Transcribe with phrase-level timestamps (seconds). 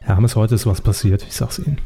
[0.00, 1.78] Herr Hammes, heute ist was passiert, ich sag's Ihnen.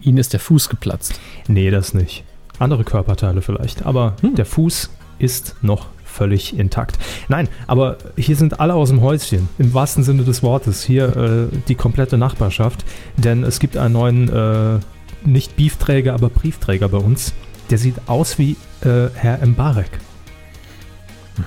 [0.00, 1.20] Ihnen ist der Fuß geplatzt.
[1.48, 2.24] Nee, das nicht.
[2.58, 4.34] Andere Körperteile vielleicht, aber hm.
[4.34, 6.98] der Fuß ist noch völlig intakt.
[7.28, 10.82] Nein, aber hier sind alle aus dem Häuschen, im wahrsten Sinne des Wortes.
[10.82, 12.84] Hier äh, die komplette Nachbarschaft,
[13.16, 14.78] denn es gibt einen neuen, äh,
[15.24, 17.34] nicht Beefträger, aber Briefträger bei uns.
[17.70, 19.90] Der sieht aus wie äh, Herr Mbarek.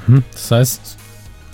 [0.08, 0.24] Mhm.
[0.32, 0.98] Das heißt,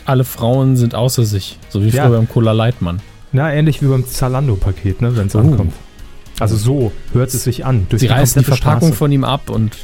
[0.06, 2.06] alle Frauen sind außer sich, so wie ja.
[2.06, 3.02] früher beim Cola Leitmann.
[3.32, 5.40] Na, ähnlich wie beim Zalando-Paket, ne, wenn es oh.
[5.40, 5.74] ankommt.
[6.40, 7.88] Also so hört es sich an.
[7.92, 8.94] Sie die reißen die Verpackung Straße.
[8.94, 9.78] von ihm ab und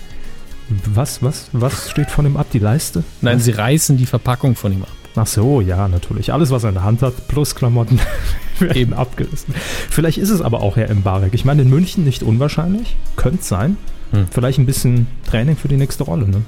[0.86, 2.48] was, was, was steht von ihm ab?
[2.54, 3.04] Die Leiste?
[3.22, 4.90] Nein, sie reißen die Verpackung von ihm ab.
[5.16, 6.34] Ach so, ja, natürlich.
[6.34, 8.00] Alles, was er in der Hand hat, plus Klamotten,
[8.60, 9.54] werden eben abgerissen.
[9.90, 11.34] Vielleicht ist es aber auch Herr Mbarek.
[11.34, 12.96] Ich meine, in München nicht unwahrscheinlich.
[13.16, 13.77] Könnte sein.
[14.12, 14.26] Hm.
[14.30, 16.41] Vielleicht ein bisschen Training für die nächste Rolle, ne?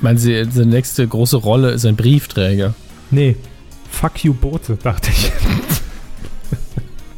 [0.00, 2.74] Meinen Sie, die nächste große Rolle ist ein Briefträger?
[3.10, 3.36] Nee.
[3.90, 5.32] Fuck you Boote, dachte ich.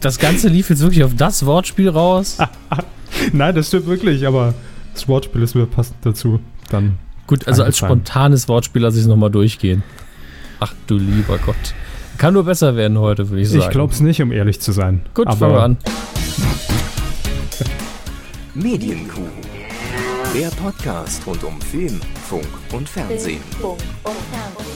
[0.01, 2.39] Das Ganze lief jetzt wirklich auf das Wortspiel raus?
[3.35, 4.55] Nein, das stimmt wirklich, aber
[4.95, 6.41] das Wortspiel ist mir passend dazu.
[6.71, 9.83] Dann Gut, also als spontanes Wortspiel lasse ich es nochmal durchgehen.
[10.59, 11.75] Ach du lieber Gott.
[12.19, 13.63] Kann nur besser werden heute, würde ich sagen.
[13.63, 15.03] Ich glaube es nicht, um ehrlich zu sein.
[15.15, 15.77] Gut, Aber fangen wir an.
[18.55, 19.29] Medienkuh.
[20.35, 23.41] Der Podcast rund um Film, Funk und Fernsehen.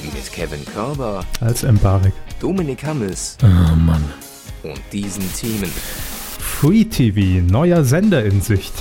[0.03, 4.03] Mit Kevin Körber als Embarek, Dominik Hammes oh Mann.
[4.65, 5.71] und diesen Themen.
[6.41, 8.73] Free TV, neuer Sender in Sicht.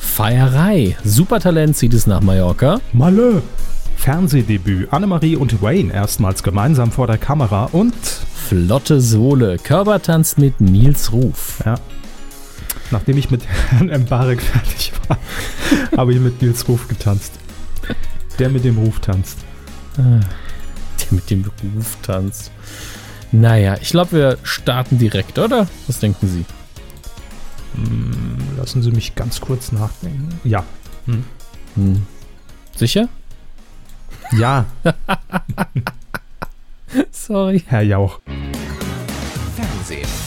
[0.00, 0.96] Feierei.
[1.04, 2.80] Supertalent zieht es nach Mallorca.
[2.92, 3.40] Malle.
[3.96, 4.92] Fernsehdebüt.
[4.92, 9.58] Annemarie und Wayne erstmals gemeinsam vor der Kamera und Flotte Sohle.
[9.58, 11.62] Körper tanzt mit Nils Ruf.
[11.64, 11.76] Ja.
[12.90, 15.18] Nachdem ich mit Herrn Mbarek fertig war,
[15.96, 17.32] habe ich mit Nils Ruf getanzt.
[18.38, 19.38] Der mit dem Ruf tanzt.
[19.96, 22.50] Ah, der mit dem Ruf tanzt.
[23.32, 25.66] Naja, ich glaube, wir starten direkt, oder?
[25.86, 26.44] Was denken Sie?
[27.74, 30.40] Hm, lassen Sie mich ganz kurz nachdenken.
[30.44, 30.64] Ja.
[31.06, 31.24] Hm.
[31.74, 32.06] Hm.
[32.74, 33.08] Sicher?
[34.38, 34.66] Ja.
[37.10, 37.62] Sorry.
[37.66, 38.20] Herr Jauch.
[39.56, 40.17] Fernsehen.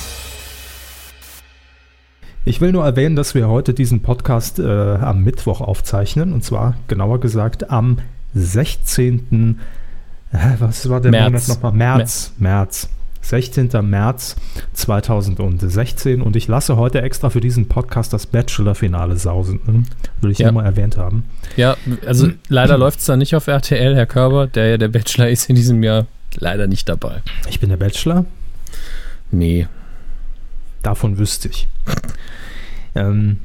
[2.44, 6.34] Ich will nur erwähnen, dass wir heute diesen Podcast äh, am Mittwoch aufzeichnen.
[6.34, 8.00] Und zwar, genauer gesagt, am
[8.34, 9.59] 16.
[10.31, 11.47] Äh, was war der März.
[11.47, 11.74] Monat nochmal?
[11.74, 12.34] März.
[12.40, 12.90] März.
[13.22, 13.69] 16.
[13.84, 14.35] März
[14.74, 19.59] 2016 und ich lasse heute extra für diesen Podcast das Bachelor-Finale sausen.
[19.68, 19.84] Ne?
[20.22, 20.51] Will ich ja.
[20.51, 21.25] nur mal erwähnt haben.
[21.56, 25.30] Ja, also leider läuft es da nicht auf RTL, Herr Körber, der ja der Bachelor
[25.30, 26.07] ist in diesem Jahr
[26.38, 27.22] leider nicht dabei.
[27.47, 28.25] Ich bin der Bachelor?
[29.30, 29.68] Nee.
[30.84, 31.68] Davon wüsste ich.
[32.96, 33.40] ähm,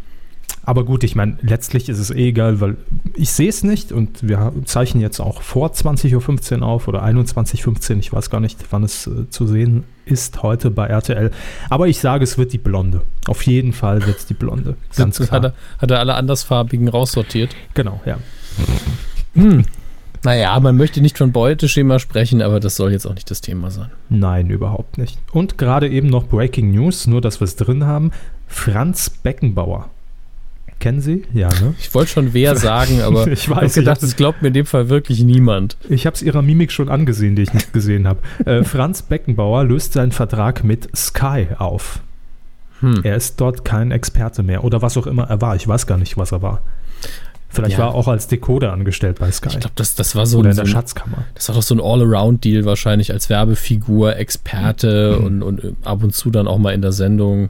[0.66, 2.76] aber gut, ich meine, letztlich ist es eh egal, weil
[3.14, 7.92] ich sehe es nicht und wir zeichnen jetzt auch vor 20.15 Uhr auf oder 21.15
[7.92, 11.30] Uhr, ich weiß gar nicht, wann es äh, zu sehen ist heute bei RTL.
[11.70, 13.02] Aber ich sage, es wird die Blonde.
[13.26, 14.76] Auf jeden Fall wird es die Blonde.
[14.96, 15.30] Ganz klar.
[15.30, 17.54] Hat er, hat er alle andersfarbigen raussortiert?
[17.74, 18.18] Genau, ja.
[19.34, 19.64] Hm.
[20.26, 23.70] Naja, man möchte nicht von Beuteschema sprechen, aber das soll jetzt auch nicht das Thema
[23.70, 23.90] sein.
[24.08, 25.18] Nein, überhaupt nicht.
[25.32, 28.10] Und gerade eben noch Breaking News, nur dass wir es drin haben.
[28.48, 29.88] Franz Beckenbauer
[30.78, 31.24] Kennen Sie?
[31.32, 31.74] Ja, ne?
[31.78, 34.88] Ich wollte schon wer sagen, aber ich weiß, gedacht, das glaubt mir in dem Fall
[34.88, 35.76] wirklich niemand.
[35.88, 38.20] Ich habe es Ihrer Mimik schon angesehen, die ich nicht gesehen habe.
[38.44, 42.00] Äh, Franz Beckenbauer löst seinen Vertrag mit Sky auf.
[42.80, 43.00] Hm.
[43.04, 45.56] Er ist dort kein Experte mehr oder was auch immer er war.
[45.56, 46.60] Ich weiß gar nicht, was er war.
[47.56, 47.84] Vielleicht ja.
[47.84, 49.48] war er auch als Decoder angestellt bei Sky.
[49.48, 51.24] Ich glaube, das, das war so Oder in der ein, Schatzkammer.
[51.34, 55.42] Das war doch so ein All-Around-Deal wahrscheinlich als Werbefigur, Experte mhm.
[55.42, 57.48] und, und ab und zu dann auch mal in der Sendung.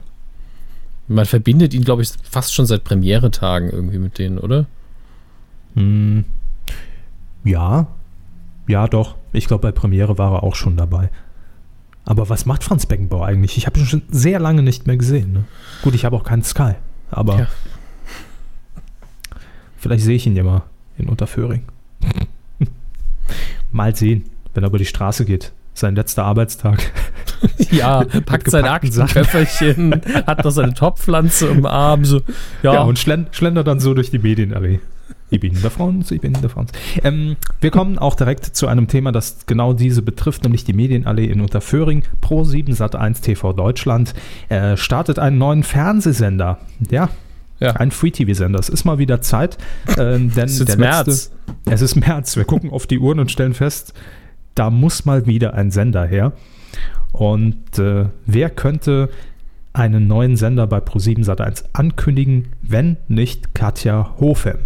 [1.07, 4.65] Man verbindet ihn, glaube ich, fast schon seit Premiere-Tagen irgendwie mit denen, oder?
[5.75, 6.25] Hm,
[7.43, 7.87] ja.
[8.67, 9.15] Ja, doch.
[9.33, 11.09] Ich glaube, bei Premiere war er auch schon dabei.
[12.05, 13.57] Aber was macht Franz Beckenbauer eigentlich?
[13.57, 15.33] Ich habe ihn schon sehr lange nicht mehr gesehen.
[15.33, 15.43] Ne?
[15.81, 16.73] Gut, ich habe auch keinen Sky.
[17.11, 17.47] Aber ja.
[19.87, 20.63] Vielleicht sehe ich ihn ja mal
[20.97, 21.63] in Unterföhring.
[23.71, 26.91] mal sehen, wenn er über die Straße geht sein letzter Arbeitstag.
[27.69, 32.03] Ja, packt sein Aktenköfferchen, hat noch seine Topfpflanze im Arm.
[32.03, 32.21] So,
[32.63, 32.73] ja.
[32.73, 34.79] ja, und schlendert dann so durch die Medienallee.
[35.29, 36.71] Ich bin der Franz, ich bin der Franz.
[37.03, 41.25] Ähm, wir kommen auch direkt zu einem Thema, das genau diese betrifft, nämlich die Medienallee
[41.25, 42.03] in Unterföhring.
[42.21, 44.15] Pro 7 Sat 1 TV Deutschland
[44.49, 46.57] äh, startet einen neuen Fernsehsender.
[46.89, 47.09] Ja,
[47.59, 47.71] ja.
[47.71, 48.59] Ein Free-TV-Sender.
[48.59, 49.57] Es ist mal wieder Zeit,
[49.87, 51.07] äh, denn es ist März.
[51.07, 51.31] Letzte,
[51.65, 52.35] es ist März.
[52.35, 53.93] Wir gucken auf die Uhren und stellen fest,
[54.55, 56.33] da muss mal wieder ein Sender her.
[57.11, 59.09] Und äh, wer könnte
[59.73, 64.57] einen neuen Sender bei Pro7 Sat1 ankündigen, wenn nicht Katja Hofem?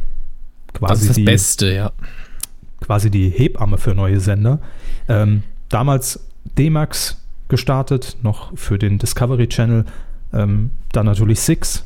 [0.74, 1.92] Quasi das ist das die, Beste, ja.
[2.80, 4.60] Quasi die Hebamme für neue Sender.
[5.08, 6.26] Ähm, damals
[6.58, 9.86] D-Max gestartet, noch für den Discovery Channel.
[10.34, 11.86] Ähm, dann natürlich Six,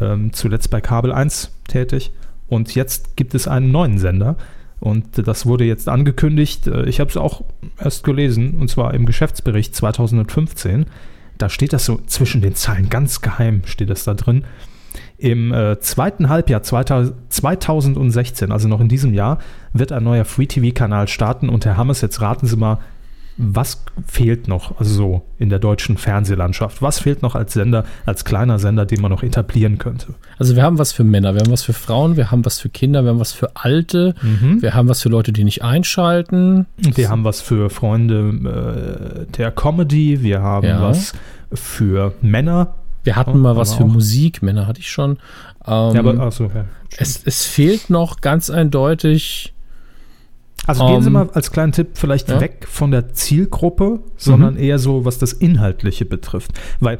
[0.00, 2.12] ähm, zuletzt bei Kabel 1 tätig.
[2.48, 4.36] Und jetzt gibt es einen neuen Sender.
[4.80, 6.66] Und das wurde jetzt angekündigt.
[6.66, 7.42] Äh, ich habe es auch
[7.78, 10.86] erst gelesen, und zwar im Geschäftsbericht 2015.
[11.36, 14.44] Da steht das so zwischen den Zeilen, ganz geheim steht das da drin.
[15.18, 19.38] Im äh, zweiten Halbjahr 2016, also noch in diesem Jahr,
[19.72, 21.48] wird ein neuer Free-TV-Kanal starten.
[21.48, 22.78] Und Herr Hammers, jetzt raten Sie mal,
[23.38, 26.82] was fehlt noch, so in der deutschen Fernsehlandschaft?
[26.82, 30.14] Was fehlt noch als Sender, als kleiner Sender, den man noch etablieren könnte?
[30.38, 32.68] Also wir haben was für Männer, wir haben was für Frauen, wir haben was für
[32.68, 34.60] Kinder, wir haben was für Alte, mhm.
[34.60, 36.66] wir haben was für Leute, die nicht einschalten.
[36.78, 40.82] Wir haben was für Freunde äh, der Comedy, wir haben ja.
[40.82, 41.12] was
[41.52, 42.74] für Männer.
[43.04, 45.12] Wir hatten mal was für Musik, Männer hatte ich schon.
[45.64, 46.64] Ähm, ja, aber, achso, ja.
[46.96, 49.54] Es, es fehlt noch ganz eindeutig
[50.68, 52.40] also gehen Sie ähm, mal als kleinen Tipp vielleicht ja?
[52.40, 54.60] weg von der Zielgruppe, sondern mhm.
[54.60, 56.52] eher so, was das Inhaltliche betrifft.
[56.78, 56.98] Weil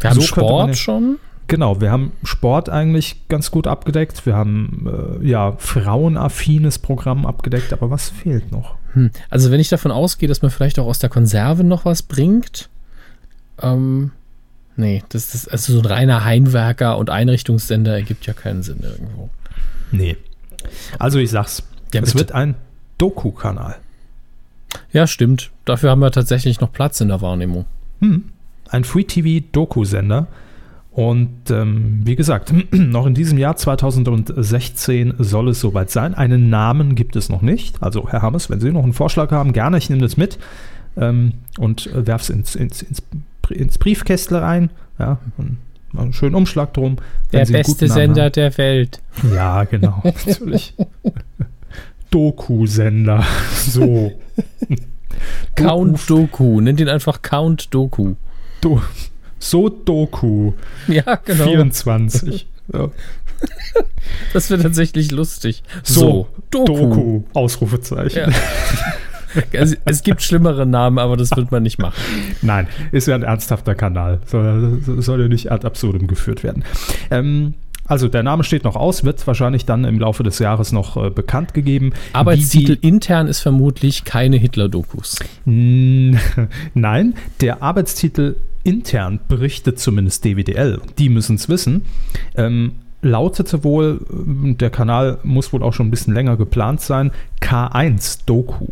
[0.00, 1.18] wir haben so Sport ja, schon.
[1.46, 4.24] Genau, wir haben Sport eigentlich ganz gut abgedeckt.
[4.24, 8.76] Wir haben äh, ja frauenaffines Programm abgedeckt, aber was fehlt noch?
[8.94, 9.10] Hm.
[9.28, 12.70] Also wenn ich davon ausgehe, dass man vielleicht auch aus der Konserve noch was bringt,
[13.60, 14.12] ähm,
[14.76, 19.28] nee, das ist also so ein reiner Heimwerker und Einrichtungssender ergibt ja keinen Sinn irgendwo.
[19.92, 20.16] Nee.
[20.98, 21.62] Also ich sag's,
[21.92, 22.54] ja, es wird ein
[23.04, 23.76] Doku-Kanal.
[24.92, 25.50] Ja, stimmt.
[25.66, 27.66] Dafür haben wir tatsächlich noch Platz in der Wahrnehmung.
[28.00, 28.24] Hm.
[28.70, 30.26] Ein Free-TV-Doku-Sender.
[30.90, 36.14] Und ähm, wie gesagt, noch in diesem Jahr 2016 soll es soweit sein.
[36.14, 37.82] Einen Namen gibt es noch nicht.
[37.82, 40.38] Also, Herr Hammes, wenn Sie noch einen Vorschlag haben, gerne, ich nehme das mit
[40.96, 43.02] ähm, und äh, werfe es ins, ins, ins,
[43.50, 44.70] ins Briefkästle rein.
[44.98, 45.58] Ja, und
[45.94, 46.96] einen schönen Umschlag drum.
[47.32, 48.32] Der beste Sender haben.
[48.32, 49.02] der Welt.
[49.34, 50.74] Ja, genau, natürlich.
[52.14, 53.24] Doku-Sender.
[53.54, 54.12] So.
[55.54, 56.60] Count Doku.
[56.60, 58.14] Nennt ihn einfach Count Doku.
[58.60, 58.82] Do
[59.38, 60.52] so Doku.
[60.86, 61.44] Ja, genau.
[61.44, 62.46] 24.
[62.72, 62.88] Ja.
[64.32, 65.62] Das wäre tatsächlich lustig.
[65.82, 66.74] So, so Doku.
[66.74, 67.22] Doku.
[67.34, 68.30] Ausrufezeichen.
[68.30, 69.42] Ja.
[69.52, 72.00] Es, es, gibt schlimmere Namen, aber das wird man nicht machen.
[72.40, 74.20] Nein, ist ja ein ernsthafter Kanal.
[74.24, 76.64] Soll, soll ja nicht ad absurdum geführt werden.
[77.10, 77.52] Ähm,
[77.86, 81.10] also der Name steht noch aus, wird wahrscheinlich dann im Laufe des Jahres noch äh,
[81.10, 81.92] bekannt gegeben.
[82.12, 85.18] Arbeitstitel die, intern ist vermutlich keine Hitler-Dokus.
[85.44, 90.80] Nein, der Arbeitstitel intern berichtet zumindest DWDL.
[90.98, 91.82] Die müssen es wissen.
[92.34, 92.72] Ähm,
[93.02, 98.20] lautete wohl, äh, der Kanal muss wohl auch schon ein bisschen länger geplant sein, K1
[98.26, 98.68] Doku.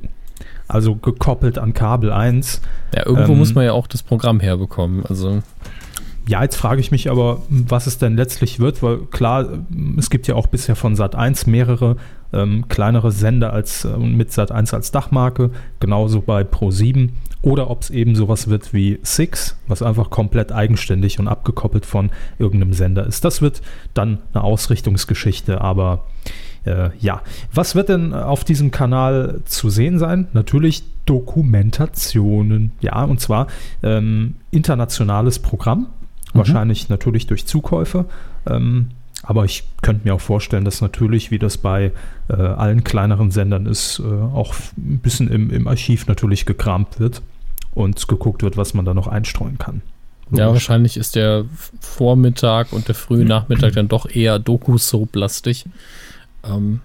[0.68, 2.62] Also gekoppelt an Kabel 1.
[2.94, 5.04] Ja, irgendwo ähm, muss man ja auch das Programm herbekommen.
[5.04, 5.42] Also
[6.28, 9.64] ja, jetzt frage ich mich aber, was es denn letztlich wird, weil klar,
[9.96, 11.96] es gibt ja auch bisher von Sat1 mehrere
[12.32, 17.10] ähm, kleinere Sender als, äh, mit Sat1 als Dachmarke, genauso bei Pro7
[17.42, 22.10] oder ob es eben sowas wird wie Six, was einfach komplett eigenständig und abgekoppelt von
[22.38, 23.24] irgendeinem Sender ist.
[23.24, 23.60] Das wird
[23.94, 26.04] dann eine Ausrichtungsgeschichte, aber
[26.64, 27.22] äh, ja.
[27.52, 30.28] Was wird denn auf diesem Kanal zu sehen sein?
[30.32, 33.48] Natürlich Dokumentationen, ja, und zwar
[33.82, 35.88] ähm, internationales Programm
[36.32, 36.38] Mhm.
[36.38, 38.06] Wahrscheinlich natürlich durch Zukäufe.
[38.46, 38.90] Ähm,
[39.22, 41.92] aber ich könnte mir auch vorstellen, dass natürlich, wie das bei
[42.28, 47.22] äh, allen kleineren Sendern ist, äh, auch ein bisschen im, im Archiv natürlich gekramt wird
[47.74, 49.82] und geguckt wird, was man da noch einstreuen kann.
[50.26, 50.38] Logisch.
[50.38, 51.44] Ja, wahrscheinlich ist der
[51.80, 55.66] Vormittag und der frühe Nachmittag dann doch eher Doku-Soap-lastig.
[56.44, 56.80] Ähm,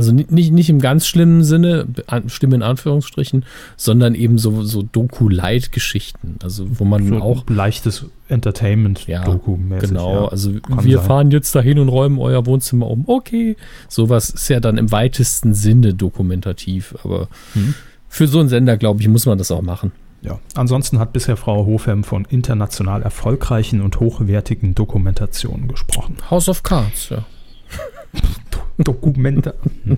[0.00, 1.86] also nicht, nicht im ganz schlimmen Sinne,
[2.28, 3.44] schlimm in Anführungsstrichen,
[3.76, 7.44] sondern eben so, so Doku-Light-Geschichten, also wo man so auch.
[7.50, 10.28] Leichtes Entertainment ja, Genau, ja.
[10.28, 11.06] also Kann wir sein.
[11.06, 13.04] fahren jetzt dahin und räumen euer Wohnzimmer um.
[13.08, 13.56] Okay.
[13.88, 17.74] Sowas ist ja dann im weitesten Sinne dokumentativ, aber hm.
[18.08, 19.92] für so einen Sender, glaube ich, muss man das auch machen.
[20.22, 26.16] Ja, ansonsten hat bisher Frau Hofhem von international erfolgreichen und hochwertigen Dokumentationen gesprochen.
[26.30, 27.26] House of Cards, ja.
[28.78, 29.54] Dokumente.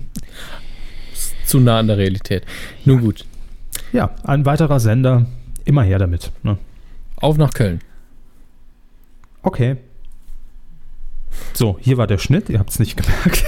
[1.45, 2.45] Zu nah an der Realität.
[2.85, 3.25] Nun gut.
[3.91, 5.25] Ja, ein weiterer Sender.
[5.65, 6.31] Immer her damit.
[6.41, 6.57] Ne?
[7.17, 7.79] Auf nach Köln.
[9.43, 9.77] Okay.
[11.53, 13.43] So, hier war der Schnitt, ihr habt es nicht gemerkt.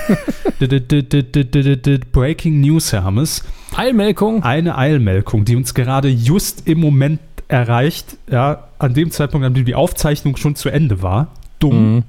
[2.11, 3.43] Breaking News, Herr Hammes.
[3.75, 4.43] Eilmelkung.
[4.43, 9.65] Eine Eilmelkung, die uns gerade just im Moment erreicht, ja, an dem Zeitpunkt, an dem
[9.65, 11.27] die Aufzeichnung schon zu Ende war.
[11.59, 11.95] Dumm.
[11.95, 12.03] Mhm.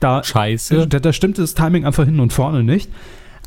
[0.00, 0.86] Da, Scheiße.
[0.86, 2.90] Da, da stimmt das Timing einfach hinten und vorne nicht.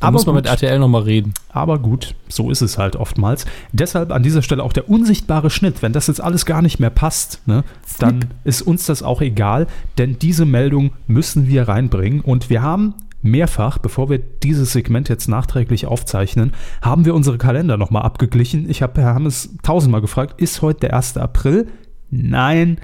[0.00, 1.34] Da aber muss man gut, mit RTL nochmal reden.
[1.50, 3.46] Aber gut, so ist es halt oftmals.
[3.72, 5.82] Deshalb an dieser Stelle auch der unsichtbare Schnitt.
[5.82, 7.64] Wenn das jetzt alles gar nicht mehr passt, ne,
[7.98, 9.66] dann ist uns das auch egal,
[9.98, 12.20] denn diese Meldung müssen wir reinbringen.
[12.20, 17.76] Und wir haben mehrfach, bevor wir dieses Segment jetzt nachträglich aufzeichnen, haben wir unsere Kalender
[17.76, 18.68] nochmal abgeglichen.
[18.68, 21.16] Ich habe Herr Hammes tausendmal gefragt, ist heute der 1.
[21.16, 21.68] April?
[22.10, 22.78] Nein,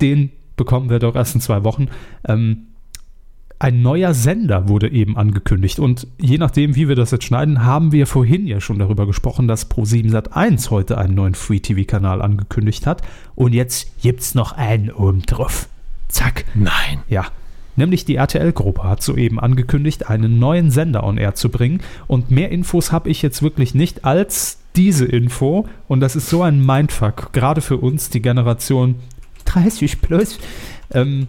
[0.00, 1.88] den bekommen wir doch erst in zwei Wochen.
[2.26, 2.68] Ähm,
[3.64, 5.78] ein neuer Sender wurde eben angekündigt.
[5.78, 9.48] Und je nachdem, wie wir das jetzt schneiden, haben wir vorhin ja schon darüber gesprochen,
[9.48, 13.00] dass Pro7 Sat1 heute einen neuen Free-TV-Kanal angekündigt hat.
[13.34, 15.66] Und jetzt gibt's noch einen oben drauf.
[16.08, 16.44] Zack.
[16.54, 17.04] Nein.
[17.08, 17.24] Ja.
[17.74, 21.80] Nämlich die RTL-Gruppe hat soeben angekündigt, einen neuen Sender on Air zu bringen.
[22.06, 25.66] Und mehr Infos habe ich jetzt wirklich nicht als diese Info.
[25.88, 28.96] Und das ist so ein Mindfuck, gerade für uns, die Generation
[29.46, 30.38] 30 plus.
[30.90, 31.28] Ähm,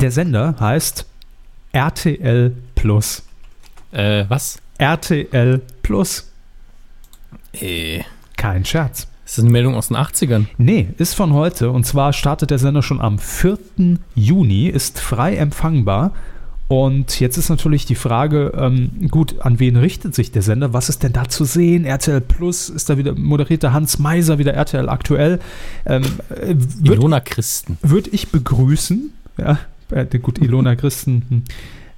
[0.00, 1.09] der Sender heißt
[1.72, 3.22] RTL Plus.
[3.92, 4.58] Äh, was?
[4.78, 6.30] RTL Plus.
[7.52, 8.02] Äh.
[8.36, 9.06] Kein Scherz.
[9.24, 10.46] Ist das eine Meldung aus den 80ern?
[10.58, 11.70] Nee, ist von heute.
[11.70, 13.58] Und zwar startet der Sender schon am 4.
[14.16, 16.12] Juni, ist frei empfangbar.
[16.66, 20.72] Und jetzt ist natürlich die Frage, ähm, gut, an wen richtet sich der Sender?
[20.72, 21.84] Was ist denn da zu sehen?
[21.84, 25.40] RTL Plus, ist da wieder moderiert der Hans Meiser, wieder RTL aktuell.
[25.84, 27.76] Ähm, äh, Ilona Christen.
[27.82, 29.12] würde ich begrüßen.
[29.36, 29.58] Ja,
[29.90, 31.44] äh, gut, Ilona Christen,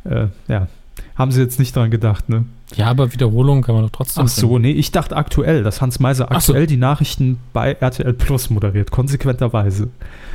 [0.05, 0.69] hm, äh, ja,
[1.15, 2.45] haben sie jetzt nicht dran gedacht, ne?
[2.75, 6.01] Ja, aber Wiederholung kann man doch trotzdem Ach so, nee, ich dachte aktuell, dass Hans
[6.01, 6.53] Meiser Ach so.
[6.53, 9.89] aktuell die Nachrichten bei RTL Plus moderiert, konsequenterweise.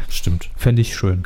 [0.09, 0.49] Stimmt.
[0.55, 1.23] Fände ich schön.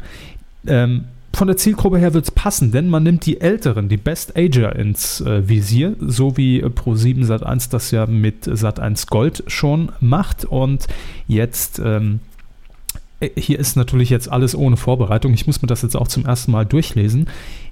[0.66, 4.38] Ähm, von der Zielgruppe her wird es passen, denn man nimmt die Älteren, die Best
[4.38, 9.92] Ager ins äh, Visier, so wie äh, Pro7 Sat1 das ja mit Sat1 Gold schon
[10.02, 10.46] macht.
[10.46, 10.88] Und
[11.28, 12.31] jetzt, ähm, äh,
[13.38, 15.34] hier ist natürlich jetzt alles ohne Vorbereitung.
[15.34, 17.28] Ich muss mir das jetzt auch zum ersten Mal durchlesen.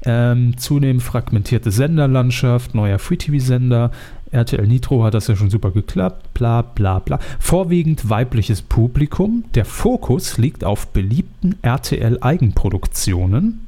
[0.06, 3.91] Ähm, zunehmend fragmentierte Senderlandschaft, neuer Free-TV-Sender.
[4.32, 7.20] RTL Nitro hat das ja schon super geklappt, bla bla bla.
[7.39, 9.46] Vorwiegend weibliches Publikum.
[9.56, 13.65] Der Fokus liegt auf beliebten RTL-Eigenproduktionen.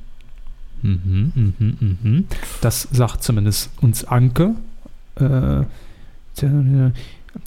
[0.83, 2.25] Mhm, mhm, mhm.
[2.61, 4.53] Das sagt zumindest uns Anke.
[5.15, 5.63] Äh,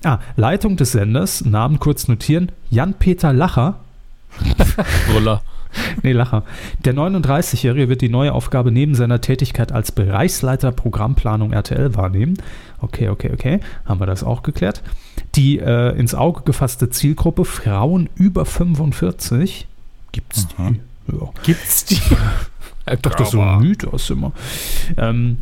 [0.02, 3.80] ah, Leitung des Senders, Namen kurz notieren, Jan-Peter Lacher.
[5.08, 5.42] Brüller.
[6.02, 6.44] Nee, Lacher.
[6.84, 12.36] Der 39-Jährige wird die neue Aufgabe neben seiner Tätigkeit als Bereichsleiter Programmplanung RTL wahrnehmen.
[12.80, 13.60] Okay, okay, okay.
[13.84, 14.82] Haben wir das auch geklärt.
[15.34, 19.66] Die äh, ins Auge gefasste Zielgruppe Frauen über 45.
[20.12, 20.80] Gibt's die?
[21.12, 21.30] Ja.
[21.42, 21.94] Gibt's die?
[21.94, 24.32] Ich dachte, das ist so ein Mythos immer.
[24.96, 25.38] Ähm,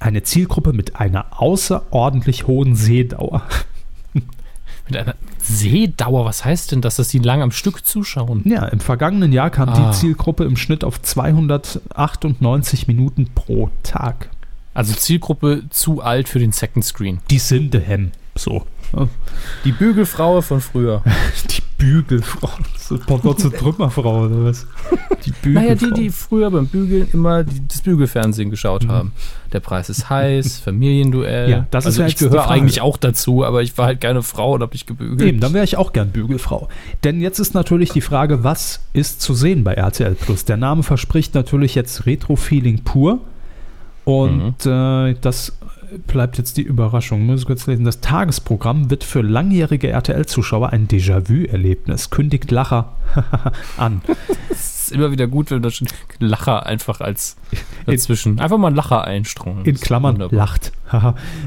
[0.00, 3.42] eine Zielgruppe mit einer außerordentlich hohen Sehdauer.
[4.12, 5.14] Mit einer
[5.48, 8.42] Sehdauer, was heißt denn das, dass die lang am Stück zuschauen?
[8.44, 9.90] Ja, im vergangenen Jahr kam Ah.
[9.90, 14.28] die Zielgruppe im Schnitt auf 298 Minuten pro Tag.
[14.74, 17.18] Also Zielgruppe zu alt für den Second Screen.
[17.30, 18.12] Die Sindehem.
[18.36, 18.64] So.
[19.64, 21.02] Die Bügelfrau von früher.
[21.50, 22.50] Die Bügelfrau.
[22.76, 24.66] So Pardon zur Trümmerfrau oder was?
[25.24, 25.62] Die Bügelfrau.
[25.62, 29.12] Naja, die, die früher beim Bügeln immer die, das Bügelfernsehen geschaut haben.
[29.52, 31.50] Der Preis ist heiß, Familienduell.
[31.50, 34.22] Ja, das ist also ja ich gehöre eigentlich auch dazu, aber ich war halt keine
[34.22, 35.22] Frau und habe mich gebügelt.
[35.22, 36.68] Eben, dann wäre ich auch gern Bügelfrau.
[37.04, 40.44] Denn jetzt ist natürlich die Frage, was ist zu sehen bei RTL Plus?
[40.44, 43.20] Der Name verspricht natürlich jetzt Retro-Feeling pur.
[44.04, 45.52] Und äh, das
[46.06, 47.24] bleibt jetzt die Überraschung.
[47.26, 47.84] Muss ich kurz lesen.
[47.84, 52.92] Das Tagesprogramm wird für langjährige RTL-Zuschauer ein Déjà-vu-Erlebnis, kündigt Lacher
[53.76, 54.02] an.
[54.50, 57.36] Es ist immer wieder gut, wenn da schon Lacher einfach als
[57.86, 58.38] dazwischen.
[58.40, 59.64] Einfach mal einen Lacher einstreuen.
[59.64, 60.36] In Das Klammern wunderbar.
[60.38, 60.72] lacht.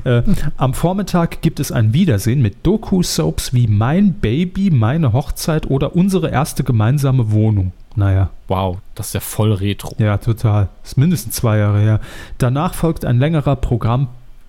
[0.04, 0.22] Äh,
[0.58, 6.30] am Vormittag gibt es ein Wiedersehen mit Doku-Soaps wie Mein Baby, Meine Hochzeit oder Unsere
[6.30, 7.72] erste gemeinsame Wohnung.
[7.96, 9.96] Naja, Wow, das ist ja voll retro.
[9.98, 10.70] ja, total.
[10.84, 12.00] Ist mindestens zwei Jahre her.
[12.38, 13.56] Danach folgt ein längerer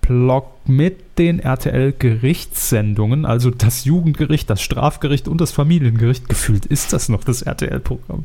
[0.03, 6.29] Programmblock mit den RTL-Gerichtssendungen, also das Jugendgericht, das Strafgericht und das Familiengericht.
[6.29, 8.25] Gefühlt ist das noch das RTL-Programm.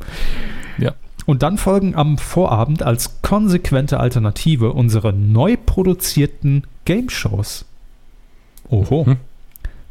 [0.78, 0.94] Ja.
[1.26, 7.66] Und dann folgen am Vorabend als konsequente Alternative unsere neu produzierten Game-Shows.
[8.70, 9.06] Oho.
[9.06, 9.18] Mhm.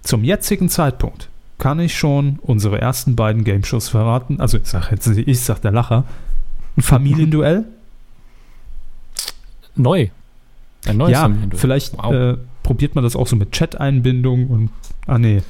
[0.03, 1.29] Zum jetzigen Zeitpunkt
[1.59, 4.41] kann ich schon unsere ersten beiden Game-Shows verraten.
[4.41, 6.05] Also ich sag jetzt, ich sag der Lacher.
[6.77, 7.65] Ein Familienduell?
[9.75, 10.09] Neu.
[10.87, 12.13] Ein neues ja, vielleicht Wow.
[12.13, 14.71] äh, probiert man das auch so mit Chat-Einbindung und.
[15.07, 15.43] Ah, nee.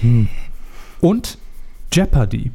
[0.00, 0.28] Hm.
[1.00, 1.38] Und
[1.92, 2.50] Jeopardy.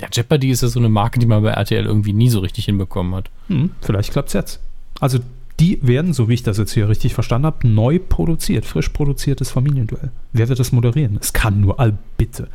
[0.00, 2.66] Ja, Jeopardy ist ja so eine Marke, die man bei RTL irgendwie nie so richtig
[2.66, 3.30] hinbekommen hat.
[3.48, 4.60] Hm, vielleicht klappt es jetzt.
[5.00, 5.18] Also,
[5.58, 9.50] die werden, so wie ich das jetzt hier richtig verstanden habe, neu produziert, frisch produziertes
[9.50, 10.10] Familienduell.
[10.32, 11.18] Wer wird das moderieren?
[11.20, 12.46] Es kann nur all bitte.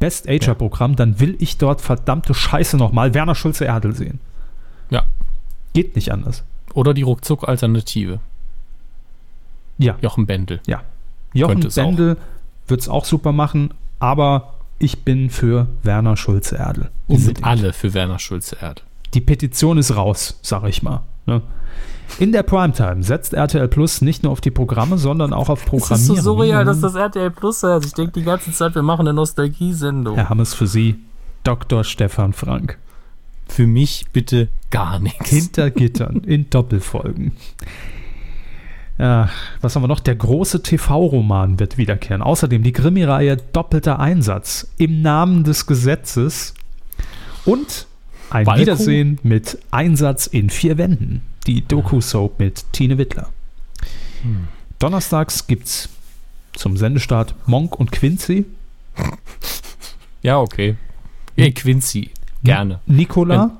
[0.00, 4.18] Best Ager Programm, dann will ich dort verdammte Scheiße nochmal Werner Schulze Erdel sehen.
[4.90, 5.04] Ja.
[5.72, 6.42] Geht nicht anders.
[6.78, 8.20] Oder die Ruckzuck-Alternative.
[9.78, 10.60] Ja, Jochen Bendel.
[11.34, 11.86] Jochen es auch.
[11.86, 12.16] Bendel
[12.68, 16.90] wird es auch super machen, aber ich bin für Werner Schulze Erdel.
[17.08, 18.84] Wir sind alle für Werner Schulze-Erd.
[19.12, 21.00] Die Petition ist raus, sag ich mal.
[21.26, 21.42] Ne?
[22.20, 25.68] In der Primetime setzt RTL Plus nicht nur auf die Programme, sondern auch auf Das
[25.70, 26.16] Programmierung.
[26.16, 27.86] ist so surreal, dass das RTL Plus heißt.
[27.86, 30.14] Ich denke die ganze Zeit, wir machen eine Nostalgie-Sendung.
[30.14, 30.94] Herr Hammes für Sie,
[31.42, 31.82] Dr.
[31.82, 32.78] Stefan Frank.
[33.48, 35.30] Für mich bitte gar nichts.
[35.30, 37.32] Hinter Gittern in Doppelfolgen.
[38.98, 40.00] Ja, was haben wir noch?
[40.00, 42.20] Der große TV-Roman wird wiederkehren.
[42.20, 46.54] Außerdem die Krimi-Reihe Doppelter Einsatz im Namen des Gesetzes
[47.44, 47.86] und
[48.30, 48.60] ein Balko?
[48.60, 51.22] Wiedersehen mit Einsatz in vier Wänden.
[51.46, 53.30] Die Doku-Soap mit Tine Wittler.
[54.78, 55.88] Donnerstags gibt's
[56.52, 58.44] zum Sendestart Monk und Quincy.
[60.22, 60.76] Ja, okay.
[61.36, 62.10] Hey, Quincy.
[62.42, 62.80] Gerne.
[62.86, 63.50] Nikola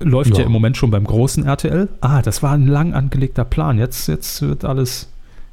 [0.00, 0.40] läuft ja.
[0.40, 0.46] Ja.
[0.46, 1.88] im Moment schon beim großen RTL.
[2.00, 3.78] Ah, das war ein lang angelegter Plan.
[3.78, 5.08] Jetzt, jetzt wird alles.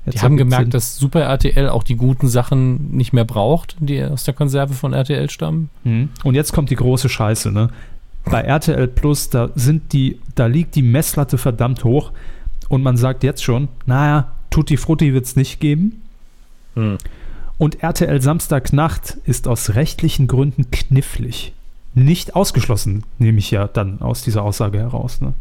[0.05, 0.71] Jetzt Die haben gemerkt, Sinn.
[0.71, 4.93] dass Super RTL auch die guten Sachen nicht mehr braucht, die aus der Konserve von
[4.93, 5.69] RTL stammen.
[5.83, 6.09] Hm.
[6.23, 7.69] Und jetzt kommt die große Scheiße, ne?
[8.25, 12.11] Bei RTL Plus, da sind die, da liegt die Messlatte verdammt hoch
[12.67, 16.01] und man sagt jetzt schon, naja, Tutti Frutti wird es nicht geben.
[16.75, 16.97] Hm.
[17.57, 21.53] Und RTL Samstagnacht ist aus rechtlichen Gründen knifflig.
[21.93, 25.21] Nicht ausgeschlossen, nehme ich ja dann aus dieser Aussage heraus.
[25.21, 25.33] Ne?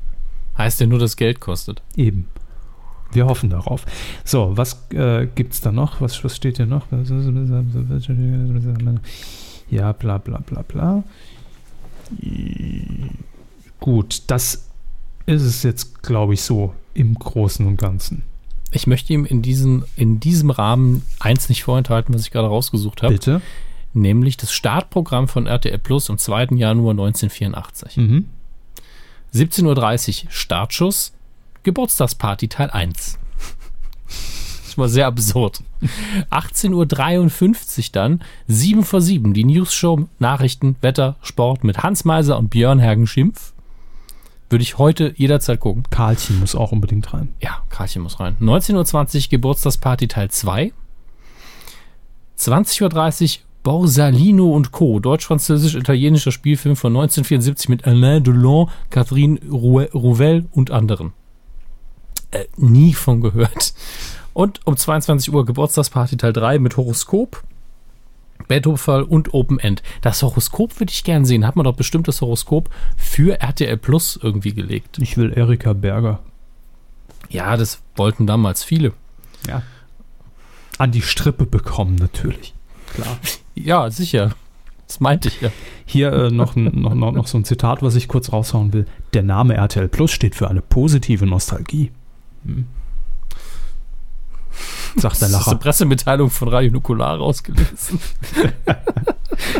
[0.59, 1.83] Heißt ja nur, dass Geld kostet.
[1.97, 2.29] Eben.
[3.13, 3.85] Wir hoffen darauf.
[4.25, 6.01] So, was äh, gibt es da noch?
[6.01, 6.87] Was, was steht hier noch?
[9.69, 11.03] Ja, bla bla bla bla.
[13.81, 14.69] Gut, das
[15.27, 18.23] ist es jetzt, glaube ich, so im Großen und Ganzen.
[18.73, 23.03] Ich möchte ihm in diesem, in diesem Rahmen eins nicht vorenthalten, was ich gerade rausgesucht
[23.03, 23.41] habe, Bitte?
[23.93, 26.57] Nämlich das Startprogramm von RTL Plus am 2.
[26.57, 27.97] Januar 1984.
[27.97, 28.27] Mhm.
[29.35, 31.13] 17.30 Uhr Startschuss,
[31.63, 33.19] Geburtstagsparty Teil 1.
[34.71, 35.63] Das war sehr absurd.
[36.31, 42.51] 18.53 Uhr dann, 7 vor 7, die News-Show, Nachrichten, Wetter, Sport mit Hans Meiser und
[42.51, 43.53] Björn Hergen-Schimpf.
[44.49, 45.85] Würde ich heute jederzeit gucken.
[45.91, 47.35] Karlchen muss auch unbedingt rein.
[47.41, 48.37] Ja, Karlchen muss rein.
[48.41, 50.73] 19.20 Uhr Geburtstagsparty Teil 2.
[52.39, 52.83] 20.30
[53.39, 55.01] Uhr Borsalino und Co.
[55.01, 61.13] Deutsch-französisch-italienischer Spielfilm von 1974 mit Alain Delon, Catherine Rou- Rouvel und anderen.
[62.31, 63.75] Äh, nie von gehört.
[64.33, 67.43] Und um 22 Uhr Geburtstagsparty Teil 3 mit Horoskop,
[68.49, 69.83] Beethoven und Open End.
[70.01, 71.47] Das Horoskop würde ich gern sehen.
[71.47, 74.99] Hat man doch bestimmt das Horoskop für RTL Plus irgendwie gelegt.
[74.99, 76.21] Ich will Erika Berger.
[77.29, 78.93] Ja, das wollten damals viele.
[79.47, 79.63] Ja.
[80.79, 82.55] An die Strippe bekommen, natürlich.
[82.95, 83.19] Klar.
[83.65, 84.31] Ja, sicher.
[84.87, 85.51] Das meinte ich ja.
[85.87, 88.87] Hier äh, noch, noch, noch, noch so ein Zitat, was ich kurz raushauen will.
[89.15, 91.93] Der Name RTL Plus steht für eine positive Nostalgie.
[92.45, 92.67] Hm.
[94.97, 95.55] Sagt der Das ist eine Lacher.
[95.57, 98.01] Pressemitteilung von Radio Nukular rausgelesen.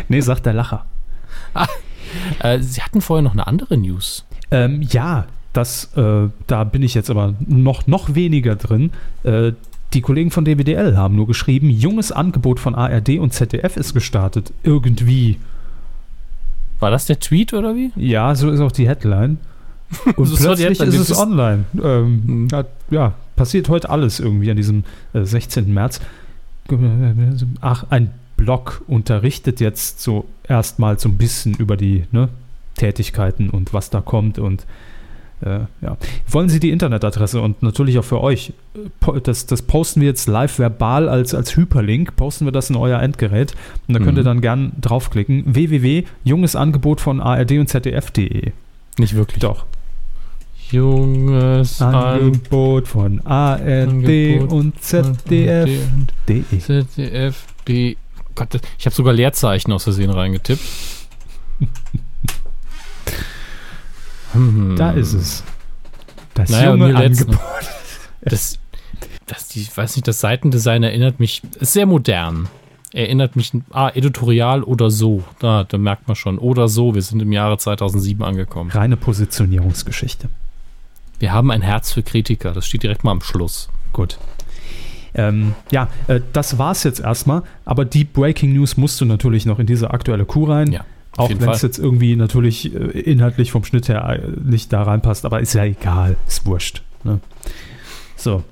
[0.09, 0.85] Nee, sagt der Lacher.
[2.39, 4.25] Äh, Sie hatten vorher noch eine andere News.
[4.51, 8.91] Ähm, ja, das, äh, da bin ich jetzt aber noch, noch weniger drin.
[9.23, 9.53] Äh,
[9.93, 14.53] die Kollegen von DWDL haben nur geschrieben, junges Angebot von ARD und ZDF ist gestartet.
[14.63, 15.37] Irgendwie.
[16.79, 17.91] War das der Tweet oder wie?
[17.95, 19.37] Ja, so ist auch die Headline.
[20.15, 21.65] Und So plötzlich ist es online.
[21.83, 22.47] Ähm, Hm.
[22.49, 25.71] ja, ja, passiert heute alles irgendwie an diesem äh, 16.
[25.73, 25.99] März.
[27.59, 32.29] Ach, ein Blog unterrichtet jetzt so erstmal so ein bisschen über die ne,
[32.77, 34.65] Tätigkeiten und was da kommt und
[35.43, 35.97] äh, ja.
[36.27, 38.53] Wollen Sie die Internetadresse und natürlich auch für euch,
[39.23, 42.99] das, das posten wir jetzt live verbal als, als Hyperlink, posten wir das in euer
[43.01, 43.53] Endgerät
[43.87, 44.25] und da könnt ihr Mhm.
[44.25, 45.43] dann gern draufklicken.
[45.53, 48.51] www.jungesangebot von ARD und ZDF.de.
[48.97, 49.39] Nicht wirklich.
[49.39, 49.65] Doch.
[50.69, 56.59] Junges Angebot von ARD Angebot und ZDF.de.
[56.59, 57.45] ZDF.
[57.65, 57.95] B.
[58.35, 60.61] Gott, ich habe sogar Leerzeichen aus Versehen reingetippt.
[64.33, 64.75] Hm.
[64.77, 65.43] Da ist es.
[66.33, 67.37] Das Naja, junge Angebot.
[68.23, 68.59] Das,
[69.25, 72.49] das, ich weiß nicht, das Seitendesign erinnert mich, ist sehr modern.
[72.93, 75.23] Erinnert mich, ah, editorial oder so.
[75.39, 76.37] Da, da merkt man schon.
[76.37, 78.69] Oder so, wir sind im Jahre 2007 angekommen.
[78.69, 80.29] Reine Positionierungsgeschichte.
[81.17, 82.51] Wir haben ein Herz für Kritiker.
[82.51, 83.69] Das steht direkt mal am Schluss.
[83.91, 84.19] Gut.
[85.13, 87.43] Ähm, ja, äh, das war's jetzt erstmal.
[87.65, 90.71] Aber die Breaking News musst du natürlich noch in diese aktuelle Kuh rein.
[90.71, 90.85] Ja,
[91.17, 94.83] auf Auch wenn es jetzt irgendwie natürlich äh, inhaltlich vom Schnitt her äh, nicht da
[94.83, 96.81] reinpasst, aber ist ja egal, ist wurscht.
[97.03, 97.19] Ne?
[98.15, 98.43] So,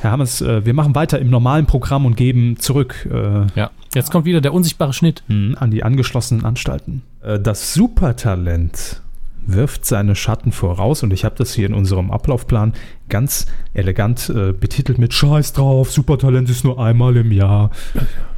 [0.00, 3.70] Herr Hammers, äh, wir machen weiter im normalen Programm und geben zurück äh, Ja.
[3.94, 5.22] Jetzt kommt wieder der unsichtbare Schnitt.
[5.28, 7.02] mh, an die angeschlossenen Anstalten.
[7.42, 9.00] Das Supertalent
[9.46, 12.72] wirft seine Schatten voraus und ich habe das hier in unserem Ablaufplan
[13.08, 17.70] ganz elegant äh, betitelt mit Scheiß drauf, Supertalent ist nur einmal im Jahr.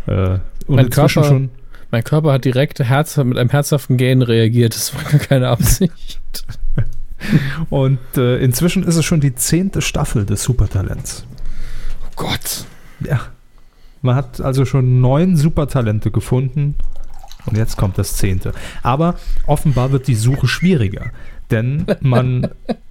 [0.07, 1.50] Äh, und Mein inzwischen Körper- schon
[1.95, 4.75] Mein Körper hat direkt Herz, mit einem herzhaften Gähnen reagiert.
[4.75, 6.21] Das war gar keine Absicht.
[7.71, 11.25] Und äh, inzwischen ist es schon die zehnte Staffel des Supertalents.
[12.03, 12.65] Oh Gott.
[12.99, 13.21] Ja.
[14.03, 16.75] Man hat also schon neun Supertalente gefunden
[17.47, 18.55] und jetzt kommt das zehnte.
[18.83, 19.15] Aber
[19.47, 21.13] offenbar wird die Suche schwieriger.
[21.51, 22.49] Denn man.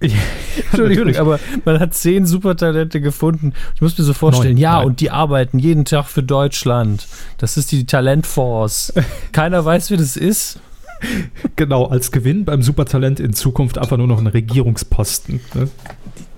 [0.70, 3.52] Entschuldigung, aber man hat zehn Supertalente gefunden.
[3.74, 4.86] Ich muss mir so vorstellen, Neun, ja, neun.
[4.86, 7.06] und die arbeiten jeden Tag für Deutschland.
[7.38, 8.92] Das ist die Talentforce.
[9.32, 10.60] Keiner weiß, wie das ist.
[11.56, 15.40] Genau, als Gewinn beim Supertalent in Zukunft einfach nur noch ein Regierungsposten.
[15.54, 15.68] Ne?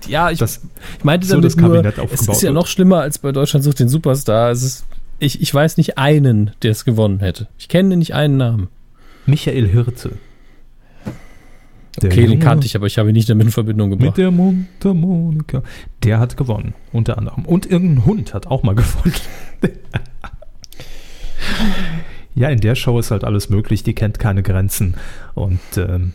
[0.07, 0.61] Ja, ich, Das,
[0.97, 3.79] ich meinte so damit das nur, es ist ja noch schlimmer als bei Deutschland sucht
[3.79, 4.51] den Superstar.
[4.51, 4.85] Ist,
[5.19, 7.47] ich, ich weiß nicht einen, der es gewonnen hätte.
[7.57, 8.67] Ich kenne nicht einen Namen.
[9.25, 10.13] Michael Hirte.
[12.01, 13.99] Der Okay, den Junge kannte ich, aber ich habe ihn nicht damit in Verbindung Mit
[13.99, 14.17] gebracht.
[14.17, 15.63] der Mundharmonika.
[16.03, 17.45] Der hat gewonnen, unter anderem.
[17.45, 19.15] Und irgendein Hund hat auch mal gewonnen.
[22.35, 24.93] ja, in der Show ist halt alles möglich, die kennt keine Grenzen.
[25.33, 26.13] Und ähm,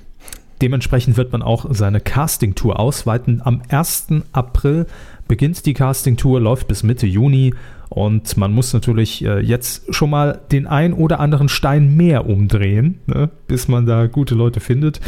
[0.61, 3.43] dementsprechend wird man auch seine Casting-Tour ausweiten.
[3.45, 4.07] Am 1.
[4.31, 4.87] April
[5.27, 7.55] beginnt die Casting-Tour, läuft bis Mitte Juni.
[7.89, 13.01] Und man muss natürlich äh, jetzt schon mal den ein oder anderen Stein mehr umdrehen,
[13.07, 15.01] ne, bis man da gute Leute findet.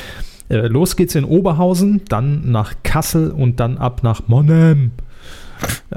[0.48, 4.92] Äh, los geht's in Oberhausen, dann nach Kassel und dann ab nach Monnem.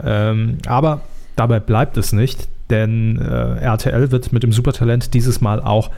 [0.02, 1.02] Ähm, aber
[1.36, 5.92] dabei bleibt es nicht, denn äh, RTL wird mit dem Supertalent dieses Mal auch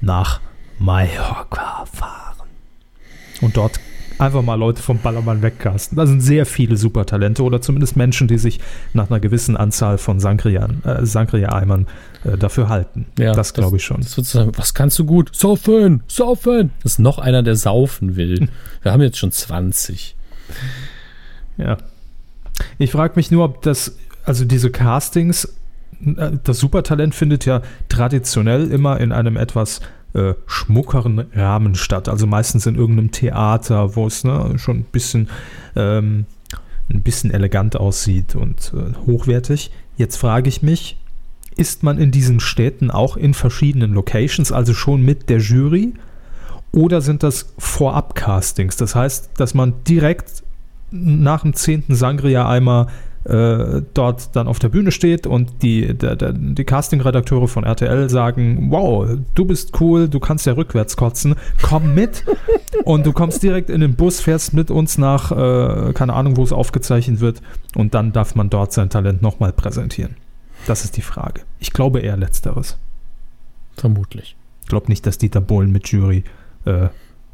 [0.00, 0.40] nach
[0.78, 2.48] Mallorca fahren.
[3.40, 3.78] Und dort
[4.18, 5.96] einfach mal Leute vom Ballermann wegcasten.
[5.96, 8.60] Da sind sehr viele Supertalente oder zumindest Menschen, die sich
[8.92, 11.86] nach einer gewissen Anzahl von Sangrian, äh, Sangria-Eimern
[12.24, 13.06] äh, dafür halten.
[13.18, 14.00] Ja, das glaube ich schon.
[14.00, 15.34] Das wird so, was kannst du gut?
[15.34, 16.70] Saufen, saufen.
[16.82, 18.48] Das ist noch einer, der saufen will.
[18.82, 20.16] Wir haben jetzt schon 20.
[21.56, 21.78] Ja.
[22.78, 25.56] Ich frage mich nur, ob das, also diese Castings,
[26.04, 29.80] äh, das Supertalent findet ja traditionell immer in einem etwas
[30.14, 32.08] äh, schmuckeren Rahmen statt.
[32.08, 35.28] Also meistens in irgendeinem Theater, wo es ne, schon ein bisschen,
[35.74, 36.26] ähm,
[36.90, 39.70] ein bisschen elegant aussieht und äh, hochwertig.
[39.96, 40.98] Jetzt frage ich mich,
[41.56, 45.94] ist man in diesen Städten auch in verschiedenen Locations, also schon mit der Jury?
[46.72, 48.76] Oder sind das Vorab-Castings?
[48.76, 50.42] Das heißt, dass man direkt
[50.90, 52.88] nach dem zehnten Sangria-Eimer
[53.24, 58.10] äh, dort dann auf der Bühne steht und die, der, der, die Casting-Redakteure von RTL
[58.10, 62.24] sagen, wow, du bist cool, du kannst ja rückwärts kotzen, komm mit
[62.84, 66.42] und du kommst direkt in den Bus, fährst mit uns nach, äh, keine Ahnung, wo
[66.42, 67.42] es aufgezeichnet wird
[67.76, 70.16] und dann darf man dort sein Talent nochmal präsentieren.
[70.66, 71.42] Das ist die Frage.
[71.58, 72.78] Ich glaube eher letzteres.
[73.76, 74.36] Vermutlich.
[74.62, 76.24] Ich glaube nicht, dass Dieter Bohlen mit Jury
[76.64, 76.88] äh,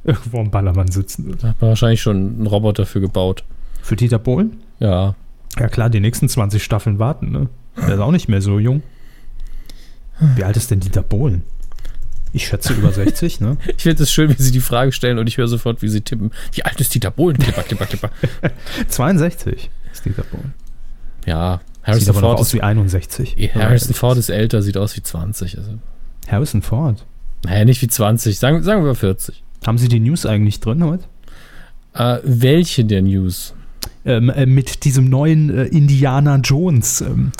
[0.05, 1.43] irgendwo am Ballermann sitzen wird.
[1.43, 3.45] Da hat man wahrscheinlich schon einen Roboter für gebaut.
[3.83, 4.62] Für Dieter Bohlen?
[4.81, 5.14] Ja.
[5.59, 7.49] Ja klar, die nächsten 20 Staffeln warten, ne?
[7.77, 8.83] Der ist auch nicht mehr so jung.
[10.35, 11.43] Wie alt ist denn Dieter Bohlen?
[12.33, 13.57] Ich schätze über 60, ne?
[13.77, 16.01] Ich finde es schön, wie sie die Frage stellen und ich höre sofort, wie sie
[16.01, 16.33] tippen.
[16.53, 17.38] Wie alt ist Dieter Bohlen?
[17.38, 18.11] Klipper, klipper, klipper.
[18.88, 20.55] 62 ist Dieter Bohlen.
[21.27, 23.35] Ja, Sieht Harrison aber noch Ford, aus ist, wie 61.
[23.37, 24.29] wenn man Harrison Ford ist.
[24.29, 25.59] ist älter, sieht aus wie 20.
[25.59, 25.71] Also,
[26.29, 27.05] Harrison Ford.
[27.45, 28.38] naja, nicht wie 20.
[28.38, 29.43] Sagen, sagen wir 40.
[29.67, 31.05] Haben Sie die News eigentlich drin heute?
[31.95, 33.55] Äh, welche der News?
[34.05, 37.01] Ähm, äh, mit diesem neuen äh, Indiana Jones.
[37.01, 37.33] Ähm,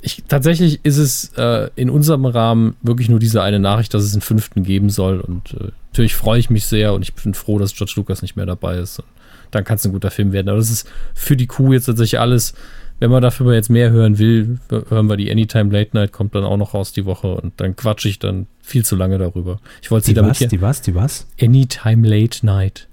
[0.00, 4.12] Ich, tatsächlich ist es äh, in unserem Rahmen wirklich nur diese eine Nachricht, dass es
[4.12, 5.20] einen fünften geben soll.
[5.20, 8.36] Und äh, natürlich freue ich mich sehr und ich bin froh, dass George Lucas nicht
[8.36, 9.00] mehr dabei ist.
[9.00, 9.06] Und
[9.50, 10.48] dann kann es ein guter Film werden.
[10.48, 12.54] Aber das ist für die Kuh jetzt tatsächlich alles.
[13.00, 16.44] Wenn man dafür jetzt mehr hören will, hören wir die Anytime Late Night, kommt dann
[16.44, 19.58] auch noch raus die Woche und dann quatsche ich dann viel zu lange darüber.
[19.82, 20.38] Ich wollte sie die damit was?
[20.38, 20.48] hier.
[20.48, 20.80] Die was?
[20.82, 21.26] Die was?
[21.40, 22.88] Anytime Late Night.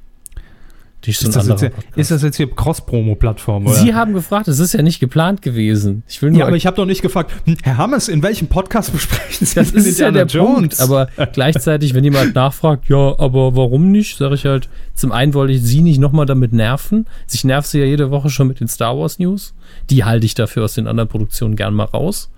[1.05, 3.67] Die ist, Ist das, jetzt ist das jetzt hier Cross-Promo-Plattform?
[3.69, 6.03] Sie haben gefragt, es ist ja nicht geplant gewesen.
[6.07, 8.47] Ich will nur Ja, aber ich habe doch nicht gefragt, hm, Herr Hammers, in welchem
[8.47, 10.79] Podcast besprechen Sie Das denn ist ja der Punkt.
[10.79, 15.53] Aber gleichzeitig, wenn jemand nachfragt, ja, aber warum nicht, sage ich halt, zum einen wollte
[15.53, 17.07] ich sie nicht nochmal damit nerven.
[17.31, 19.55] Ich nerv sie ja jede Woche schon mit den Star Wars News.
[19.91, 22.31] Die halte ich dafür aus den anderen Produktionen gern mal raus.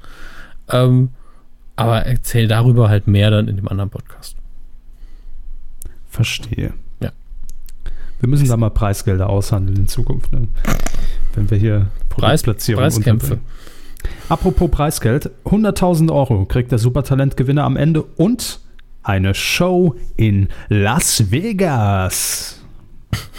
[0.69, 1.09] Ähm,
[1.75, 4.35] aber erzähl darüber halt mehr dann in dem anderen Podcast.
[6.09, 6.73] Verstehe.
[6.99, 7.11] Ja.
[8.19, 10.47] Wir müssen da mal Preisgelder aushandeln in Zukunft, ne?
[11.35, 13.39] wenn wir hier Preis, Produktplatzierungen Preiskämpfe.
[14.29, 18.61] Apropos Preisgeld, 100.000 Euro kriegt der Supertalentgewinner am Ende und
[19.03, 22.61] eine Show in Las Vegas.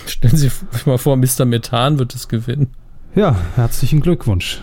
[0.06, 1.44] Stellen Sie sich mal vor, Mr.
[1.44, 2.68] Methan wird es gewinnen.
[3.14, 4.60] Ja, herzlichen Glückwunsch.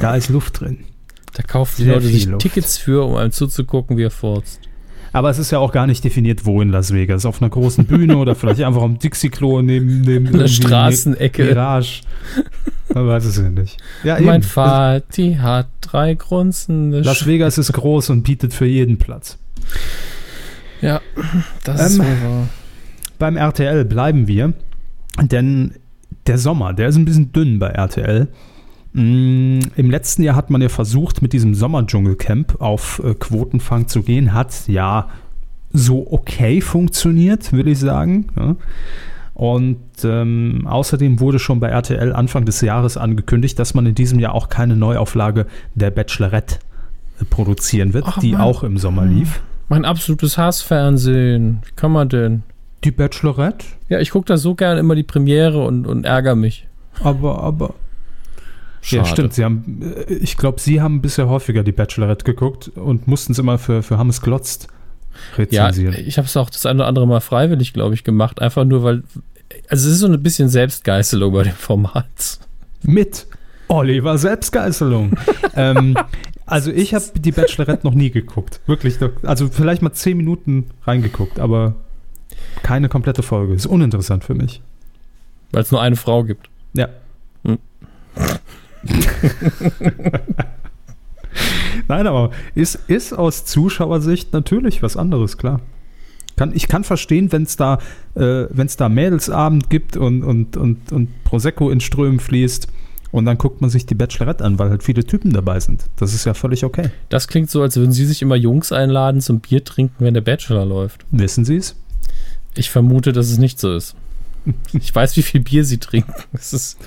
[0.00, 0.78] Da ist Luft drin.
[1.34, 2.42] Da kaufen die Sehr Leute sich Luft.
[2.42, 4.60] Tickets für, um einem zuzugucken, wie er furzt.
[5.12, 7.26] Aber es ist ja auch gar nicht definiert, wo in Las Vegas.
[7.26, 11.44] Auf einer großen Bühne oder vielleicht einfach am Dixie-Klo neben, neben Straßenecke.
[11.46, 12.02] Mirage.
[12.94, 13.78] Man weiß es ja nicht.
[14.04, 14.50] Ja, Mein eben.
[14.54, 19.38] Vati hat drei grunzende Las Vegas ist groß und bietet für jeden Platz.
[20.80, 21.00] Ja,
[21.64, 22.48] das ist Ähm, wohl wahr.
[23.18, 24.52] beim RTL bleiben wir,
[25.20, 25.74] denn
[26.26, 28.28] der Sommer, der ist ein bisschen dünn bei RTL.
[28.92, 34.02] Mm, Im letzten Jahr hat man ja versucht, mit diesem Sommerdschungelcamp auf äh, Quotenfang zu
[34.02, 34.34] gehen.
[34.34, 35.08] Hat ja
[35.72, 38.58] so okay funktioniert, würde ich sagen.
[39.34, 44.18] Und ähm, außerdem wurde schon bei RTL Anfang des Jahres angekündigt, dass man in diesem
[44.18, 46.56] Jahr auch keine Neuauflage der Bachelorette
[47.20, 48.40] äh, produzieren wird, Ach, die Mann.
[48.40, 49.40] auch im Sommer lief.
[49.68, 51.60] Mein absolutes Hassfernsehen.
[51.64, 52.42] Wie kann man denn?
[52.84, 53.66] Die Bachelorette?
[53.88, 56.66] Ja, ich gucke da so gern immer die Premiere und, und ärgere mich.
[57.02, 57.74] Aber, aber.
[58.82, 59.08] Ja, Schade.
[59.08, 59.34] stimmt.
[59.34, 63.38] Sie haben, äh, ich glaube, Sie haben bisher häufiger die Bachelorette geguckt und mussten es
[63.38, 64.68] immer für, für Hammes Glotzt
[65.50, 65.94] Ja, rezensieren.
[66.06, 68.40] ich habe es auch das eine oder andere Mal freiwillig, glaube ich, gemacht.
[68.40, 69.02] Einfach nur, weil.
[69.68, 72.38] Also, es ist so ein bisschen Selbstgeißelung bei dem Format.
[72.82, 73.26] Mit
[73.68, 75.12] Oliver Selbstgeißelung.
[75.54, 75.96] ähm,
[76.46, 78.60] also ich habe die Bachelorette noch nie geguckt.
[78.66, 78.96] Wirklich.
[79.22, 81.76] Also vielleicht mal zehn Minuten reingeguckt, aber
[82.62, 83.54] keine komplette Folge.
[83.54, 84.62] Ist uninteressant für mich.
[85.52, 86.48] Weil es nur eine Frau gibt.
[86.74, 86.88] Ja.
[87.44, 87.58] Hm.
[91.88, 95.60] Nein, aber ist, ist aus Zuschauersicht natürlich was anderes, klar.
[96.36, 97.78] Kann, ich kann verstehen, wenn es da,
[98.14, 102.68] äh, wenn's da Mädelsabend gibt und, und, und, und Prosecco in Strömen fließt
[103.10, 105.84] und dann guckt man sich die Bachelorette an, weil halt viele Typen dabei sind.
[105.96, 106.90] Das ist ja völlig okay.
[107.08, 110.20] Das klingt so, als würden sie sich immer Jungs einladen zum Bier trinken, wenn der
[110.20, 111.04] Bachelor läuft.
[111.10, 111.76] Wissen Sie es?
[112.54, 113.94] Ich vermute, dass es nicht so ist.
[114.72, 116.14] Ich weiß, wie viel Bier sie trinken.
[116.32, 116.78] Ist,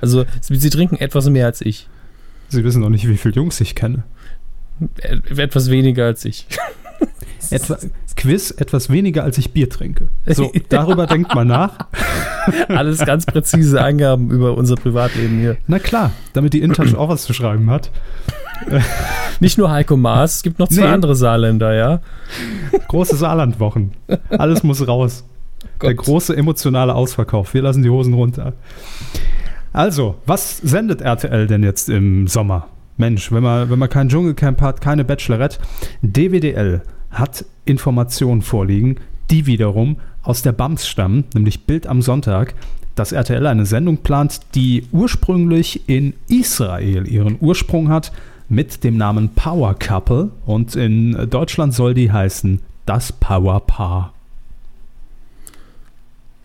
[0.00, 1.88] also, sie trinken etwas mehr als ich.
[2.48, 4.04] Sie wissen noch nicht, wie viele Jungs ich kenne.
[4.98, 6.46] Äh, Etwas weniger als ich.
[7.50, 7.78] Etwa,
[8.20, 10.08] Quiz etwas weniger, als ich Bier trinke.
[10.26, 11.78] So, darüber denkt man nach.
[12.68, 15.56] Alles ganz präzise Angaben über unser Privatleben hier.
[15.66, 17.90] Na klar, damit die InTouch auch was zu schreiben hat.
[19.40, 20.88] Nicht nur Heiko Maas, es gibt noch zwei Nee.
[20.88, 22.00] andere Saarländer, ja?
[22.88, 23.92] Große Saarlandwochen.
[24.30, 25.24] Alles muss raus.
[25.82, 26.04] Der Gott.
[26.06, 27.54] große emotionale Ausverkauf.
[27.54, 28.52] Wir lassen die Hosen runter.
[29.72, 32.68] Also, was sendet RTL denn jetzt im Sommer?
[32.96, 35.58] Mensch, wenn man, wenn man kein Dschungelcamp hat, keine Bachelorette,
[36.02, 38.96] DWDL hat Informationen vorliegen,
[39.30, 42.54] die wiederum aus der BAMS stammen, nämlich Bild am Sonntag,
[42.94, 48.12] dass RTL eine Sendung plant, die ursprünglich in Israel ihren Ursprung hat,
[48.50, 54.12] mit dem Namen Power Couple und in Deutschland soll die heißen Das Power Paar.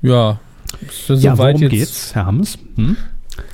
[0.01, 0.39] Ja.
[0.91, 2.57] So Ja, weit worum jetzt- geht's, Herr Hammes?
[2.75, 2.95] Hm?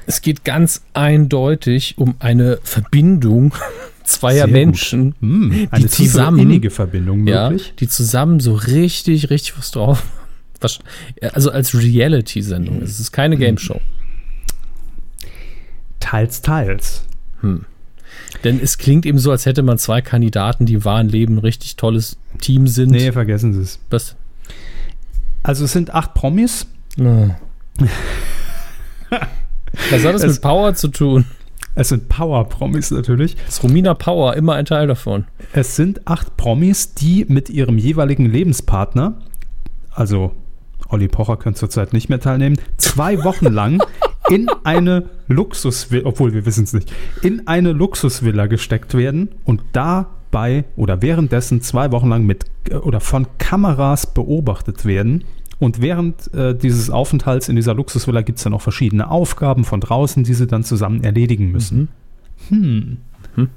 [0.05, 3.53] Es geht ganz eindeutig um eine Verbindung
[4.03, 4.47] zweier Sehr.
[4.47, 7.73] Menschen, Hm, eine tiefe, zusammen- innige Verbindung ja, möglich.
[7.79, 10.03] die zusammen so richtig, richtig was drauf.
[10.63, 10.77] Was,
[11.33, 12.83] also als Reality-Sendung.
[12.83, 13.81] Es ist keine Game Show.
[15.99, 17.03] Teils, teils.
[18.43, 21.39] Denn es klingt eben so, als hätte man zwei Kandidaten, die im wahren Leben ein
[21.39, 22.91] richtig tolles Team sind.
[22.91, 23.79] Nee, vergessen Sie es.
[23.89, 24.15] Was?
[25.43, 26.65] Also es sind acht Promis.
[26.99, 27.29] Oh.
[29.89, 31.25] Was hat das Es- mit Power zu tun?
[31.73, 33.37] Es sind Power-Promis natürlich.
[33.47, 35.23] Ist Romina Power immer ein Teil davon?
[35.53, 39.13] Es sind acht Promis, die mit ihrem jeweiligen Lebenspartner,
[39.89, 40.33] also
[40.89, 43.81] Olli Pocher könnte zurzeit nicht mehr teilnehmen, zwei Wochen lang
[44.29, 50.65] in eine Luxusvilla, obwohl wir wissen es nicht, in eine Luxusvilla gesteckt werden und dabei
[50.75, 55.23] oder währenddessen zwei Wochen lang mit äh, oder von Kameras beobachtet werden.
[55.59, 59.79] Und während äh, dieses Aufenthalts in dieser Luxusvilla gibt es dann auch verschiedene Aufgaben von
[59.79, 61.89] draußen, die sie dann zusammen erledigen müssen.
[62.49, 62.97] Hm.
[63.35, 63.49] Hm.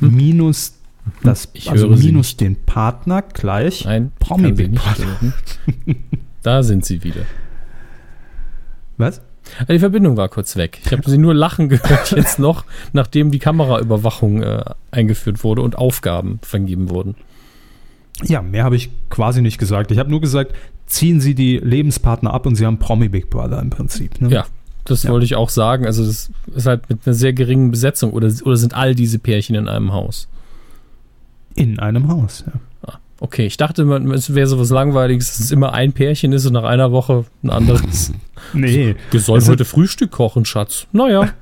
[0.00, 0.74] Minus
[1.22, 5.06] das, Ich also minus den Partner gleich Nein, Promi Big Brother.
[5.20, 5.32] hören.
[6.42, 7.22] Da sind sie wieder.
[8.96, 9.20] Was?
[9.60, 10.78] Ah, Die Verbindung war kurz weg.
[10.84, 15.76] Ich habe sie nur lachen gehört jetzt noch, nachdem die Kameraüberwachung äh, eingeführt wurde und
[15.76, 17.14] Aufgaben vergeben wurden.
[18.24, 19.90] Ja, mehr habe ich quasi nicht gesagt.
[19.92, 20.52] Ich habe nur gesagt,
[20.86, 24.20] ziehen Sie die Lebenspartner ab und Sie haben Promi Big Brother im Prinzip.
[24.20, 24.28] Ne?
[24.30, 24.46] Ja,
[24.84, 25.10] das Ja.
[25.10, 25.86] wollte ich auch sagen.
[25.86, 29.54] Also das ist halt mit einer sehr geringen Besetzung oder, oder sind all diese Pärchen
[29.54, 30.28] in einem Haus?
[31.54, 32.44] In einem Haus.
[32.46, 32.52] Ja.
[33.20, 33.82] Okay, ich dachte,
[34.14, 37.50] es wäre sowas Langweiliges, dass es immer ein Pärchen ist und nach einer Woche ein
[37.50, 38.12] anderes.
[38.54, 40.86] Nee, Wir sollen heute Frühstück kochen, Schatz.
[40.92, 41.32] Naja.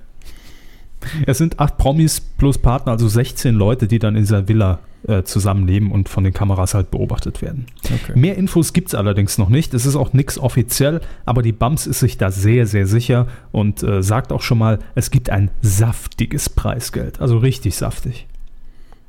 [1.27, 5.23] es sind acht Promis plus Partner, also 16 Leute, die dann in dieser Villa äh,
[5.23, 7.67] zusammenleben und von den Kameras halt beobachtet werden.
[7.85, 8.19] Okay.
[8.19, 9.75] Mehr Infos gibt es allerdings noch nicht.
[9.75, 13.83] Es ist auch nichts offiziell, aber die BAMS ist sich da sehr, sehr sicher und
[13.83, 17.21] äh, sagt auch schon mal, es gibt ein saftiges Preisgeld.
[17.21, 18.27] Also richtig saftig.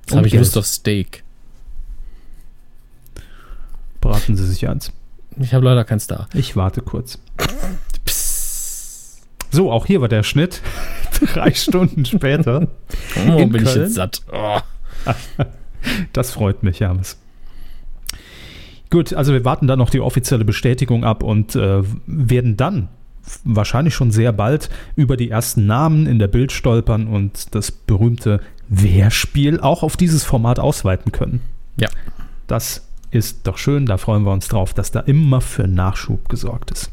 [0.01, 0.43] Jetzt habe Und ich Geld.
[0.43, 1.23] Lust auf Steak.
[4.01, 4.91] Braten Sie sich eins.
[5.39, 6.27] Ich habe leider keins da.
[6.33, 7.19] Ich warte kurz.
[9.49, 10.61] So, auch hier war der Schnitt.
[11.33, 12.67] Drei Stunden später.
[13.27, 13.81] Oh, In bin ich Köln?
[13.85, 14.21] jetzt satt.
[14.31, 14.59] Oh.
[16.11, 17.17] Das freut mich, James.
[18.89, 22.89] Gut, also wir warten dann noch die offizielle Bestätigung ab und äh, werden dann
[23.45, 28.41] wahrscheinlich schon sehr bald über die ersten Namen in der Bild stolpern und das berühmte
[28.69, 31.41] Wer-Spiel auch auf dieses Format ausweiten können.
[31.77, 31.89] Ja.
[32.47, 32.86] Das
[33.17, 36.91] ist doch schön, da freuen wir uns drauf, dass da immer für Nachschub gesorgt ist.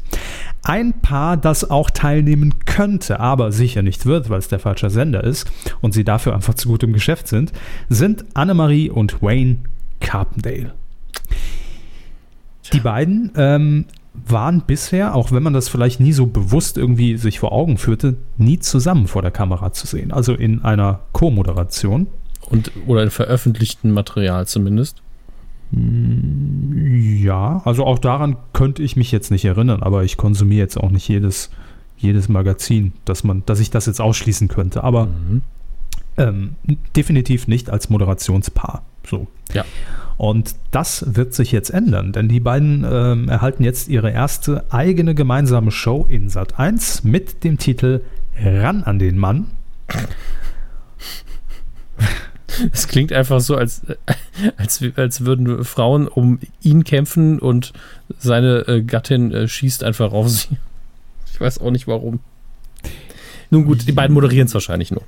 [0.63, 5.23] Ein Paar, das auch teilnehmen könnte, aber sicher nicht wird, weil es der falsche Sender
[5.23, 7.53] ist und sie dafür einfach zu gut im Geschäft sind,
[7.87, 9.57] sind Annemarie und Wayne
[9.99, 10.73] Carpendale.
[12.73, 17.39] Die beiden ähm, waren bisher, auch wenn man das vielleicht nie so bewusst irgendwie sich
[17.39, 20.11] vor Augen führte, nie zusammen vor der Kamera zu sehen.
[20.11, 22.07] Also in einer Co-Moderation.
[22.47, 25.01] Und, oder in veröffentlichtem Material zumindest.
[25.75, 30.89] Ja, also auch daran könnte ich mich jetzt nicht erinnern, aber ich konsumiere jetzt auch
[30.89, 31.49] nicht jedes,
[31.97, 34.83] jedes Magazin, dass man, dass ich das jetzt ausschließen könnte.
[34.83, 35.41] Aber mhm.
[36.17, 36.55] ähm,
[36.95, 38.83] definitiv nicht als Moderationspaar.
[39.05, 39.27] So.
[39.53, 39.65] Ja.
[40.17, 45.13] Und das wird sich jetzt ändern, denn die beiden ähm, erhalten jetzt ihre erste eigene
[45.13, 48.01] gemeinsame Show in Sat 1 mit dem Titel
[48.41, 49.47] Ran an den Mann.
[52.71, 53.81] Es klingt einfach so, als,
[54.57, 57.73] als, als würden Frauen um ihn kämpfen und
[58.19, 60.57] seine äh, Gattin äh, schießt einfach auf sie.
[61.33, 62.19] Ich weiß auch nicht warum.
[63.49, 65.03] Nun gut, die beiden moderieren es wahrscheinlich nur.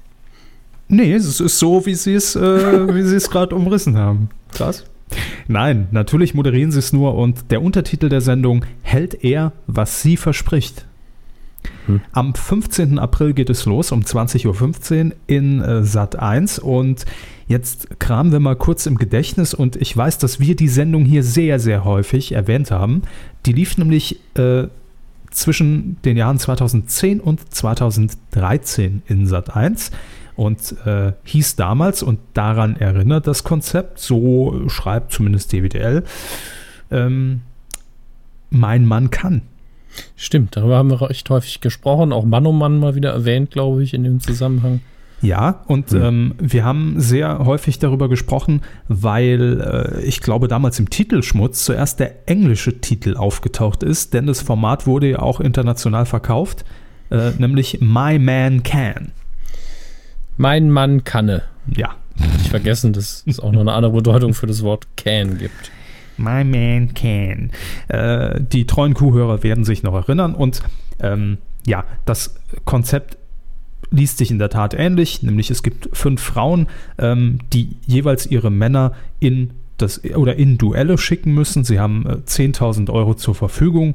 [0.90, 2.40] Nee, es ist so, wie sie es, äh,
[2.94, 4.30] wie sie es gerade umrissen haben.
[4.52, 4.86] Krass.
[5.48, 10.18] Nein, natürlich moderieren sie es nur und der Untertitel der Sendung hält er, was sie
[10.18, 10.86] verspricht.
[11.88, 12.02] Hm.
[12.12, 13.00] Am 15.
[13.00, 17.06] April geht es los um 20.15 Uhr in äh, Sat 1 und
[17.48, 21.24] jetzt kramen wir mal kurz im Gedächtnis und ich weiß, dass wir die Sendung hier
[21.24, 23.04] sehr, sehr häufig erwähnt haben.
[23.46, 24.68] Die lief nämlich äh,
[25.32, 29.92] zwischen den Jahren 2010 und 2013 in Sat 1
[30.38, 36.04] und äh, hieß damals, und daran erinnert das Konzept, so schreibt zumindest DWDL,
[36.92, 37.42] ähm,
[38.52, 39.42] Mein Mann kann.
[40.16, 43.84] Stimmt, darüber haben wir recht häufig gesprochen, auch Mann um Mann mal wieder erwähnt, glaube
[43.84, 44.82] ich, in dem Zusammenhang.
[45.22, 46.04] Ja, und hm.
[46.04, 52.00] ähm, wir haben sehr häufig darüber gesprochen, weil äh, ich glaube damals im Titelschmutz zuerst
[52.00, 56.66] der englische Titel aufgetaucht ist, denn das Format wurde ja auch international verkauft,
[57.10, 59.12] äh, nämlich My Man Can.
[60.38, 61.44] Mein Mann kanne.
[61.76, 61.96] Ja.
[62.42, 65.72] Ich vergessen, dass es auch noch eine andere Bedeutung für das Wort can gibt.
[66.18, 67.52] My man can.
[67.88, 70.62] Äh, die treuen Kuhhörer werden sich noch erinnern und
[71.00, 73.18] ähm, ja, das Konzept
[73.92, 78.50] liest sich in der Tat ähnlich, nämlich es gibt fünf Frauen, ähm, die jeweils ihre
[78.50, 81.64] Männer in das oder in Duelle schicken müssen.
[81.64, 83.94] Sie haben äh, 10.000 Euro zur Verfügung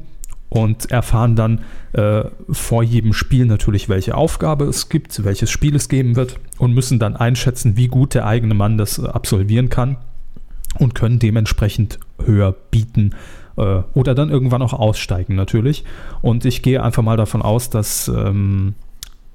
[0.48, 5.88] und erfahren dann äh, vor jedem Spiel natürlich, welche Aufgabe es gibt, welches Spiel es
[5.88, 9.96] geben wird und müssen dann einschätzen, wie gut der eigene Mann das äh, absolvieren kann
[10.78, 13.14] und können dementsprechend höher bieten
[13.56, 15.84] äh, oder dann irgendwann auch aussteigen natürlich.
[16.20, 18.74] Und ich gehe einfach mal davon aus, dass, ähm,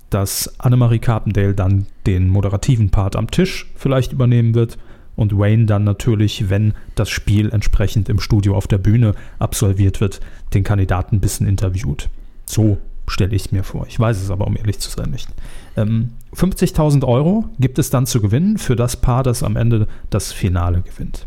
[0.10, 4.78] dass Annemarie Carpendale dann den moderativen Part am Tisch vielleicht übernehmen wird
[5.16, 10.22] und Wayne dann natürlich, wenn das Spiel entsprechend im Studio auf der Bühne absolviert wird,
[10.54, 12.10] den Kandidaten ein bisschen interviewt.
[12.46, 13.86] So stelle ich es mir vor.
[13.88, 15.28] Ich weiß es aber, um ehrlich zu sein, nicht.
[15.76, 20.32] Ähm, 50.000 Euro gibt es dann zu gewinnen für das Paar, das am Ende das
[20.32, 21.26] Finale gewinnt.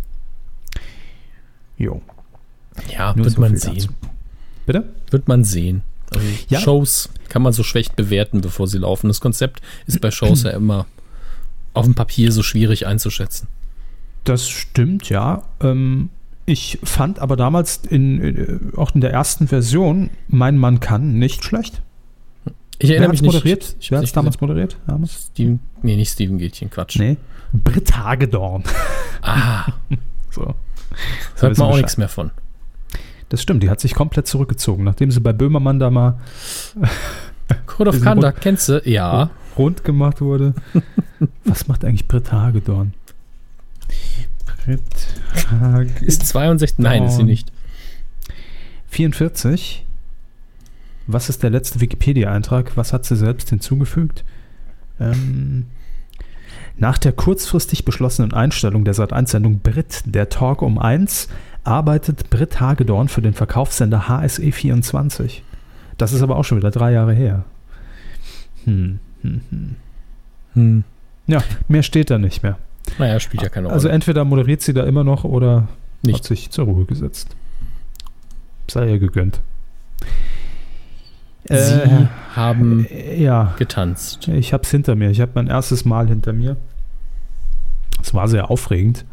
[1.77, 2.03] Jo.
[2.97, 3.75] Ja, Nur wird so man sehen.
[3.75, 3.89] Dazu.
[4.67, 4.93] Bitte?
[5.11, 5.83] Wird man sehen.
[6.13, 6.61] Also ja.
[6.61, 9.09] Shows kann man so schlecht bewerten, bevor sie laufen.
[9.09, 10.87] Das Konzept ist bei Shows ja immer
[11.73, 13.49] auf dem Papier so schwierig einzuschätzen.
[14.25, 15.43] Das stimmt, ja.
[15.61, 16.11] Ähm,
[16.47, 21.45] ich fand aber damals in, in, auch in der ersten Version Mein Mann kann nicht
[21.45, 21.81] schlecht.
[22.83, 23.35] Ich erinnere mich nicht.
[23.35, 23.77] Moderiert?
[23.89, 24.77] Wer hat es damals moderiert?
[24.87, 25.29] Damals?
[25.33, 26.99] Steven, nee, nicht Steven Gätchen, Quatsch.
[26.99, 27.19] Nee.
[27.53, 28.65] Britt Hagedorn.
[29.23, 29.75] Ah.
[30.31, 30.55] so.
[31.35, 32.31] Das hört man auch nichts mehr von.
[33.29, 36.19] Das stimmt, die hat sich komplett zurückgezogen, nachdem sie bei Böhmermann da mal.
[37.67, 38.81] Code of Conduct, kennst du?
[38.87, 39.29] Ja.
[39.59, 40.55] Rund gemacht wurde.
[41.45, 42.95] Was macht eigentlich Britt Hagedorn?
[44.65, 44.81] Britt
[46.01, 46.79] Ist 62?
[46.79, 47.53] Nein, ist sie nicht.
[48.89, 49.85] 44.
[51.13, 52.77] Was ist der letzte Wikipedia-Eintrag?
[52.77, 54.25] Was hat sie selbst hinzugefügt?
[55.01, 55.67] Ähm,
[56.77, 61.29] nach der kurzfristig beschlossenen Einstellung der Sat1-Sendung Brit, der Talk um 1,
[61.65, 65.43] arbeitet Britt Hagedorn für den Verkaufssender HSE24.
[65.99, 67.45] Das ist aber auch schon wieder drei Jahre her.
[68.65, 69.77] Hm, hm, hm.
[70.55, 70.85] hm.
[71.27, 72.59] Ja, mehr steht da nicht mehr.
[72.99, 73.75] Naja, spielt ja keine Rolle.
[73.75, 75.69] Also entweder moderiert sie da immer noch oder
[76.03, 76.17] Nicht.
[76.17, 77.37] hat sich zur Ruhe gesetzt.
[78.69, 79.41] Sei ihr gegönnt.
[81.45, 84.29] Sie äh, haben äh, ja, getanzt.
[84.29, 85.11] Ich habe es hinter mir.
[85.11, 86.57] Ich habe mein erstes Mal hinter mir.
[88.03, 89.05] Es war sehr aufregend.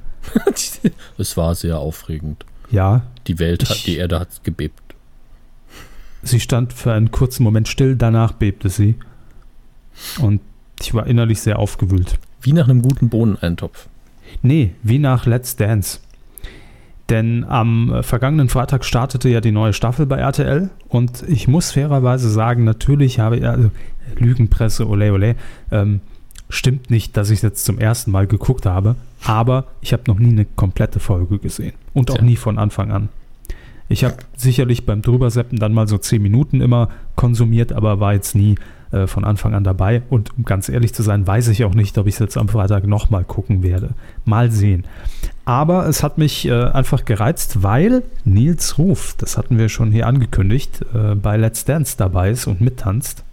[1.17, 2.45] es war sehr aufregend.
[2.69, 3.03] Ja.
[3.28, 4.82] Die Welt hat, Ich- die Erde hat gebebt.
[6.23, 8.95] Sie stand für einen kurzen Moment still, danach bebte sie.
[10.19, 10.41] Und
[10.82, 12.19] ich war innerlich sehr aufgewühlt.
[12.41, 13.88] Wie nach einem guten Bohneneintopf.
[14.41, 15.99] Nee, wie nach Let's Dance.
[17.10, 21.72] Denn am äh, vergangenen Freitag startete ja die neue Staffel bei RTL und ich muss
[21.72, 23.72] fairerweise sagen, natürlich habe ich, also
[24.18, 25.36] Lügenpresse, ole ole,
[25.72, 26.01] ähm,
[26.49, 30.20] stimmt nicht, dass ich es jetzt zum ersten Mal geguckt habe, aber ich habe noch
[30.20, 32.26] nie eine komplette Folge gesehen und auch Tja.
[32.26, 33.10] nie von Anfang an.
[33.89, 38.36] Ich habe sicherlich beim Drüberseppen dann mal so 10 Minuten immer konsumiert, aber war jetzt
[38.36, 38.55] nie
[38.92, 40.02] äh, von Anfang an dabei.
[40.10, 42.48] Und um ganz ehrlich zu sein, weiß ich auch nicht, ob ich es jetzt am
[42.48, 43.90] Freitag nochmal gucken werde.
[44.26, 44.86] Mal sehen.
[45.46, 50.08] Aber es hat mich äh, einfach gereizt, weil Nils Ruf, das hatten wir schon hier
[50.08, 53.24] angekündigt, äh, bei Let's Dance dabei ist und mittanzt.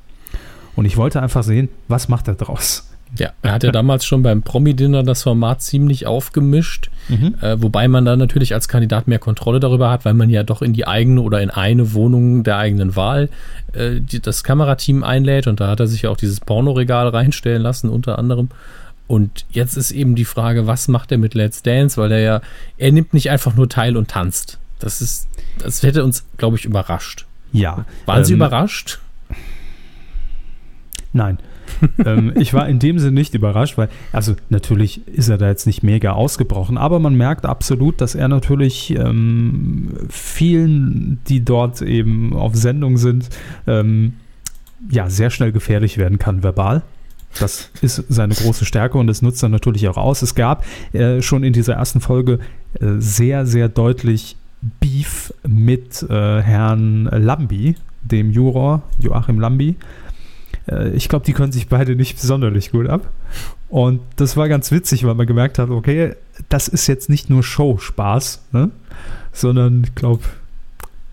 [0.77, 2.94] Und ich wollte einfach sehen, was macht er draus.
[3.19, 6.91] Ja, er hat ja damals schon beim Promi-Dinner das Format ziemlich aufgemischt,
[7.43, 10.63] äh, wobei man dann natürlich als Kandidat mehr Kontrolle darüber hat, weil man ja doch
[10.63, 13.29] in die eigene oder in eine Wohnung der eigenen Wahl
[13.73, 17.63] äh, die, das Kamerateam einlädt und da hat er sich ja auch dieses Pornoregal reinstellen
[17.63, 18.49] lassen, unter anderem.
[19.07, 22.41] Und jetzt ist eben die Frage, was macht er mit Let's Dance, weil er ja,
[22.79, 24.59] er nimmt nicht einfach nur teil und tanzt.
[24.79, 27.27] Das ist, das hätte uns, glaube ich, überrascht.
[27.53, 27.85] Ja.
[28.07, 28.99] Waren Sie ähm, überrascht?
[31.13, 31.39] Nein.
[32.05, 35.67] ähm, ich war in dem Sinne nicht überrascht, weil, also natürlich ist er da jetzt
[35.67, 42.33] nicht mega ausgebrochen, aber man merkt absolut, dass er natürlich ähm, vielen, die dort eben
[42.33, 43.29] auf Sendung sind,
[43.67, 44.15] ähm,
[44.91, 46.83] ja, sehr schnell gefährlich werden kann, verbal.
[47.41, 50.23] Das ist seine große Stärke und das nutzt er natürlich auch aus.
[50.23, 52.39] Es gab äh, schon in dieser ersten Folge
[52.81, 54.37] äh, sehr, sehr deutlich
[54.81, 59.77] Beef mit äh, Herrn Lambi, dem Juror, Joachim Lambi.
[60.69, 63.11] Äh, ich glaube, die können sich beide nicht sonderlich gut ab.
[63.69, 66.15] Und das war ganz witzig, weil man gemerkt hat, okay,
[66.49, 68.71] das ist jetzt nicht nur Show-Spaß, ne?
[69.33, 70.23] sondern ich glaube,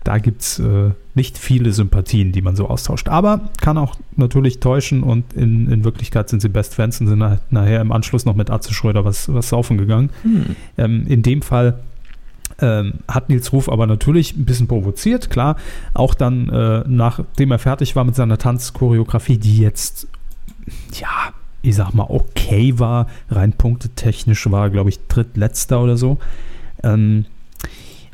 [0.04, 3.08] da gibt es äh, nicht viele Sympathien, die man so austauscht.
[3.08, 7.18] Aber kann auch natürlich täuschen und in, in Wirklichkeit sind sie Best Friends und sind
[7.18, 10.10] nach, nachher im Anschluss noch mit Atze Schröder was, was saufen gegangen.
[10.22, 10.56] Hm.
[10.78, 11.80] Ähm, in dem Fall
[12.62, 15.56] ähm, hat Nils Ruf aber natürlich ein bisschen provoziert, klar.
[15.92, 20.06] Auch dann, äh, nachdem er fertig war mit seiner Tanzchoreografie, die jetzt,
[20.94, 26.18] ja, ich sag mal, okay war, rein punktetechnisch war, glaube ich, drittletzter oder so.
[26.82, 27.26] Ähm,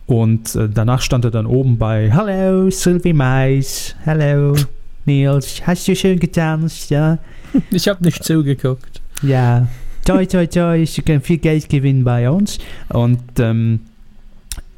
[0.06, 3.94] und äh, danach stand er dann oben bei Hallo, Sylvie Mais.
[4.06, 4.56] Hallo,
[5.04, 5.66] Nils.
[5.66, 6.90] Hast du schön getanzt?
[6.90, 7.18] Ja.
[7.70, 9.00] Ich habe nicht zugeguckt.
[9.22, 9.68] Ja,
[10.04, 12.58] toi, toi, toi, Sie können viel Geld gewinnen bei uns.
[12.90, 13.80] Und ähm,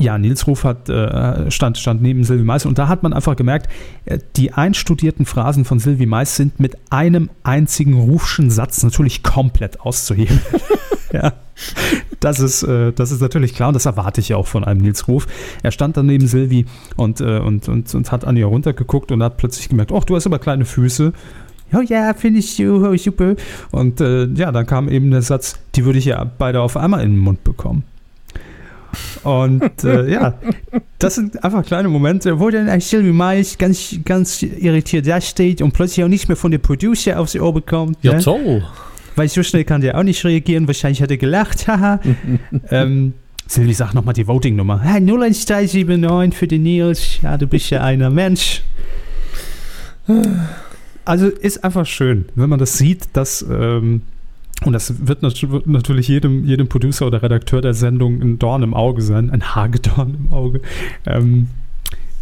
[0.00, 3.36] ja, Nils Ruf hat, äh, stand, stand neben Sylvie Mais und da hat man einfach
[3.36, 3.68] gemerkt,
[4.06, 9.80] äh, die einstudierten Phrasen von Sylvie Mais sind mit einem einzigen Rufschen Satz natürlich komplett
[9.82, 10.40] auszuheben.
[11.12, 11.34] ja,
[12.18, 14.80] das ist, äh, das ist natürlich klar und das erwarte ich ja auch von einem
[14.80, 15.26] Nils Ruf.
[15.62, 16.64] Er stand dann neben Sylvie
[16.96, 20.26] und, und, und, und hat an ihr runtergeguckt und hat plötzlich gemerkt, oh, du hast
[20.26, 21.12] aber kleine Füße.
[21.74, 23.34] Oh ja, finde ich super.
[23.70, 27.10] Und ja, dann kam eben der Satz, die würde ich ja beide auf einmal in
[27.10, 27.84] den Mund bekommen.
[29.22, 30.34] Und äh, ja,
[30.98, 35.62] das sind einfach kleine Momente, wo dann ein Sylvie Mais ganz, ganz irritiert da steht
[35.62, 37.98] und plötzlich auch nicht mehr von der Producer aufs Ohr bekommt.
[38.02, 38.20] Ja, ne?
[38.20, 38.64] toll.
[39.16, 40.66] Weil so schnell kann der auch nicht reagieren.
[40.66, 41.68] Wahrscheinlich hat er gelacht.
[41.68, 42.00] Haha.
[42.70, 43.14] ähm,
[43.46, 44.80] Silvi, sag nochmal die Voting-Nummer.
[44.80, 47.20] Hey, 01379 für den Nils.
[47.20, 48.62] Ja, du bist ja einer Mensch.
[51.04, 54.02] Also ist einfach schön, wenn man das sieht, dass, ähm,
[54.64, 58.62] und das wird nat wird natürlich jedem, jedem Producer oder Redakteur der Sendung ein Dorn
[58.62, 60.60] im Auge sein, ein Hagedorn im Auge,
[61.06, 61.48] ähm,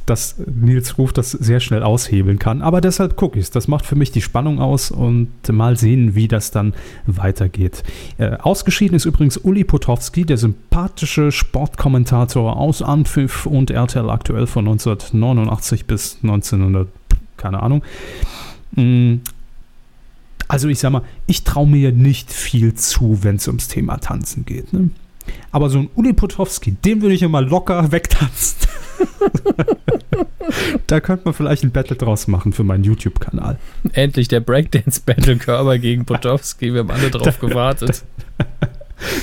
[0.06, 2.62] dass Nils Ruf das sehr schnell aushebeln kann.
[2.62, 3.50] Aber deshalb gucke ich es.
[3.50, 6.74] Das macht für mich die Spannung aus und mal sehen, wie das dann
[7.06, 7.82] weitergeht.
[8.16, 14.66] Äh, ausgeschieden ist übrigens Uli Potowski, der sympathische Sportkommentator aus Anpfiff und RTL aktuell von
[14.66, 16.88] 1989 bis 1900,
[17.36, 17.82] keine Ahnung.
[18.72, 19.16] Mm,
[20.48, 24.46] Also ich sag mal, ich traue mir nicht viel zu, wenn es ums Thema Tanzen
[24.46, 24.72] geht.
[24.72, 24.90] Ne?
[25.50, 28.68] Aber so ein Uli Potowski, den würde ich immer locker wegtanzen.
[30.86, 33.58] da könnte man vielleicht ein Battle draus machen für meinen YouTube-Kanal.
[33.92, 36.72] Endlich der Breakdance-Battle Körper gegen Potowski.
[36.72, 38.04] Wir haben alle drauf gewartet.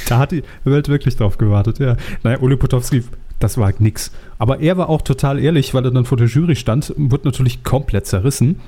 [0.08, 1.98] Da hat die Welt wirklich drauf gewartet, ja.
[2.24, 3.04] Naja, Uli Potowski,
[3.40, 4.12] das war nix.
[4.38, 7.64] Aber er war auch total ehrlich, weil er dann vor der Jury stand, wird natürlich
[7.64, 8.60] komplett zerrissen.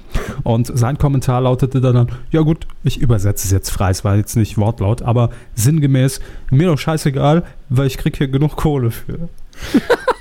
[0.44, 4.36] Und sein Kommentar lautete dann, ja gut, ich übersetze es jetzt frei, es war jetzt
[4.36, 6.20] nicht wortlaut, aber sinngemäß,
[6.52, 9.30] mir doch scheißegal, weil ich krieg hier genug Kohle für.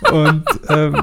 [0.13, 1.03] Und ähm,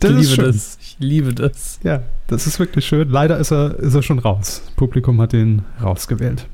[0.00, 0.44] das ich ist liebe schön.
[0.46, 0.78] das.
[0.80, 1.78] Ich liebe das.
[1.84, 3.08] Ja, das ist wirklich schön.
[3.08, 4.62] Leider ist er, ist er schon raus.
[4.66, 6.46] Das Publikum hat ihn rausgewählt.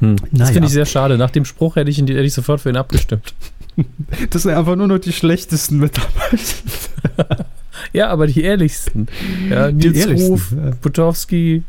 [0.00, 0.16] Hm.
[0.16, 0.52] Das Naja.
[0.52, 1.16] finde ich sehr schade.
[1.18, 3.34] Nach dem Spruch hätte ich, ihn- hätte ich sofort für ihn abgestimmt.
[4.30, 7.46] Das sind einfach nur noch die schlechtesten Mitarbeiter.
[7.92, 9.08] Ja, aber die ehrlichsten.
[9.50, 10.70] Ja, Nils ehrlichsten, Ruf, ja.
[10.80, 11.62] Butowski,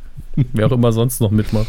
[0.53, 1.67] wer auch immer sonst noch mitmacht.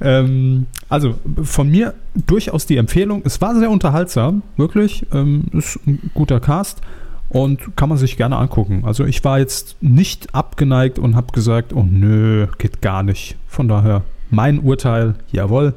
[0.00, 1.94] Ähm, also von mir
[2.26, 3.22] durchaus die Empfehlung.
[3.24, 5.06] Es war sehr unterhaltsam, wirklich.
[5.12, 6.80] Ähm, ist ein guter Cast
[7.28, 8.82] und kann man sich gerne angucken.
[8.84, 13.36] Also ich war jetzt nicht abgeneigt und habe gesagt, oh nö, geht gar nicht.
[13.48, 15.74] Von daher mein Urteil, jawohl.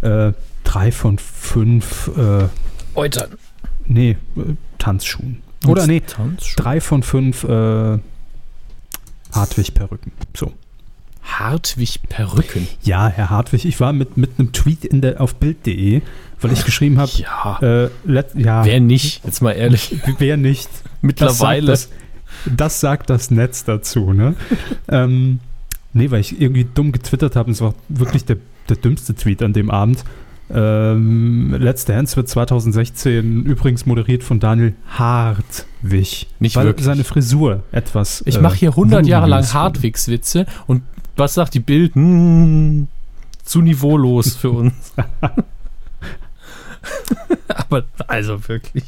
[0.00, 0.32] Äh,
[0.64, 2.44] drei von fünf, äh,
[2.94, 3.30] Eutern.
[3.86, 4.40] nee, äh,
[4.78, 5.42] Tanzschuhen.
[5.66, 6.60] Oder nee, Tanzschuh.
[6.60, 7.98] drei von fünf äh,
[9.32, 10.12] Hartwig-Perücken.
[10.34, 10.52] So.
[11.22, 12.66] Hartwig Perücken.
[12.82, 16.02] Ja, Herr Hartwig, ich war mit, mit einem Tweet in der, auf Bild.de,
[16.40, 17.58] weil ich geschrieben habe, Ja.
[17.62, 19.24] äh, let, ja, Wer nicht?
[19.24, 19.96] Jetzt mal ehrlich.
[20.18, 20.68] wer nicht?
[21.00, 21.66] Mittlerweile.
[21.68, 21.92] Das sagt
[22.44, 24.34] das, das sagt das Netz dazu, ne?
[24.88, 25.38] ähm,
[25.92, 28.38] nee, weil ich irgendwie dumm getwittert habe und es war wirklich der,
[28.68, 30.04] der dümmste Tweet an dem Abend.
[30.50, 36.26] Ähm, Let's Dance wird 2016 übrigens moderiert von Daniel Hartwig.
[36.40, 36.84] Nicht weil wirklich.
[36.84, 38.22] seine Frisur etwas.
[38.26, 39.44] Ich äh, mache hier 100 Jahre lang.
[39.44, 40.82] Hartwigs-Witze und
[41.16, 41.94] was sagt die Bild?
[41.94, 42.88] Hm,
[43.44, 44.74] zu niveaulos für uns.
[47.48, 48.84] Aber also wirklich.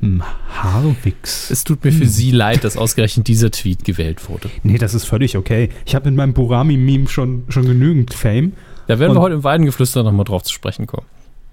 [0.00, 0.22] Hm,
[0.54, 1.50] Hartwigs.
[1.50, 4.48] Es tut mir für Sie leid, dass ausgerechnet dieser Tweet gewählt wurde.
[4.62, 5.70] Nee, das ist völlig okay.
[5.86, 8.52] Ich habe mit meinem Burami-Meme schon, schon genügend Fame.
[8.88, 11.06] Da werden Und- wir heute im Weidengeflüster nochmal drauf zu sprechen kommen.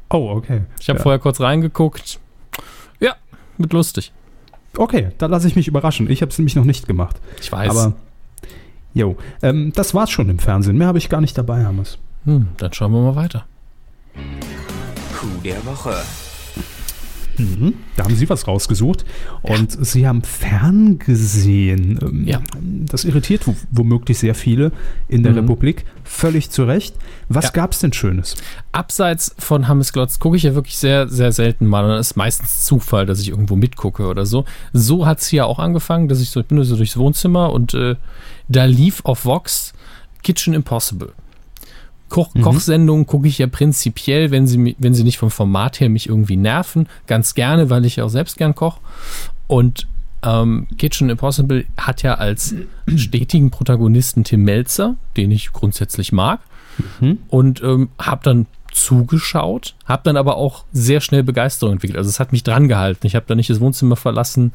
[0.10, 0.62] Oh, okay.
[0.80, 1.04] Ich habe Ja.
[1.04, 2.20] vorher kurz reingeguckt.
[3.00, 3.16] Ja,
[3.58, 4.12] mit lustig.
[4.78, 6.10] Okay, da lasse ich mich überraschen.
[6.10, 7.18] Ich habe es nämlich noch nicht gemacht.
[7.40, 7.70] Ich weiß.
[7.70, 7.94] Aber,
[8.94, 10.78] jo, ähm, das war's schon im Fernsehen.
[10.78, 11.98] Mehr habe ich gar nicht dabei, Hammes.
[12.26, 13.46] hm, dann schauen wir mal weiter.
[15.18, 15.94] Coup der Woche.
[17.40, 17.74] Mhm.
[17.96, 19.06] Da haben Sie was rausgesucht
[19.42, 22.00] und Sie haben ferngesehen.
[22.02, 22.42] Ähm, Ja.
[22.90, 24.72] Das irritiert wo- womöglich sehr viele
[25.08, 25.40] in der Mhm.
[25.40, 25.86] Republik.
[26.04, 26.96] Völlig zu Recht.
[27.30, 27.52] Was Ja.
[27.52, 28.36] gab's denn Schönes?
[28.72, 31.84] Abseits von Hammes Glotz gucke ich ja wirklich sehr, sehr selten mal.
[31.84, 34.46] Und das ist meistens Zufall, dass ich irgendwo mitgucke oder so.
[34.74, 37.74] So hat es hier auch angefangen, dass ich so, ich bin so durchs Wohnzimmer und
[37.74, 37.96] äh,
[38.48, 39.74] da lief auf Vox
[40.24, 41.14] Kitchen Impossible.
[42.16, 42.42] Koch Mhm.
[42.44, 46.38] Kochsendungen gucke ich ja prinzipiell, wenn sie, wenn sie nicht vom Format her mich irgendwie
[46.38, 48.80] nerven, ganz gerne, weil ich ja auch selbst gern koche.
[49.48, 49.88] Und
[50.24, 52.56] ähm, Kitchen Impossible hat ja als
[52.96, 56.40] stetigen Protagonisten Tim Melzer, den ich grundsätzlich mag
[57.00, 57.20] Mhm.
[57.30, 61.98] und ähm, habe dann zugeschaut, habe dann aber auch sehr schnell Begeisterung entwickelt.
[61.98, 63.08] Also es hat mich dran gehalten.
[63.08, 64.52] Ich habe dann nicht das Wohnzimmer verlassen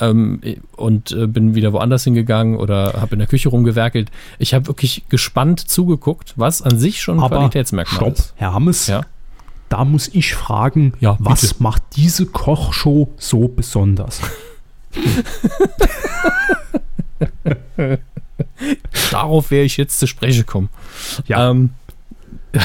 [0.00, 0.40] ähm,
[0.76, 4.10] und äh, bin wieder woanders hingegangen oder habe in der Küche rumgewerkelt.
[4.38, 8.32] Ich habe wirklich gespannt zugeguckt, was an sich schon ein Aber Qualitätsmerkmal stopp, ist.
[8.36, 8.86] Herr Hammes.
[8.86, 9.02] Ja.
[9.68, 14.22] Da muss ich fragen, Ja, was macht diese Kochshow so besonders?
[19.10, 20.70] Darauf wäre ich jetzt zu sprechen kommen.
[21.26, 21.50] Ja.
[21.50, 21.70] Ähm,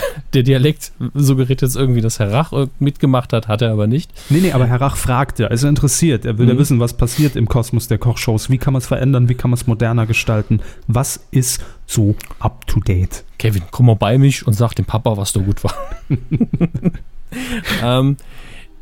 [0.33, 4.11] der Dialekt suggeriert jetzt irgendwie, dass Herr Rach mitgemacht hat, hat er aber nicht.
[4.29, 6.25] Nee, nee, aber Herr Rach fragt ja, ist er interessiert.
[6.25, 6.59] Er will ja Mhm.
[6.59, 8.49] wissen, was passiert im Kosmos der Kochshows.
[8.49, 9.29] Wie kann man es verändern?
[9.29, 10.61] Wie kann man es moderner gestalten?
[10.87, 13.23] Was ist so up to date?
[13.37, 15.73] Kevin, komm mal bei mich und sag dem Papa, was da gut war.
[17.83, 18.17] ähm,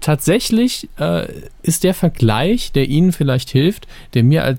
[0.01, 1.27] tatsächlich äh,
[1.61, 4.57] ist der Vergleich, der Ihnen vielleicht hilft, der mir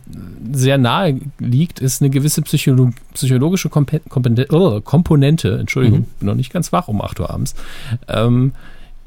[0.53, 6.07] sehr nahe liegt, ist eine gewisse Psycholo psychologische Kompe Kompone oh, Komponente, Entschuldigung, Mhm.
[6.21, 7.55] bin noch nicht ganz wach um 8 Uhr abends,
[8.09, 8.53] ähm,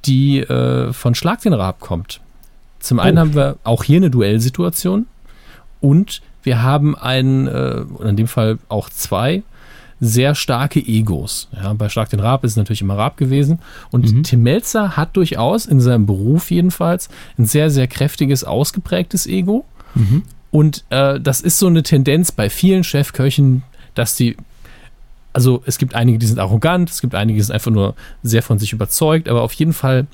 [0.06, 2.22] die äh, von Schlag den Raab kommt.
[2.80, 3.22] Zum einen Oh.
[3.22, 5.08] haben wir auch hier eine Duellsituation
[5.82, 9.42] und wir haben einen, äh, in dem Fall auch zwei,
[10.00, 11.48] sehr starke Egos.
[11.56, 13.60] Ja, bei Schlag den Raab ist es natürlich immer Raab gewesen.
[13.92, 14.24] Und Mhm.
[14.24, 19.66] Tim Melzer hat durchaus in seinem Beruf jedenfalls ein sehr, sehr kräftiges, ausgeprägtes Ego.
[20.52, 24.36] Und äh, das ist so eine Tendenz bei vielen Chefköchen, dass die,
[25.32, 28.44] also es gibt einige, die sind arrogant, es gibt einige, die sind einfach nur sehr
[28.44, 30.06] von sich überzeugt, aber auf jeden Fall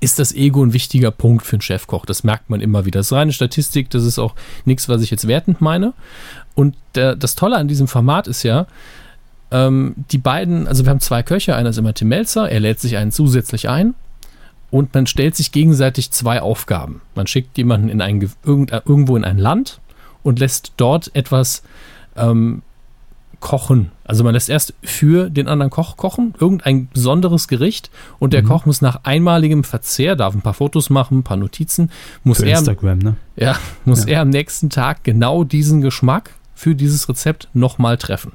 [0.00, 2.06] ist das Ego ein wichtiger Punkt für einen Chefkoch.
[2.06, 3.00] Das merkt man immer wieder.
[3.00, 4.34] Das ist reine Statistik, das ist auch
[4.64, 5.92] nichts, was ich jetzt wertend meine.
[6.54, 8.66] Und der, das Tolle an diesem Format ist ja,
[9.50, 12.80] ähm, die beiden, also wir haben zwei Köche, einer ist immer Tim Melzer, er lädt
[12.80, 13.94] sich einen zusätzlich ein
[14.70, 17.02] und man stellt sich gegenseitig zwei Aufgaben.
[17.14, 19.80] Man schickt jemanden in ein, Ge- irgend, irgendwo in ein Land
[20.22, 21.62] und lässt dort etwas
[22.16, 22.62] ähm,
[23.42, 23.90] kochen.
[24.04, 28.46] Also man lässt erst für den anderen Koch kochen, irgendein besonderes Gericht und der Mhm.
[28.48, 31.90] Koch muss nach einmaligem Verzehr, darf ein paar Fotos machen, ein paar Notizen,
[32.24, 33.16] muss Für er Instagram, ne?
[33.36, 34.12] ja, muss Ja.
[34.12, 38.32] er am nächsten Tag genau diesen Geschmack für dieses Rezept nochmal treffen.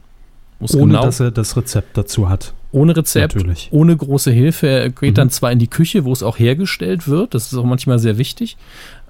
[0.59, 2.53] Muss Ohne genau, dass er das Rezept dazu hat.
[2.71, 3.69] ohne Rezept, Natürlich.
[3.71, 4.67] ohne große Hilfe.
[4.67, 5.13] Er geht Mhm.
[5.15, 8.17] dann zwar in die Küche, wo es auch hergestellt wird, das ist auch manchmal sehr
[8.17, 8.57] wichtig,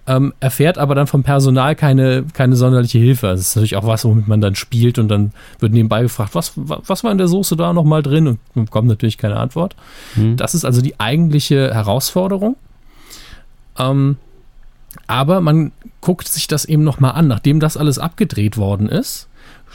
[0.07, 3.27] ähm, erfährt aber dann vom Personal keine, keine sonderliche Hilfe.
[3.27, 6.53] Das ist natürlich auch was, womit man dann spielt und dann wird nebenbei gefragt, was,
[6.55, 9.75] wa- was war in der Soße da nochmal drin und man bekommt natürlich keine Antwort.
[10.15, 10.37] Mhm.
[10.37, 12.55] Das ist also die eigentliche Herausforderung.
[13.77, 14.17] Ähm,
[15.05, 17.27] aber man guckt sich das eben nochmal an.
[17.27, 19.27] Nachdem das alles abgedreht worden ist,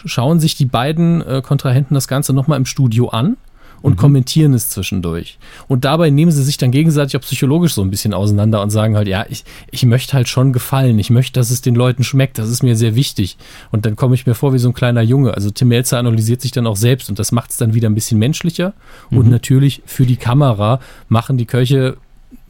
[0.05, 3.37] schauen sich die beiden äh, Kontrahenten das Ganze nochmal im Studio an
[3.83, 3.97] und mhm.
[3.97, 5.39] kommentieren es zwischendurch.
[5.69, 8.97] Und dabei nehmen sie sich dann gegenseitig auch psychologisch so ein bisschen auseinander und sagen
[8.97, 12.39] halt, ja, ich, ich möchte halt schon gefallen, ich möchte, dass es den Leuten schmeckt,
[12.39, 13.37] das ist mir sehr wichtig.
[13.71, 15.35] Und dann komme ich mir vor wie so ein kleiner Junge.
[15.35, 17.95] Also Tim Melzer analysiert sich dann auch selbst und das macht es dann wieder ein
[17.95, 18.73] bisschen menschlicher.
[19.11, 19.19] Mhm.
[19.19, 21.97] Und natürlich für die Kamera machen die Köche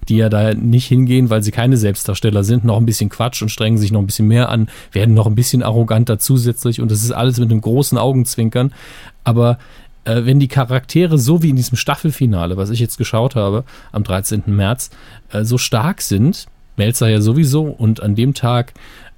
[0.09, 3.51] die ja da nicht hingehen, weil sie keine Selbstdarsteller sind, noch ein bisschen Quatsch und
[3.51, 7.05] strengen sich noch ein bisschen mehr an, werden noch ein bisschen arroganter zusätzlich und das
[7.05, 8.73] ist alles mit einem großen Augenzwinkern.
[9.25, 9.59] Aber
[10.05, 14.05] äh, wenn die Charaktere so wie in diesem Staffelfinale, was ich jetzt geschaut habe, am
[14.05, 14.45] 13.
[14.47, 14.91] März,
[15.31, 16.47] äh, so stark sind,
[16.77, 18.73] Melzer ja sowieso und an dem Tag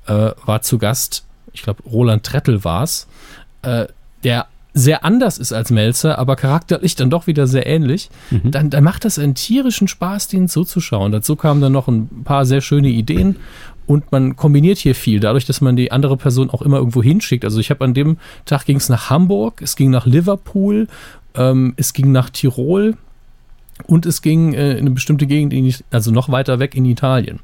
[0.06, 3.06] äh, war zu Gast, ich glaube Roland Trettel war es,
[3.62, 3.86] äh,
[4.24, 8.50] der sehr anders ist als Melzer, aber charakterlich dann doch wieder sehr ähnlich, mhm.
[8.50, 11.12] dann, dann macht das einen tierischen Spaß, den zuzuschauen.
[11.12, 13.36] Dazu kamen dann noch ein paar sehr schöne Ideen
[13.86, 17.44] und man kombiniert hier viel, dadurch, dass man die andere Person auch immer irgendwo hinschickt.
[17.44, 20.88] Also ich habe an dem Tag ging es nach Hamburg, es ging nach Liverpool,
[21.34, 22.96] ähm, es ging nach Tirol
[23.86, 27.40] und es ging äh, in eine bestimmte Gegend, in, also noch weiter weg in Italien.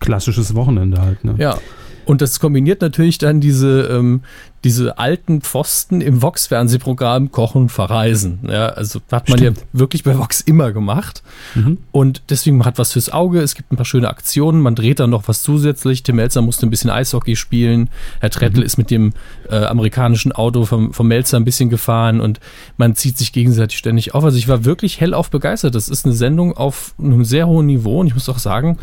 [0.00, 1.34] Klassisches Wochenende halt, ne?
[1.38, 1.58] Ja.
[2.06, 4.22] Und das kombiniert natürlich dann diese, ähm,
[4.64, 8.38] diese alten Pfosten im Vox-Fernsehprogramm Kochen, Verreisen.
[8.48, 9.58] Ja, also hat man Stimmt.
[9.58, 11.22] ja wirklich bei Vox immer gemacht.
[11.54, 11.78] Mhm.
[11.92, 13.40] Und deswegen man hat was fürs Auge.
[13.40, 14.60] Es gibt ein paar schöne Aktionen.
[14.62, 16.02] Man dreht dann noch was zusätzlich.
[16.02, 17.90] Tim Melzer musste ein bisschen Eishockey spielen.
[18.20, 18.66] Herr Trettel mhm.
[18.66, 19.12] ist mit dem
[19.50, 22.40] äh, amerikanischen Auto vom, vom Melzer ein bisschen gefahren und
[22.78, 24.24] man zieht sich gegenseitig ständig auf.
[24.24, 25.74] Also ich war wirklich hellauf begeistert.
[25.74, 28.78] Das ist eine Sendung auf einem sehr hohen Niveau und ich muss auch sagen,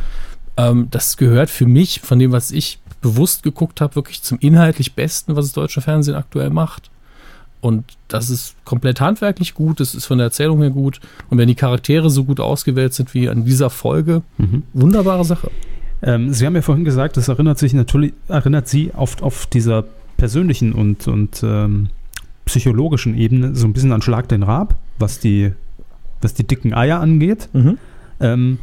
[0.58, 4.94] ähm, das gehört für mich von dem, was ich bewusst geguckt habe, wirklich zum inhaltlich
[4.94, 6.90] Besten, was das deutsche Fernsehen aktuell macht.
[7.60, 11.00] Und das ist komplett handwerklich gut, das ist von der Erzählung her gut.
[11.30, 14.64] Und wenn die Charaktere so gut ausgewählt sind wie an dieser Folge, mhm.
[14.74, 15.52] wunderbare Sache.
[16.02, 19.86] Ähm, Sie haben ja vorhin gesagt, das erinnert sich natürlich, erinnert Sie auf, auf dieser
[20.18, 21.90] persönlichen und, und ähm,
[22.46, 25.52] psychologischen Ebene so ein bisschen an Schlag den Rab, was die,
[26.22, 27.50] was die dicken Eier angeht.
[27.54, 27.78] Mhm.
[28.20, 28.60] Ähm,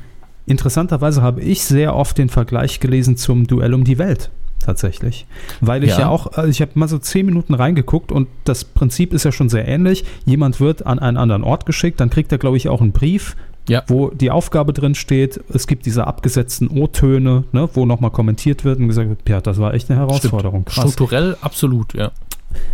[0.48, 4.30] Interessanterweise habe ich sehr oft den Vergleich gelesen zum Duell um die Welt
[4.60, 5.26] tatsächlich.
[5.60, 8.64] Weil ich ja, ja auch, also ich habe mal so zehn Minuten reingeguckt und das
[8.64, 10.04] Prinzip ist ja schon sehr ähnlich.
[10.26, 13.36] Jemand wird an einen anderen Ort geschickt, dann kriegt er, glaube ich, auch einen Brief,
[13.68, 13.82] ja.
[13.86, 15.40] wo die Aufgabe drin steht.
[15.52, 19.58] Es gibt diese abgesetzten O-Töne, ne, wo nochmal kommentiert wird und gesagt wird, ja, das
[19.58, 20.66] war echt eine Herausforderung.
[20.68, 22.10] Strukturell absolut, ja.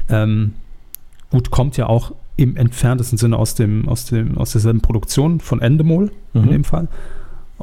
[0.09, 0.55] Ähm,
[1.31, 5.61] gut, kommt ja auch im entferntesten Sinne aus, dem, aus, dem, aus derselben Produktion von
[5.61, 6.45] Endemol mhm.
[6.45, 6.89] in dem Fall.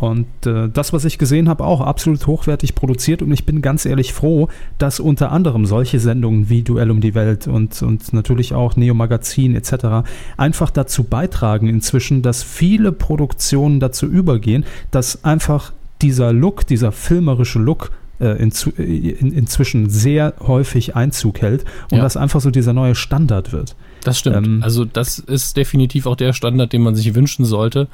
[0.01, 3.21] Und äh, das, was ich gesehen habe, auch absolut hochwertig produziert.
[3.21, 4.47] Und ich bin ganz ehrlich froh,
[4.79, 8.95] dass unter anderem solche Sendungen wie Duell um die Welt und, und natürlich auch Neo
[8.95, 10.09] Magazin etc.
[10.37, 15.71] einfach dazu beitragen inzwischen, dass viele Produktionen dazu übergehen, dass einfach
[16.01, 22.03] dieser Look, dieser filmerische Look äh, in, in, inzwischen sehr häufig Einzug hält und ja.
[22.03, 23.75] dass einfach so dieser neue Standard wird.
[24.03, 24.47] Das stimmt.
[24.47, 27.87] Ähm, also das ist definitiv auch der Standard, den man sich wünschen sollte.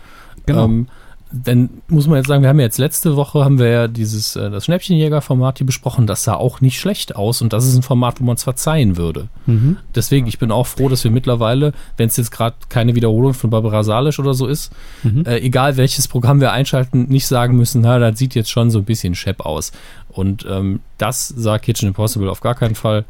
[0.45, 0.63] Genau.
[0.63, 0.87] Ähm,
[1.31, 4.35] dann muss man jetzt sagen, wir haben ja jetzt letzte Woche haben wir ja dieses
[4.35, 6.07] äh, das Schnäppchenjäger-Format hier besprochen.
[6.07, 8.95] Das sah auch nicht schlecht aus und das ist ein Format, wo man es verzeihen
[8.95, 9.27] würde.
[9.45, 9.77] Mhm.
[9.93, 13.49] Deswegen, ich bin auch froh, dass wir mittlerweile, wenn es jetzt gerade keine Wiederholung von
[13.49, 14.71] Barbara Salisch oder so ist,
[15.03, 15.25] mhm.
[15.25, 18.79] äh, egal welches Programm wir einschalten, nicht sagen müssen, na, das sieht jetzt schon so
[18.79, 19.73] ein bisschen schepp aus.
[20.09, 23.03] Und ähm, das sagt Kitchen Impossible auf gar keinen Fall.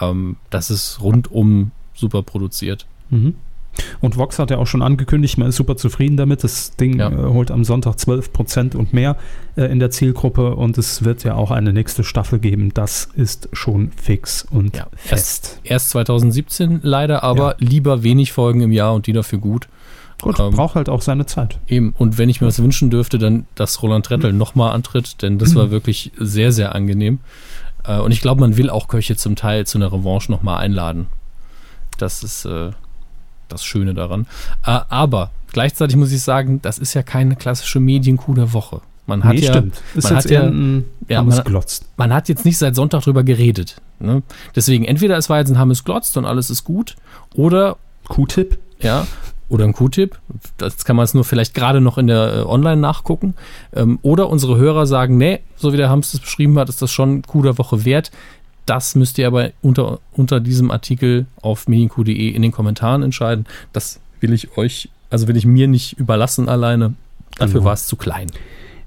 [0.00, 2.86] Ähm, das ist rundum super produziert.
[3.10, 3.34] Mhm.
[4.00, 6.44] Und Vox hat ja auch schon angekündigt, man ist super zufrieden damit.
[6.44, 7.10] Das Ding ja.
[7.10, 9.16] äh, holt am Sonntag 12 Prozent und mehr
[9.56, 12.72] äh, in der Zielgruppe und es wird ja auch eine nächste Staffel geben.
[12.74, 15.60] Das ist schon fix und ja, fest.
[15.64, 17.66] Erst, erst, 2017 leider, aber ja.
[17.66, 19.68] lieber wenig Folgen im Jahr und die dafür gut.
[20.20, 21.60] Gut, ähm, braucht halt auch seine Zeit.
[21.68, 24.38] Eben, und wenn ich mir was wünschen dürfte, dann, dass Roland Trettel mhm.
[24.38, 25.70] nochmal antritt, denn das war mhm.
[25.70, 27.20] wirklich sehr, sehr angenehm.
[27.84, 31.06] Äh, und ich glaube, man will auch Köche zum Teil zu einer Revanche nochmal einladen.
[31.98, 32.70] Das ist, äh,
[33.48, 34.26] das Schöne daran.
[34.64, 38.80] Äh, aber gleichzeitig muss ich sagen, das ist ja keine klassische Medienkuh der Woche.
[39.06, 39.80] Man hat nee, ja, stimmt.
[39.94, 41.42] Ist man hat ja, ein ja man,
[41.96, 43.80] man, hat jetzt nicht seit Sonntag drüber geredet.
[44.00, 44.22] Ne?
[44.54, 46.94] Deswegen, entweder es war jetzt ein Hammes Glotzt und alles ist gut,
[47.34, 48.58] oder Q-Tipp.
[48.80, 49.06] Ja,
[49.48, 50.18] oder ein Q-Tipp.
[50.58, 53.34] Das kann man es nur vielleicht gerade noch in der äh, Online nachgucken.
[53.74, 56.92] Ähm, oder unsere Hörer sagen, nee, so wie der Hams das beschrieben hat, ist das
[56.92, 58.10] schon Kuh der Woche wert.
[58.68, 63.46] Das müsst ihr aber unter, unter diesem Artikel auf medienq.de in den Kommentaren entscheiden.
[63.72, 66.92] Das will ich euch, also will ich mir nicht überlassen alleine.
[67.38, 67.64] Dafür genau.
[67.64, 68.26] war es zu klein.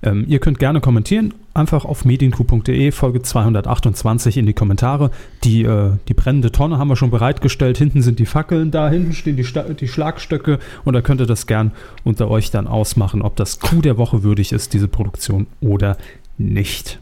[0.03, 5.09] Ähm, ihr könnt gerne kommentieren einfach auf medienku.de Folge 228 in die Kommentare.
[5.43, 7.77] Die, äh, die brennende Tonne haben wir schon bereitgestellt.
[7.77, 11.27] Hinten sind die Fackeln, da hinten stehen die, Sta die Schlagstöcke und da könnt ihr
[11.27, 11.71] das gern
[12.03, 15.97] unter euch dann ausmachen, ob das Coup der Woche würdig ist, diese Produktion oder
[16.38, 16.99] nicht.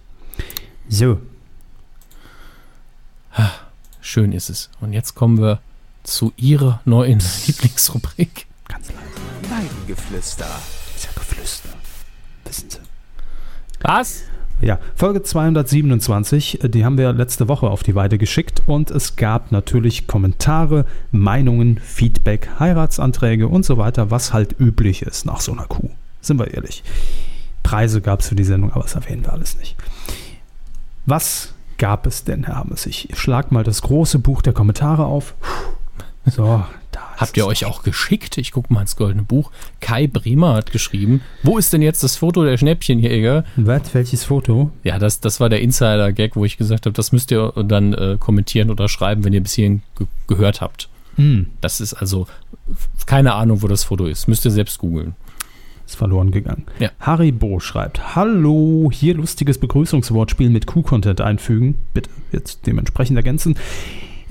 [0.87, 1.17] So.
[4.01, 4.69] Schön ist es.
[4.81, 5.59] Und jetzt kommen wir
[6.03, 8.47] zu Ihrer neuen Lieblingsrubrik.
[8.67, 9.53] Ganz leise.
[9.53, 10.47] Weidengeflüster.
[10.95, 11.69] Ist ja Geflüster.
[12.45, 12.77] Wissen Sie.
[13.81, 14.23] Was?
[14.61, 19.15] Ja, Folge 227, äh, die haben wir letzte Woche auf die Weide geschickt und es
[19.15, 25.53] gab natürlich Kommentare, Meinungen, Feedback, Heiratsanträge und so weiter, was halt üblich ist nach so
[25.53, 25.89] einer Kuh.
[26.19, 26.83] Sind wir ehrlich.
[27.63, 29.77] Preise gab es für die Sendung, aber das erwähnen wir alles nicht.
[31.05, 32.85] Was gab es denn, Herr Hammes?
[32.85, 35.33] Ich schlag mal das große Buch der Kommentare auf.
[36.25, 38.37] So, da ist Habt ihr euch auch geschickt?
[38.37, 39.51] Ich gucke mal ins goldene Buch.
[39.79, 41.21] Kai Bremer hat geschrieben.
[41.41, 43.45] Wo ist denn jetzt das Foto der Schnäppchenjäger?
[43.55, 43.93] Was?
[43.93, 44.69] Welches Foto?
[44.83, 48.17] Ja, das, das war der Insider-Gag, wo ich gesagt habe, das müsst ihr dann äh,
[48.19, 50.89] kommentieren oder schreiben, wenn ihr bis hierhin ge gehört habt.
[51.15, 52.27] Hm, Das ist also
[53.07, 54.27] keine Ahnung, wo das Foto ist.
[54.27, 55.15] Müsst ihr selbst googeln.
[55.89, 56.63] Ist verloren gegangen.
[56.79, 56.89] Ja.
[56.99, 61.75] Haribo schreibt: Hallo, hier lustiges Begrüßungswortspiel mit Q-Content einfügen.
[61.93, 63.55] Bitte jetzt dementsprechend ergänzen.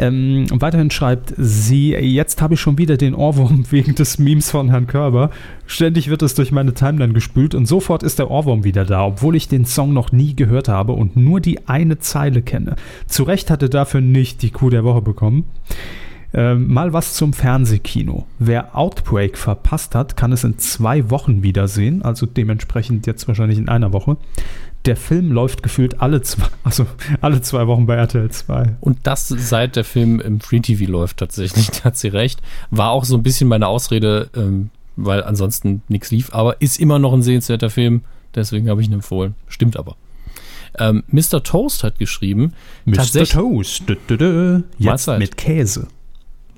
[0.00, 4.70] Ähm, weiterhin schreibt sie, jetzt habe ich schon wieder den Ohrwurm wegen des Memes von
[4.70, 5.30] Herrn Körber.
[5.66, 9.34] Ständig wird es durch meine Timeline gespült und sofort ist der Ohrwurm wieder da, obwohl
[9.34, 12.76] ich den Song noch nie gehört habe und nur die eine Zeile kenne.
[13.06, 15.44] Zu Recht hatte dafür nicht die Kuh der Woche bekommen.
[16.34, 18.26] Ähm, mal was zum Fernsehkino.
[18.38, 23.68] Wer Outbreak verpasst hat, kann es in zwei Wochen wiedersehen, also dementsprechend jetzt wahrscheinlich in
[23.68, 24.18] einer Woche.
[24.84, 26.86] Der Film läuft gefühlt alle zwei, also
[27.22, 28.76] alle zwei Wochen bei RTL 2.
[28.80, 32.40] Und das seit der Film im Free TV läuft tatsächlich, da hat sie recht.
[32.70, 36.98] War auch so ein bisschen meine Ausrede, ähm, weil ansonsten nichts lief, aber ist immer
[36.98, 38.02] noch ein sehenswerter Film,
[38.34, 39.34] deswegen habe ich ihn empfohlen.
[39.48, 39.96] Stimmt aber.
[40.78, 41.42] Ähm, Mr.
[41.42, 42.52] Toast hat geschrieben,
[42.84, 43.24] Mr.
[43.24, 43.88] Toast.
[43.88, 44.62] Dü, dü, dü.
[44.78, 45.18] Jetzt Mahlzeit.
[45.18, 45.88] mit Käse.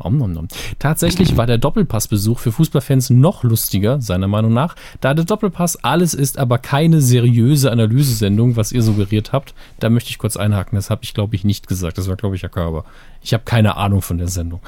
[0.02, 0.48] Nom, nom, nom.
[0.78, 6.14] Tatsächlich war der Doppelpassbesuch für Fußballfans noch lustiger, seiner Meinung nach, da der Doppelpass alles
[6.14, 9.54] ist, aber keine seriöse Analysesendung, was ihr suggeriert habt.
[9.78, 11.98] Da möchte ich kurz einhaken, das habe ich, glaube ich, nicht gesagt.
[11.98, 12.84] Das war, glaube ich, Herr Körber.
[13.22, 14.60] Ich habe keine Ahnung von der Sendung.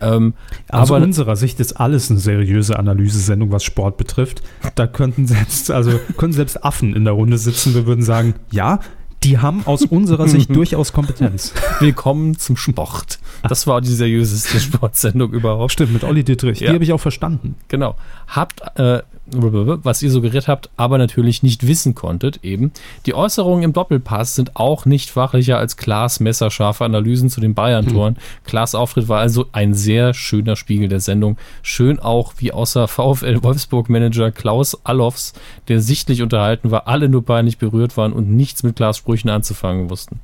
[0.00, 0.34] Ähm,
[0.68, 4.42] Aus aber unserer Sicht ist alles eine seriöse Analysesendung, was Sport betrifft.
[4.74, 7.74] Da könnten selbst, also können selbst Affen in der Runde sitzen.
[7.74, 8.80] Wir würden sagen, ja,
[9.22, 11.52] die haben aus unserer Sicht durchaus Kompetenz.
[11.78, 13.19] willkommen zum Sport.
[13.48, 15.72] Das war die seriöseste Sportsendung überhaupt.
[15.72, 16.60] Stimmt, mit Olli Dittrich.
[16.60, 16.68] Ja.
[16.68, 17.54] Die habe ich auch verstanden.
[17.68, 17.96] Genau.
[18.28, 19.02] Habt, äh,
[19.32, 22.72] was ihr suggeriert habt, aber natürlich nicht wissen konntet, eben.
[23.06, 28.16] Die Äußerungen im Doppelpass sind auch nicht fachlicher als Klaas messerscharfe Analysen zu den Bayern-Toren.
[28.44, 31.36] Klaas Auftritt war also ein sehr schöner Spiegel der Sendung.
[31.62, 35.32] Schön auch, wie außer VfL Wolfsburg-Manager Klaus Allofs,
[35.68, 39.90] der sichtlich unterhalten war, alle nur peinlich berührt waren und nichts mit Klaas Sprüchen anzufangen
[39.90, 40.20] wussten.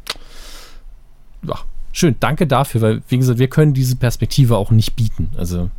[1.42, 1.60] Ja,
[1.96, 2.16] schön.
[2.20, 5.30] Danke dafür, weil, wie gesagt, wir können diese Perspektive auch nicht bieten.
[5.36, 5.70] Also,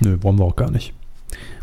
[0.00, 0.92] Nö, wollen wir auch gar nicht.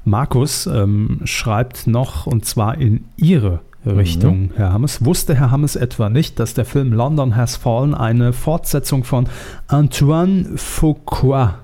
[0.05, 5.03] Markus ähm, schreibt noch, und zwar in Ihre Richtung, Herr Hammes.
[5.03, 9.27] Wusste Herr Hammes etwa nicht, dass der Film London Has Fallen eine Fortsetzung von
[9.67, 11.59] Antoine Fuqua,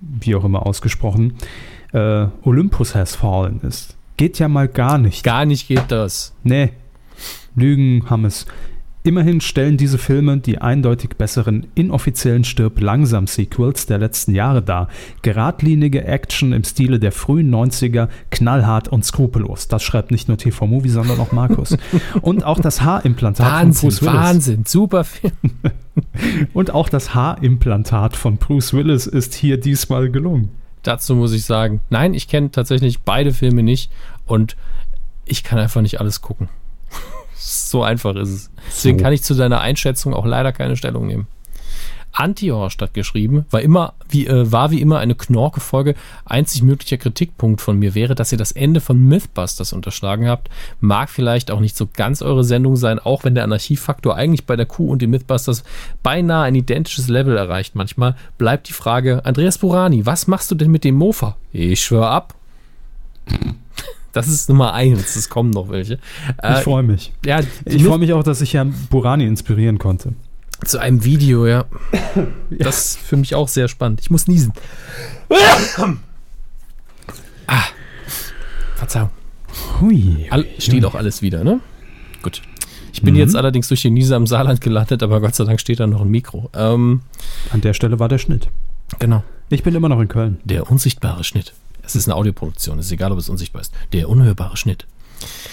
[0.00, 1.34] wie auch immer ausgesprochen,
[1.92, 3.96] äh, Olympus Has Fallen ist?
[4.16, 5.22] Geht ja mal gar nicht.
[5.22, 6.34] gar nicht geht das.
[6.42, 6.72] Nee,
[7.54, 8.46] Lügen, Hammes.
[9.04, 14.88] Immerhin stellen diese Filme die eindeutig besseren inoffiziellen Stirb-langsam-Sequels der letzten Jahre dar.
[15.22, 19.66] Geradlinige Action im Stile der frühen 90er, knallhart und skrupellos.
[19.66, 21.76] Das schreibt nicht nur TV Movie, sondern auch Markus.
[22.22, 24.14] und auch das Haarimplantat von Wahnsinn, Bruce Willis.
[24.14, 25.32] Wahnsinn, super Film.
[26.54, 30.48] Und auch das Haarimplantat von Bruce Willis ist hier diesmal gelungen.
[30.82, 33.90] Dazu muss ich sagen, nein, ich kenne tatsächlich beide Filme nicht
[34.24, 34.56] und
[35.26, 36.48] ich kann einfach nicht alles gucken.
[37.42, 38.50] So einfach ist es.
[38.68, 39.04] Deswegen So.
[39.04, 41.26] kann ich zu deiner Einschätzung auch leider keine Stellung nehmen.
[42.12, 45.94] Antihorst hat geschrieben, war immer, wie, äh, war wie immer eine Knorke-Folge.
[46.26, 50.50] Einzig möglicher Kritikpunkt von mir wäre, dass ihr das Ende von Mythbusters unterschlagen habt.
[50.80, 54.56] Mag vielleicht auch nicht so ganz eure Sendung sein, auch wenn der Anarchiefaktor eigentlich bei
[54.56, 55.64] der Kuh und den Mythbusters
[56.02, 57.74] beinahe ein identisches Level erreicht.
[57.74, 61.36] Manchmal bleibt die Frage, Andreas Burani, was machst du denn mit dem Mofa?
[61.52, 62.34] Ich schwör ab.
[64.12, 65.94] Das ist Nummer eins, es kommen noch welche.
[65.94, 67.12] Ich Äh, freue mich.
[67.24, 70.12] ja, Ich freue mich auch, dass ich Herrn Burani inspirieren konnte.
[70.64, 71.64] zu einem Video, ja.
[72.50, 74.00] Das ist für mich auch sehr spannend.
[74.00, 74.52] Ich muss niesen.
[77.46, 77.62] ah.
[78.76, 79.10] Verzeihung.
[79.80, 80.26] Hui.
[80.30, 81.60] All, steht auch alles wieder, ne?
[82.22, 82.42] Gut.
[82.92, 85.80] Ich bin jetzt allerdings durch den Niese am Saarland gelandet, aber Gott sei Dank steht
[85.80, 86.50] da noch ein Mikro.
[86.54, 87.00] Ähm,
[87.50, 88.48] An der Stelle war der Schnitt.
[88.98, 89.24] genau.
[89.48, 90.38] Ich bin immer noch in Köln.
[90.44, 91.52] Der unsichtbare Schnitt.
[91.82, 92.78] Es ist eine Audioproduktion.
[92.78, 93.72] Es ist egal, ob es unsichtbar ist.
[93.92, 94.86] Der unhörbare Schnitt.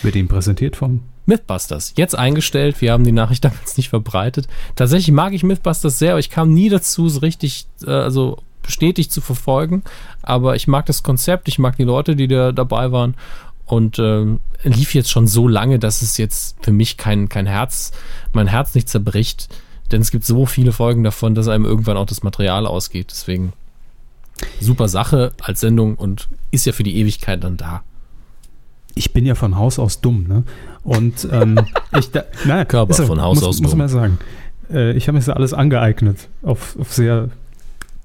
[0.01, 1.93] Wird Ihnen präsentiert vom Mythbusters.
[1.95, 2.81] Jetzt eingestellt.
[2.81, 4.47] Wir haben die Nachricht damals nicht verbreitet.
[4.75, 9.11] Tatsächlich mag ich Mythbusters sehr, aber ich kam nie dazu, es richtig, äh, also bestätigt
[9.11, 9.83] zu verfolgen.
[10.21, 13.15] Aber ich mag das Konzept, ich mag die Leute, die da dabei waren.
[13.65, 17.91] Und ähm, lief jetzt schon so lange, dass es jetzt für mich kein, kein Herz,
[18.33, 19.47] mein Herz nicht zerbricht.
[19.91, 23.07] Denn es gibt so viele Folgen davon, dass einem irgendwann auch das Material ausgeht.
[23.11, 23.53] Deswegen
[24.59, 27.83] super Sache als Sendung und ist ja für die Ewigkeit dann da.
[28.95, 30.43] Ich bin ja von Haus aus dumm, ne?
[30.83, 31.59] Und ähm,
[31.97, 33.79] ich da, na, Körper ist von Haus muss, aus muss dumm.
[33.79, 34.17] man sagen.
[34.71, 37.29] Äh, ich habe mir das alles angeeignet auf, auf sehr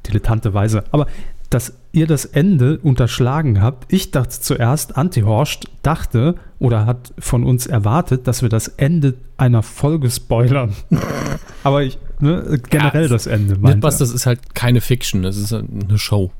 [0.06, 0.84] dilettante Weise.
[0.90, 1.06] Aber
[1.50, 7.66] dass ihr das Ende unterschlagen habt, ich dachte zuerst, Antihorst dachte oder hat von uns
[7.66, 10.74] erwartet, dass wir das Ende einer Folge spoilern.
[11.62, 13.54] Aber ich, ne, generell Ja, das Ende.
[13.54, 13.58] er.
[13.60, 16.30] Mythbusters ist halt keine Fiction, das ist eine Show.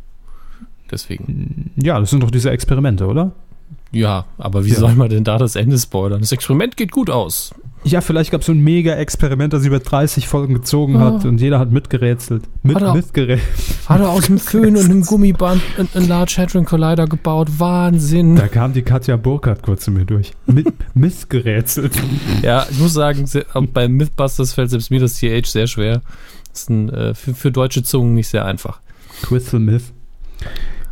[0.90, 1.70] Deswegen.
[1.76, 3.32] Ja, das sind doch diese Experimente, oder?
[3.90, 4.76] Ja, aber wie Ja.
[4.76, 6.20] soll man denn da das Ende spoilern?
[6.20, 7.54] Das Experiment geht gut aus.
[7.84, 11.28] Ja, vielleicht gab es so ein Mega-Experiment, das über 30 Folgen gezogen hat Oh.
[11.28, 12.44] und jeder hat mitgerätselt.
[12.62, 13.88] Mit, Hat er- mitgerätselt.
[13.88, 15.60] Hat er aus dem Föhn und einem Gummiband
[15.94, 17.48] einen, Large Hadron Collider gebaut.
[17.58, 18.36] Wahnsinn.
[18.36, 20.32] Da kam die Katja Burkhardt kurz zu mir durch.
[20.46, 21.92] Mit, missgerätselt.
[22.42, 23.28] Ja, ich muss sagen,
[23.74, 26.00] bei Mythbusters fällt selbst mir das TH sehr schwer.
[26.50, 28.80] Das ist ein, äh, für, für deutsche Zungen nicht sehr einfach.
[29.22, 29.82] Crystal Myth.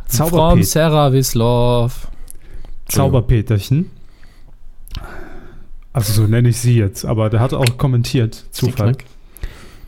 [0.07, 2.07] From Zauberpet Sarah Wislov.
[2.87, 3.89] Zauberpeterchen.
[5.93, 8.97] Also so nenne ich sie jetzt, aber der hat auch kommentiert, Zufall.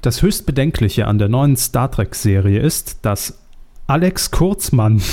[0.01, 3.39] Das höchst Bedenkliche an der neuen Star Trek-Serie ist, dass
[3.87, 5.01] Alex Kurzmann.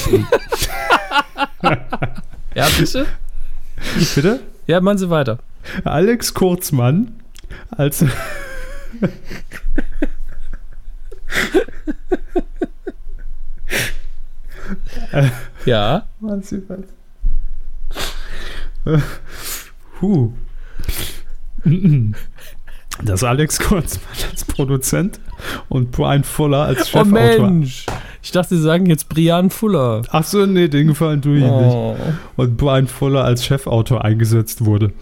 [2.55, 3.07] Ja, bitte?
[4.15, 4.41] Bitte?
[4.67, 5.39] Ja, machen Sie weiter.
[5.85, 7.21] Alex Kurzmann
[7.71, 8.05] als.
[15.65, 16.07] Ja.
[20.01, 20.33] Huh.
[23.03, 25.19] Das Alex Kurzmann als Produzent
[25.69, 27.51] und Brian Fuller als Oh Chefautor.
[27.51, 27.87] Mensch.
[28.23, 30.03] Ich dachte, Sie sagen jetzt Brian Fuller.
[30.11, 31.53] Ach so, nee, den gefallen tue ich nicht.
[31.53, 31.97] Oh.
[32.37, 34.93] Und Brian Fuller als Chefautor eingesetzt wurde.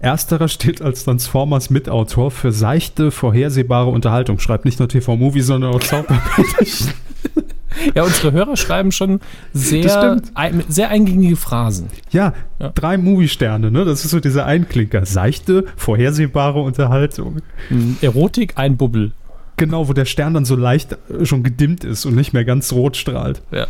[0.00, 4.38] Ersterer steht als Transformers Mitautor für seichte, vorhersehbare Unterhaltung.
[4.38, 6.92] Schreibt nicht nur TV-Movie, sondern auch Zauberpeterchen.
[7.94, 9.20] Ja, unsere Hörer schreiben schon
[9.52, 11.88] sehr, ein, sehr eingängige Phrasen.
[12.10, 12.70] Ja, Ja.
[12.74, 13.84] drei Movie-Sterne, ne?
[13.84, 15.04] Das ist so dieser Einklinker.
[15.04, 17.42] Seichte, vorhersehbare Unterhaltung.
[17.68, 19.12] Hm, Erotik, ein Bubbel.
[19.58, 22.72] Genau, wo der Stern dann so leicht äh, schon gedimmt ist und nicht mehr ganz
[22.72, 23.42] rot strahlt.
[23.50, 23.66] Ja.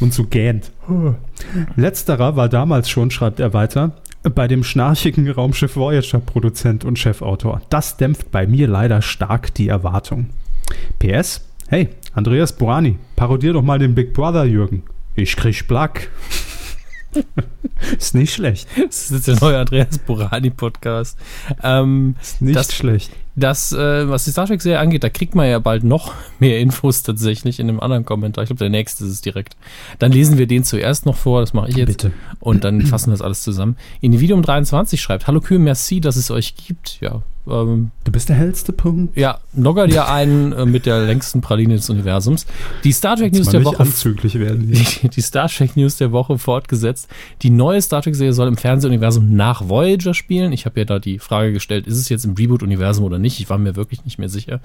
[0.00, 0.70] Und so gähnt.
[1.76, 3.92] Letzterer war damals schon, schreibt er weiter,
[4.34, 7.62] bei dem schnarchigen Raumschiff Voyager Produzent und Chefautor.
[7.70, 10.26] Das dämpft bei mir leider stark die Erwartung.
[10.98, 14.82] PS, hey, Andreas Borani, parodier doch mal den Big Brother Jürgen.
[15.16, 16.10] Ich krieg Plack.
[17.98, 18.66] ist nicht schlecht.
[18.74, 21.18] Das ist jetzt der neue Andreas Borani Podcast.
[21.62, 23.10] Ähm, Ist nicht Das- schlecht.
[23.36, 27.02] das, äh, was die Star Trek-Serie angeht, da kriegt man ja bald noch mehr Infos
[27.02, 28.44] tatsächlich in einem anderen Kommentar.
[28.44, 29.54] Ich glaube, der nächste ist es direkt.
[29.98, 31.88] Dann lesen wir den zuerst noch vor, das mache ich jetzt.
[31.88, 32.12] Bitte.
[32.40, 33.76] Und dann fassen wir das alles zusammen.
[34.00, 36.98] Individuum 23 schreibt, Hallo Kühe, merci, dass es euch gibt.
[37.02, 39.16] Ja, ähm, Du bist der hellste Punkt.
[39.16, 42.46] ja logger dir ein äh, mit der längsten Praline des Universums.
[42.84, 44.70] Die Star Trek News der Woche anzüglich werden.
[45.02, 47.08] Die, die Star Trek News der Woche fortgesetzt.
[47.42, 50.52] Die neue Star Trek-Serie soll im Fernsehuniversum nach Voyager spielen.
[50.52, 53.40] Ich habe ja da die Frage gestellt, ist es jetzt im Reboot-Universum oder nicht?
[53.40, 54.60] Ich war mir wirklich nicht mehr sicher.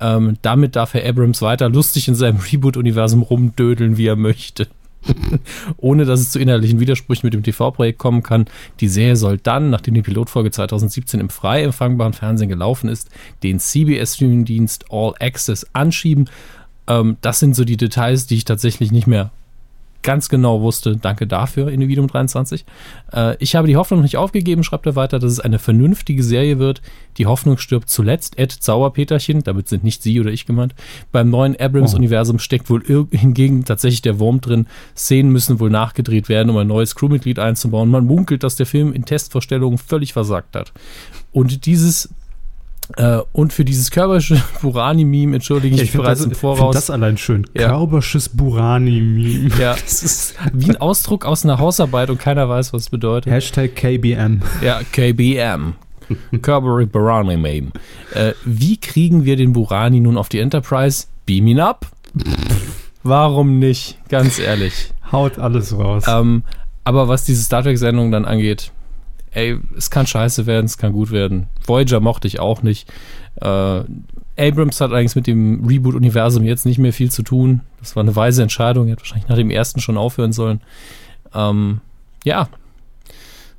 [0.00, 4.66] Ähm, damit darf Herr Abrams weiter lustig in seinem Reboot-Universum rumdödeln, wie er möchte.
[5.76, 8.46] Ohne dass es zu inhaltlichen Widersprüchen mit dem TV-Projekt kommen kann.
[8.80, 13.08] Die Serie soll dann, nachdem die Pilotfolge 2017 im frei empfangbaren Fernsehen gelaufen ist,
[13.42, 16.28] den CBS-Streaming-Dienst All Access anschieben.
[16.86, 19.30] Ähm, das sind so die Details, die ich tatsächlich nicht mehr
[20.02, 20.96] ganz genau wusste.
[20.96, 22.64] Danke dafür, Individuum 23.
[23.12, 26.58] Äh, ich habe die Hoffnung nicht aufgegeben, schreibt er weiter, dass es eine vernünftige Serie
[26.58, 26.80] wird.
[27.18, 28.38] Die Hoffnung stirbt zuletzt.
[28.38, 30.74] Ed Sauerpeterchen, damit sind nicht Sie oder ich gemeint.
[31.12, 34.66] Beim neuen Abrams-Universum steckt wohl hingegen tatsächlich der Wurm drin.
[34.96, 37.90] Szenen müssen wohl nachgedreht werden, um ein neues Crewmitglied einzubauen.
[37.90, 40.72] Man munkelt, dass der Film in Testvorstellungen völlig versagt hat.
[41.32, 42.08] Und dieses
[42.96, 46.74] äh, und für dieses körperische Burani-Meme entschuldige ich mich find bereits das, im ich Voraus.
[46.74, 47.46] das allein schön.
[47.54, 47.68] Ja.
[47.68, 49.50] Körpersches Burani-Meme.
[49.58, 53.32] Ja, es ist wie ein Ausdruck aus einer Hausarbeit und keiner weiß, was es bedeutet.
[53.32, 54.40] Hashtag KBM.
[54.62, 55.74] Ja, KBM.
[56.42, 57.70] Kerbery Burani Meme.
[58.14, 61.06] Äh, wie kriegen wir den Burani nun auf die Enterprise?
[61.26, 61.86] Beam ihn ab?
[63.02, 63.96] Warum nicht?
[64.08, 64.90] Ganz ehrlich.
[65.12, 66.04] Haut alles raus.
[66.08, 66.42] Ähm,
[66.84, 68.72] aber was diese Star Trek-Sendung dann angeht,
[69.32, 71.46] ey, es kann scheiße werden, es kann gut werden.
[71.64, 72.88] Voyager mochte ich auch nicht.
[73.36, 73.82] Äh,
[74.38, 77.60] Abrams hat eigentlich mit dem Reboot-Universum jetzt nicht mehr viel zu tun.
[77.78, 78.86] Das war eine weise Entscheidung.
[78.86, 80.60] Er hätte wahrscheinlich nach dem ersten schon aufhören sollen.
[81.34, 81.80] Ähm,
[82.24, 82.48] ja.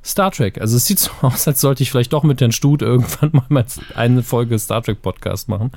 [0.04, 0.60] Star Trek.
[0.60, 3.64] Also es sieht so aus, als sollte ich vielleicht doch mit Herrn Stut irgendwann mal
[3.94, 5.70] eine Folge Star Trek Podcast machen.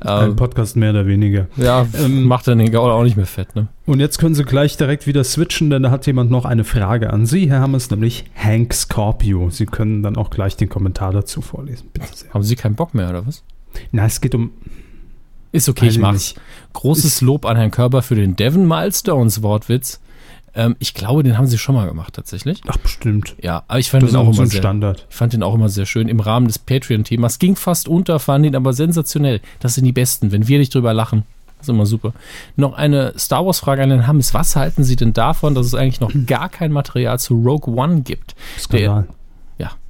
[0.00, 1.46] Ein Ähm, Podcast mehr oder weniger.
[1.56, 3.68] ja, Ähm, macht dann den Gaul auch nicht mehr fett, ne?
[3.86, 7.10] Und jetzt können Sie gleich direkt wieder switchen, denn da hat jemand noch eine Frage
[7.12, 9.50] an Sie, Herr Hammers, nämlich Hank Scorpio.
[9.50, 11.88] Sie können dann auch gleich den Kommentar dazu vorlesen.
[11.92, 12.32] Bitte sehr.
[12.34, 13.42] Haben Sie keinen Bock mehr, oder was?
[13.90, 14.50] Na, es geht um.
[15.50, 16.34] Ist okay, ich mach's.
[16.74, 20.00] Großes Lob an Herrn Körber für den Devon Milestones Wortwitz.
[20.54, 22.60] Ähm, ich glaube, den haben sie schon mal gemacht, tatsächlich.
[22.68, 23.34] Ach, bestimmt.
[23.40, 25.06] Ja, aber ich fand Das den auch auch so immer ein sehr, Standard.
[25.08, 27.38] ich fand den auch immer sehr schön im Rahmen des Patreon-Themas.
[27.38, 29.40] Ging fast unter, fand ihn aber sensationell.
[29.60, 31.24] Das sind die Besten, wenn wir nicht drüber lachen.
[31.58, 32.12] Das ist immer super.
[32.56, 34.34] Noch eine Star Wars-Frage an den Hammes.
[34.34, 38.02] Was halten Sie denn davon, dass es eigentlich noch gar kein Material zu Rogue One
[38.02, 38.34] gibt?
[38.58, 39.06] Skandal.
[39.08, 39.14] Ja,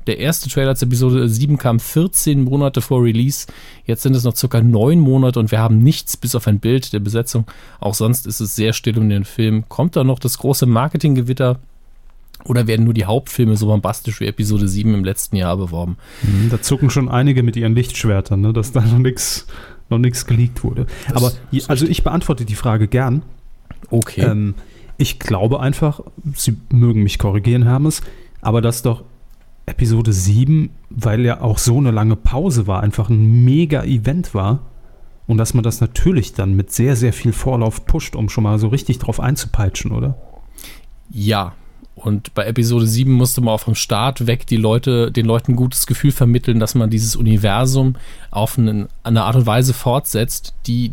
[0.06, 3.46] der erste Trailer zu Episode 7 kam 14 Monate vor Release.
[3.84, 6.92] Jetzt sind es noch circa neun Monate und wir haben nichts bis auf ein Bild
[6.92, 7.46] der Besetzung.
[7.80, 9.64] Auch sonst ist es sehr still um den Film.
[9.68, 11.58] Kommt da noch das große Marketinggewitter?
[12.44, 15.96] Oder werden nur die Hauptfilme so bombastisch wie Episode 7 im letzten Jahr beworben?
[16.22, 19.46] Mhm, Da zucken schon einige mit ihren Lichtschwertern, ne, dass da noch nichts
[19.88, 20.86] noch geleakt wurde.
[21.06, 21.32] Das Aber
[21.68, 23.22] also ich beantworte die Frage gern.
[23.90, 24.22] Okay.
[24.22, 24.54] Ähm,
[24.96, 26.00] ich glaube einfach,
[26.34, 28.02] Sie mögen mich korrigieren, Hermes,
[28.40, 29.04] aber dass doch
[29.66, 34.60] Episode 7, weil ja auch so eine lange Pause war, einfach ein mega Event war
[35.26, 38.58] und dass man das natürlich dann mit sehr, sehr viel Vorlauf pusht, um schon mal
[38.58, 40.16] so richtig drauf einzupeitschen, oder?
[41.10, 41.54] Ja.
[41.94, 45.56] Und bei Episode 7 musste man auch vom Start weg die Leute, den Leuten ein
[45.56, 47.96] gutes Gefühl vermitteln, dass man dieses Universum
[48.30, 50.92] auf einen, eine Art und Weise fortsetzt, die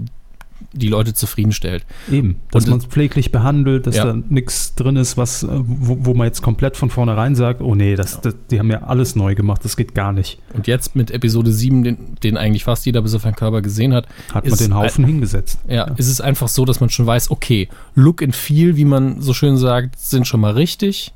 [0.74, 1.86] die Leute zufriedenstellt.
[2.11, 4.05] Eben, dass man es pfleglich behandelt, dass Ja.
[4.05, 7.74] da nichts drin ist, was, äh, wo, wo man jetzt komplett von vornherein sagt, oh
[7.76, 10.38] nee, das, das, die haben ja alles neu gemacht, das geht gar nicht.
[10.53, 13.93] Und jetzt mit Episode 7, den, den eigentlich fast jeder bis auf Herrn Körber gesehen
[13.93, 15.59] hat, Hat man den Haufen hingesetzt.
[15.67, 19.22] ja, ist es einfach so, dass man schon weiß, okay, Look and Feel, wie man
[19.22, 21.13] so schön sagt, sind schon mal richtig.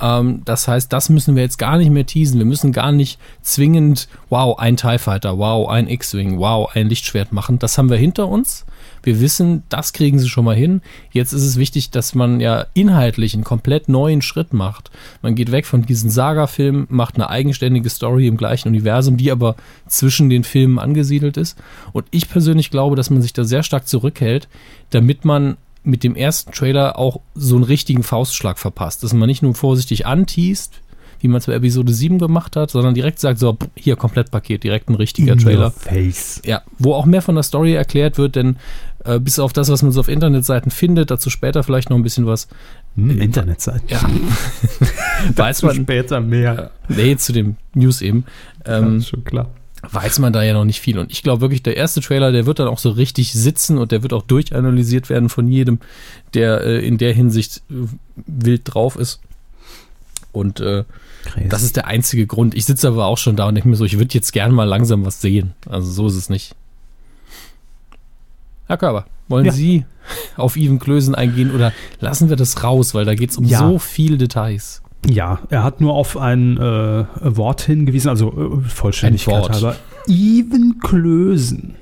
[0.00, 2.38] Ähm, das heißt, das müssen wir jetzt gar nicht mehr teasen.
[2.38, 7.32] Wir müssen gar nicht zwingend, wow, ein TIE Fighter, wow, ein X-Wing, wow, ein Lichtschwert
[7.32, 7.58] machen.
[7.58, 8.64] Das haben wir hinter uns.
[9.02, 10.82] Wir wissen, das kriegen sie schon mal hin.
[11.10, 14.90] Jetzt ist es wichtig, dass man ja inhaltlich einen komplett neuen Schritt macht.
[15.22, 19.56] Man geht weg von diesen Saga-Filmen, macht eine eigenständige Story im gleichen Universum, die aber
[19.86, 21.58] zwischen den Filmen angesiedelt ist.
[21.92, 24.48] Und ich persönlich glaube, dass man sich da sehr stark zurückhält,
[24.90, 29.02] damit man mit dem ersten Trailer auch so einen richtigen Faustschlag verpasst.
[29.02, 30.80] Dass man nicht nur vorsichtig anteast,
[31.20, 34.88] wie man es bei Episode 7 gemacht hat, sondern direkt sagt, so, hier, Komplettpaket, direkt
[34.88, 35.70] ein richtiger Trailer.
[35.70, 36.40] Face.
[36.44, 38.56] Ja, wo auch mehr von der Story erklärt wird, denn
[39.08, 42.02] äh, bis auf das, was man so auf Internetseiten findet, dazu später vielleicht noch ein
[42.02, 42.48] bisschen was,
[42.96, 43.82] Hm, Internetseite.
[43.88, 44.00] ja,
[45.36, 46.70] weiß man, später mehr.
[46.88, 48.24] nee, zu dem News eben,
[48.66, 49.48] Ja, ähm, ist schon klar.
[49.90, 50.98] weiß man da ja noch nicht viel.
[50.98, 53.92] Und ich glaube wirklich, der erste Trailer, der wird dann auch so richtig sitzen und
[53.92, 55.78] der wird auch durchanalysiert werden von jedem,
[56.34, 57.74] der äh, in der Hinsicht äh,
[58.26, 59.20] wild drauf ist.
[60.32, 60.84] Und äh,
[61.48, 62.54] das ist der einzige Grund.
[62.54, 64.64] Ich sitze aber auch schon da und denke mir so, ich würde jetzt gern mal
[64.64, 65.54] langsam was sehen.
[65.68, 66.54] Also so ist es nicht.
[68.68, 69.52] Herr Körber, wollen Ja.
[69.52, 69.84] Sie
[70.36, 73.58] auf Even Klösen eingehen oder lassen wir das raus, weil da geht es um Ja.
[73.58, 74.82] so viele Details.
[75.08, 79.76] Ja, er hat nur auf ein äh, Wort hingewiesen, also äh, Vollständigkeit halber.
[80.06, 81.76] Even Klösen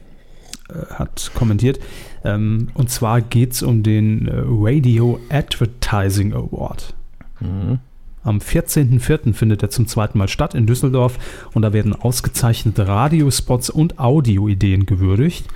[0.69, 1.79] äh, hat kommentiert.
[2.25, 6.95] Ähm, und zwar geht es um den äh, Radio Advertising Award.
[7.41, 7.79] Mhm.
[8.23, 9.35] Am 14.04.
[9.35, 11.19] findet er zum zweiten Mal statt in Düsseldorf
[11.55, 15.47] und da werden ausgezeichnete Radiospots und Audioideen gewürdigt.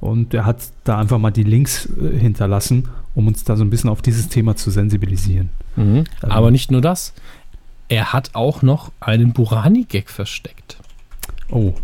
[0.00, 3.70] Und er hat da einfach mal die Links äh, hinterlassen, um uns da so ein
[3.70, 5.50] bisschen auf dieses Thema zu sensibilisieren.
[5.76, 6.04] Mhm.
[6.22, 6.30] Ähm.
[6.30, 7.14] Aber nicht nur das.
[7.88, 10.76] Er hat auch noch einen Burani-Gag versteckt.
[11.50, 11.74] Oh,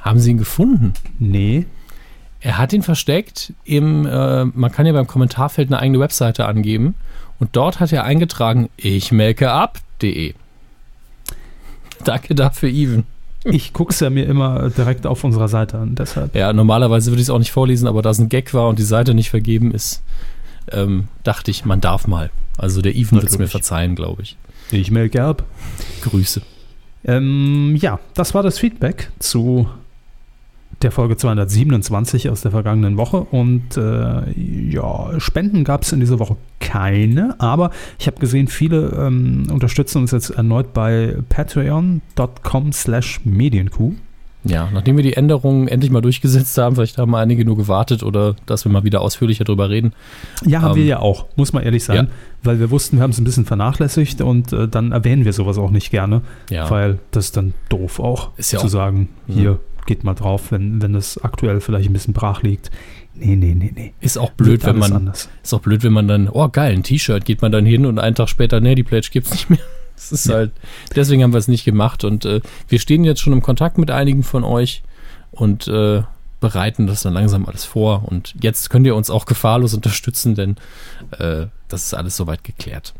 [0.00, 0.94] Haben Sie ihn gefunden?
[1.18, 1.66] nee.
[2.40, 6.94] Er hat ihn versteckt im, äh, man kann ja beim Kommentarfeld eine eigene Webseite angeben
[7.40, 10.34] und dort hat er eingetragen, ich melke ab.de.
[12.04, 13.04] Danke dafür, Even.
[13.50, 16.34] Ich gucke es ja mir immer direkt auf unserer Seite an, deshalb.
[16.34, 18.78] Ja, normalerweise würde ich es auch nicht vorlesen, aber da es ein Gag war und
[18.78, 20.02] die Seite nicht vergeben ist,
[20.70, 22.30] ähm, dachte ich, man darf mal.
[22.56, 24.36] Also der Even wird es mir verzeihen, glaube ich.
[24.70, 25.44] Ich mail gelb.
[26.02, 26.42] Grüße.
[27.04, 29.68] Ähm, ja, das war das Feedback zu
[30.82, 33.18] der Folge 227 aus der vergangenen Woche.
[33.18, 34.30] Und äh,
[34.70, 39.98] ja, Spenden gab es in dieser Woche keine, aber ich habe gesehen, viele ähm, unterstützen
[40.02, 43.92] uns jetzt erneut bei patreon.com slash medienkuh.
[44.44, 48.36] Ja, nachdem wir die Änderungen endlich mal durchgesetzt haben, vielleicht haben einige nur gewartet oder
[48.46, 49.92] dass wir mal wieder ausführlicher drüber reden.
[50.46, 52.06] Ja, haben Ähm, wir ja auch, muss man ehrlich sein, ja.
[52.44, 55.58] weil wir wussten, wir haben es ein bisschen vernachlässigt und äh, dann erwähnen wir sowas
[55.58, 59.08] auch nicht gerne, Ja, weil das ist dann doof auch, Ist ja zu auch- sagen,
[59.26, 59.58] hier,
[59.88, 62.70] geht mal drauf, wenn, wenn das aktuell vielleicht ein bisschen brach liegt.
[63.14, 63.94] Nee, nee, nee, nee.
[64.00, 65.28] ist auch blöd, wenn man anders.
[65.42, 67.98] Ist auch blöd, wenn man dann, oh geil, ein T-Shirt, geht man dann hin und
[67.98, 69.58] einen Tag später, nee, die Pledge gibt's nicht mehr.
[70.00, 70.34] Es ist ja.
[70.34, 70.52] halt,
[70.94, 73.90] deswegen haben wir es nicht gemacht und äh, wir stehen jetzt schon im Kontakt mit
[73.90, 74.84] einigen von euch
[75.32, 76.04] und äh,
[76.38, 78.04] bereiten das dann langsam alles vor.
[78.06, 80.54] Und jetzt könnt ihr uns auch gefahrlos unterstützen, denn
[81.18, 82.94] äh, das ist alles soweit geklärt.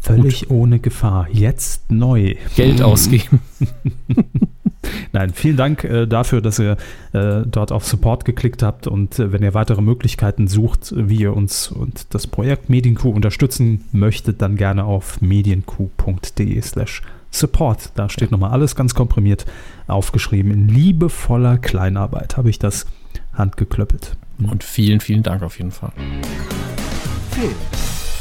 [0.00, 0.50] Völlig Gut.
[0.50, 1.28] ohne Gefahr.
[1.30, 2.34] Jetzt neu.
[2.56, 3.40] Geld ausgeben.
[5.12, 6.76] Nein, vielen Dank äh, dafür, dass ihr
[7.12, 11.36] äh, dort auf Support geklickt habt und äh, wenn ihr weitere Möglichkeiten sucht, wie ihr
[11.36, 17.90] uns und das Projekt Medienkuh unterstützen möchtet, dann gerne auf medienkuh.de slash support.
[17.94, 19.46] Da steht nochmal alles ganz komprimiert
[19.86, 20.52] aufgeschrieben.
[20.52, 22.86] In liebevoller Kleinarbeit habe ich das
[23.34, 24.16] handgeklöppelt.
[24.38, 25.92] Und vielen, vielen Dank auf jeden Fall.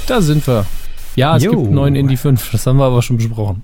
[0.08, 0.66] Da sind wir.
[1.18, 1.52] Ja, es jo.
[1.52, 3.64] gibt neuen Indie 5, das haben wir aber schon besprochen.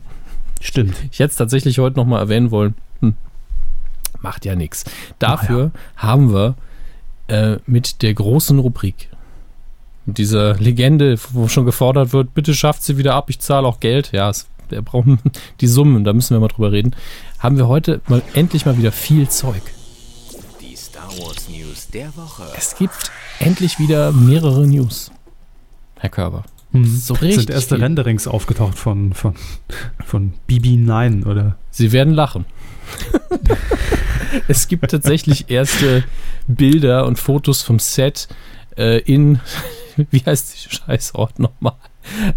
[0.59, 0.95] Stimmt.
[1.11, 2.73] Ich hätte es tatsächlich heute nochmal erwähnen wollen.
[2.99, 3.13] Hm.
[4.21, 4.85] Macht ja nichts.
[5.19, 5.71] Dafür ja.
[5.97, 6.55] haben wir
[7.27, 9.07] äh, mit der großen Rubrik,
[10.07, 13.79] mit dieser Legende, wo schon gefordert wird, bitte schafft sie wieder ab, ich zahle auch
[13.79, 14.11] Geld.
[14.13, 15.19] Ja, es, wir brauchen
[15.61, 16.95] die Summen, da müssen wir mal drüber reden.
[17.37, 19.61] Haben wir heute mal endlich mal wieder viel Zeug.
[20.59, 22.45] Die Star Wars News der Woche.
[22.57, 25.11] Es gibt endlich wieder mehrere News.
[25.99, 26.45] Herr Körber.
[26.73, 26.85] Hm.
[26.85, 27.45] So richtig.
[27.45, 27.83] Sind erste viel.
[27.83, 29.35] Renderings aufgetaucht von, von,
[30.03, 31.55] von BB9 oder?
[31.71, 32.45] Sie werden lachen.
[34.47, 36.03] es gibt tatsächlich erste
[36.47, 38.27] Bilder und Fotos vom Set
[38.75, 39.39] äh, in,
[40.11, 41.75] wie heißt die Scheißort nochmal?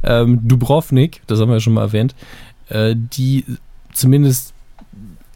[0.02, 2.14] Ähm, Dubrovnik, das haben wir ja schon mal erwähnt,
[2.68, 3.44] äh, die
[3.92, 4.54] zumindest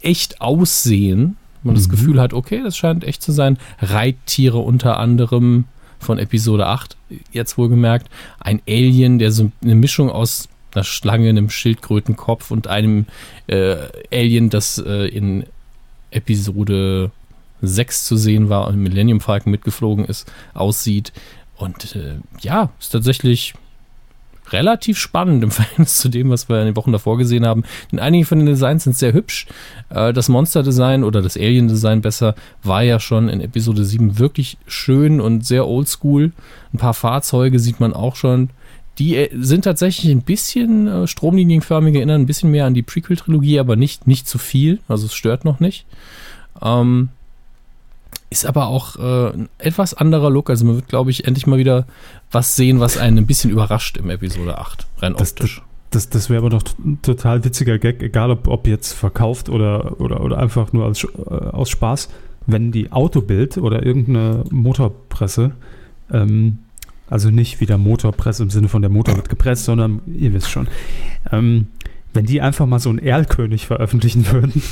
[0.02, 1.36] echt aussehen.
[1.62, 1.78] Man mhm.
[1.78, 3.58] das Gefühl hat, okay, das scheint echt zu sein.
[3.80, 5.64] Reittiere unter anderem,
[6.00, 6.96] von Episode 8,
[7.32, 8.08] jetzt wohlgemerkt,
[8.40, 13.06] ein Alien, der so eine Mischung aus einer Schlange, einem Schildkrötenkopf und einem
[13.46, 13.76] äh,
[14.12, 15.44] Alien, das äh, in
[16.10, 17.10] Episode
[17.62, 21.12] 6 zu sehen war und Millennium Falcon mitgeflogen ist, aussieht.
[21.56, 23.54] Und äh, ja, ist tatsächlich
[24.52, 27.64] relativ spannend im Verhältnis zu dem, was wir in den Wochen davor gesehen haben.
[27.90, 29.46] Denn einige von den Designs sind sehr hübsch.
[29.90, 35.20] Äh, das Monster-Design oder das Alien-Design besser war ja schon in Episode 7 wirklich schön
[35.20, 36.32] und sehr oldschool.
[36.72, 38.50] Ein paar Fahrzeuge sieht man auch schon.
[38.98, 43.58] Die äh, sind tatsächlich ein bisschen äh, stromlinienförmig, erinnern ein bisschen mehr an die Prequel-Trilogie,
[43.58, 44.80] aber nicht, nicht zu viel.
[44.88, 45.86] Also es stört noch nicht.
[46.62, 47.08] Ähm,
[48.30, 50.50] ist aber auch äh, ein etwas anderer Look.
[50.50, 51.86] Also man wird, glaube ich, endlich mal wieder
[52.30, 55.62] was sehen, was einen ein bisschen überrascht im Episode 8, rein das, optisch.
[55.90, 59.48] Das, das, das wäre aber doch ein total witziger Gag, egal ob, ob jetzt verkauft
[59.48, 62.08] oder, oder, oder einfach nur als, äh, aus Spaß,
[62.46, 65.52] wenn die Autobild oder irgendeine Motorpresse,
[66.12, 66.58] ähm,
[67.08, 70.68] also nicht wieder Motorpresse im Sinne von der Motor wird gepresst, sondern ihr wisst schon,
[71.32, 71.66] ähm,
[72.14, 74.62] wenn die einfach mal so einen Erlkönig veröffentlichen würden.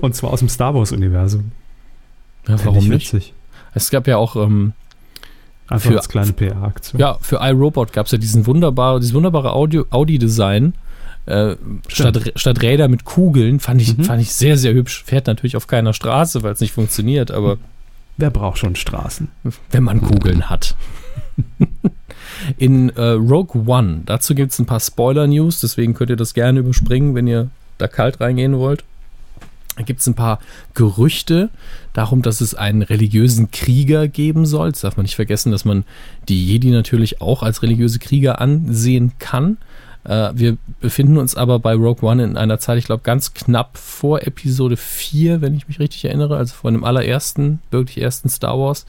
[0.00, 1.52] Und zwar aus dem Star Wars-Universum.
[2.48, 3.12] Ja, warum nicht?
[3.12, 3.32] Witzig.
[3.74, 4.72] Es gab ja auch ähm,
[5.72, 7.00] Einfach für, als kleine PR-Aktion.
[7.00, 10.74] Ja, für iRobot gab es ja diesen wunderbare, dieses wunderbare Audi-Design.
[11.24, 11.54] Äh,
[11.88, 14.04] statt, statt Räder mit Kugeln fand ich, mhm.
[14.04, 15.04] fand ich sehr, sehr hübsch.
[15.04, 17.58] Fährt natürlich auf keiner Straße, weil es nicht funktioniert, aber.
[18.18, 19.28] Wer braucht schon Straßen?
[19.70, 20.74] Wenn man Kugeln hat.
[22.58, 26.60] In äh, Rogue One, dazu gibt es ein paar Spoiler-News, deswegen könnt ihr das gerne
[26.60, 28.84] überspringen, wenn ihr da kalt reingehen wollt.
[29.76, 30.38] Gibt es ein paar
[30.74, 31.48] Gerüchte
[31.94, 34.68] darum, dass es einen religiösen Krieger geben soll.
[34.68, 35.84] Jetzt darf man nicht vergessen, dass man
[36.28, 39.56] die Jedi natürlich auch als religiöse Krieger ansehen kann.
[40.04, 43.78] Äh, wir befinden uns aber bei Rogue One in einer Zeit, ich glaube, ganz knapp
[43.78, 48.58] vor Episode 4, wenn ich mich richtig erinnere, also vor dem allerersten, wirklich ersten Star
[48.58, 48.86] Wars.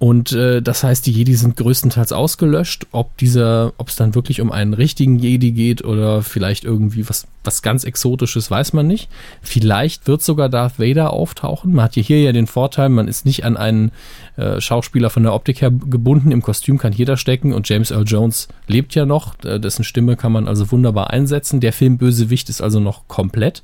[0.00, 2.86] Und äh, das heißt, die Jedi sind größtenteils ausgelöscht.
[2.90, 7.26] Ob dieser, ob es dann wirklich um einen richtigen Jedi geht oder vielleicht irgendwie was,
[7.44, 9.10] was ganz Exotisches, weiß man nicht.
[9.42, 11.74] Vielleicht wird sogar Darth Vader auftauchen.
[11.74, 13.92] Man hat hier ja den Vorteil, man ist nicht an einen
[14.38, 16.32] äh, Schauspieler von der Optik her gebunden.
[16.32, 19.34] Im Kostüm kann jeder stecken und James Earl Jones lebt ja noch.
[19.44, 21.60] Äh, dessen Stimme kann man also wunderbar einsetzen.
[21.60, 23.60] Der Film Bösewicht ist also noch komplett.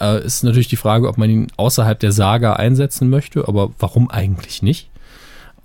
[0.00, 4.10] Äh, ist natürlich die Frage, ob man ihn außerhalb der Saga einsetzen möchte, aber warum
[4.10, 4.89] eigentlich nicht?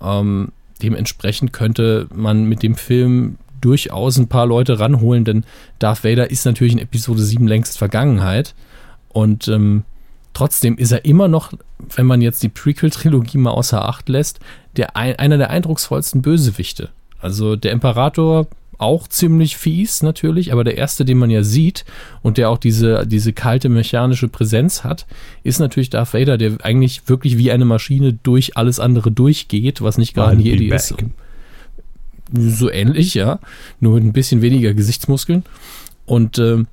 [0.02, 0.52] Ähm,
[0.82, 5.44] dementsprechend könnte man mit dem Film durchaus ein paar Leute ranholen, denn
[5.78, 8.54] Darth Vader ist natürlich in Episode 7 längst Vergangenheit.
[9.08, 9.84] Und ähm,
[10.34, 11.52] trotzdem ist er immer noch,
[11.94, 14.40] wenn man jetzt die Prequel-Trilogie mal außer Acht lässt,
[14.76, 16.90] der, einer der eindrucksvollsten Bösewichte.
[17.18, 18.46] Also der Imperator
[18.78, 21.84] auch ziemlich fies natürlich, aber der erste, den man ja sieht
[22.22, 25.06] und der auch diese, diese kalte mechanische Präsenz hat,
[25.42, 29.98] ist natürlich Darth Vader, der eigentlich wirklich wie eine Maschine durch alles andere durchgeht, was
[29.98, 30.94] nicht gerade ein Jedi ist.
[32.32, 33.38] So ähnlich, ja.
[33.80, 35.44] Nur mit ein bisschen weniger Gesichtsmuskeln.
[36.06, 36.64] Und äh,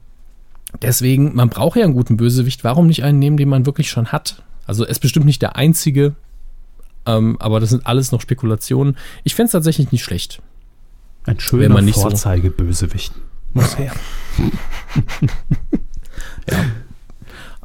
[0.81, 2.63] deswegen, man braucht ja einen guten Bösewicht.
[2.63, 4.41] Warum nicht einen nehmen, den man wirklich schon hat?
[4.65, 6.15] Also er ist bestimmt nicht der einzige,
[7.05, 8.97] ähm, aber das sind alles noch Spekulationen.
[9.23, 10.41] Ich fände es tatsächlich nicht schlecht.
[11.25, 13.13] Ein schöner Vorzeigebösewicht.
[13.13, 13.21] So,
[13.53, 13.93] Muss her.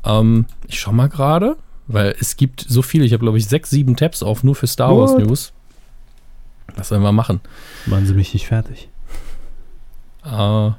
[0.05, 1.57] Ähm, ich schau mal gerade,
[1.87, 3.05] weil es gibt so viele.
[3.05, 5.27] Ich habe, glaube ich, sechs, sieben Tabs auf, nur für Star Wars What?
[5.27, 5.53] News.
[6.77, 7.41] Was sollen wir machen?
[7.87, 8.89] Machen Sie mich nicht fertig.
[10.25, 10.71] Äh,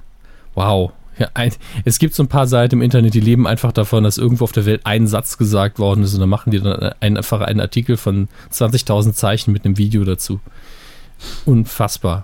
[0.56, 0.92] wow.
[1.18, 1.52] Ja, ein,
[1.84, 4.54] es gibt so ein paar Seiten im Internet, die leben einfach davon, dass irgendwo auf
[4.54, 7.60] der Welt ein Satz gesagt worden ist und dann machen die dann ein, einfach einen
[7.60, 10.40] Artikel von 20.000 Zeichen mit einem Video dazu.
[11.46, 12.24] Unfassbar.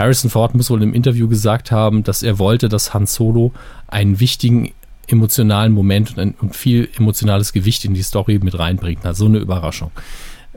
[0.00, 3.52] Harrison Ford muss wohl im Interview gesagt haben, dass er wollte, dass Han Solo
[3.86, 4.72] einen wichtigen
[5.06, 9.00] emotionalen Moment und, ein, und viel emotionales Gewicht in die Story mit reinbringt.
[9.02, 9.90] Na, so eine Überraschung.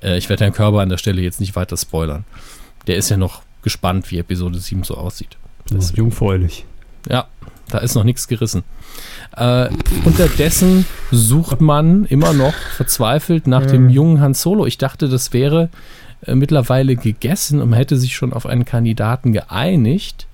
[0.02, 2.24] Äh, ich werde Herrn Körber an der Stelle jetzt nicht weiter spoilern.
[2.88, 5.38] Der ist ja noch gespannt, wie Episode 7 so aussieht.
[5.70, 6.66] Das ist jungfräulich.
[7.10, 7.28] Ja,
[7.70, 8.64] da ist noch nichts gerissen.
[9.36, 9.70] Äh,
[10.06, 14.66] unterdessen sucht man immer noch verzweifelt nach dem jungen Han Solo.
[14.66, 15.70] Ich dachte, das wäre
[16.26, 20.28] äh, mittlerweile gegessen und man hätte sich schon auf einen Kandidaten geeinigt.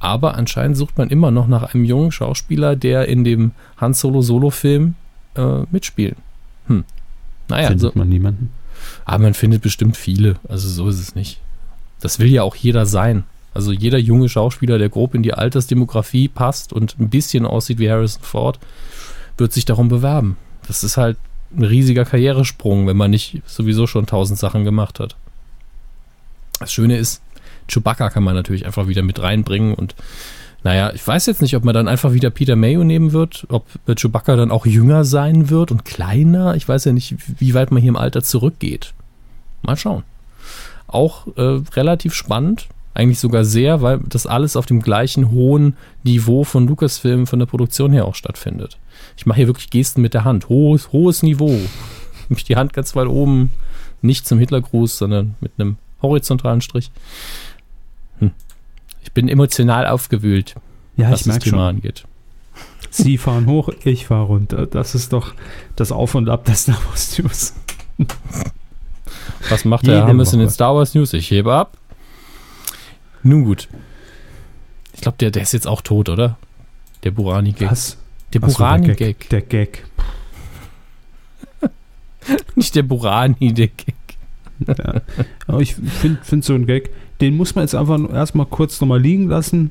[0.00, 4.22] Aber anscheinend sucht man immer noch nach einem jungen Schauspieler, der in dem Han Solo
[4.22, 4.94] Solo-Film
[5.34, 6.16] äh, mitspielt.
[6.68, 6.84] Hm.
[7.48, 8.50] Naja, Findet so, man niemanden.
[9.04, 10.36] aber man findet bestimmt viele.
[10.48, 11.40] Also so ist es nicht.
[12.00, 13.24] Das will ja auch jeder sein.
[13.54, 17.90] Also jeder junge Schauspieler, der grob in die Altersdemografie passt und ein bisschen aussieht wie
[17.90, 18.60] Harrison Ford,
[19.36, 20.36] wird sich darum bewerben.
[20.68, 21.16] Das ist halt
[21.56, 25.16] ein riesiger Karrieresprung, wenn man nicht sowieso schon tausend Sachen gemacht hat.
[26.60, 27.22] Das Schöne ist,
[27.68, 29.94] Chewbacca kann man natürlich einfach wieder mit reinbringen und
[30.64, 33.66] naja, ich weiß jetzt nicht, ob man dann einfach wieder Peter Mayo nehmen wird, ob
[33.86, 36.56] Chewbacca dann auch jünger sein wird und kleiner.
[36.56, 38.92] Ich weiß ja nicht, wie weit man hier im Alter zurückgeht.
[39.62, 40.02] Mal schauen.
[40.88, 42.66] Auch äh, relativ spannend,
[42.98, 47.46] eigentlich sogar sehr, weil das alles auf dem gleichen hohen Niveau von Lucasfilm von der
[47.46, 48.76] Produktion her auch stattfindet.
[49.16, 50.48] Ich mache hier wirklich Gesten mit der Hand.
[50.48, 51.56] Hohes, hohes Niveau.
[52.28, 53.52] Nämlich die Hand ganz weit oben,
[54.02, 56.90] nicht zum Hitlergruß, sondern mit einem horizontalen Strich.
[58.18, 58.32] Hm.
[59.04, 60.56] Ich bin emotional aufgewühlt,
[60.96, 61.76] Ja, was das Thema schon.
[61.76, 62.04] angeht.
[62.90, 64.66] Sie fahren hoch, ich fahre runter.
[64.66, 65.34] Das ist doch
[65.76, 67.54] das Auf und Ab der Star Wars News.
[69.48, 70.50] Was macht der Hammes in den.
[70.50, 71.12] Star Wars News?
[71.12, 71.77] Ich hebe ab.
[73.28, 73.68] Nun gut.
[74.94, 76.38] Ich glaube, der, der ist jetzt auch tot, oder?
[77.04, 77.70] Der Burani-Gag.
[77.70, 77.98] Was?
[78.32, 79.28] Der Ach so, der Burani-Gag.
[79.28, 79.84] Der Gag.
[82.56, 83.94] Nicht der Burani, der Gag.
[84.66, 85.02] Ja.
[85.46, 86.90] Aber ich finde find so ein Gag,
[87.20, 89.70] den muss man jetzt einfach erstmal kurz nochmal liegen lassen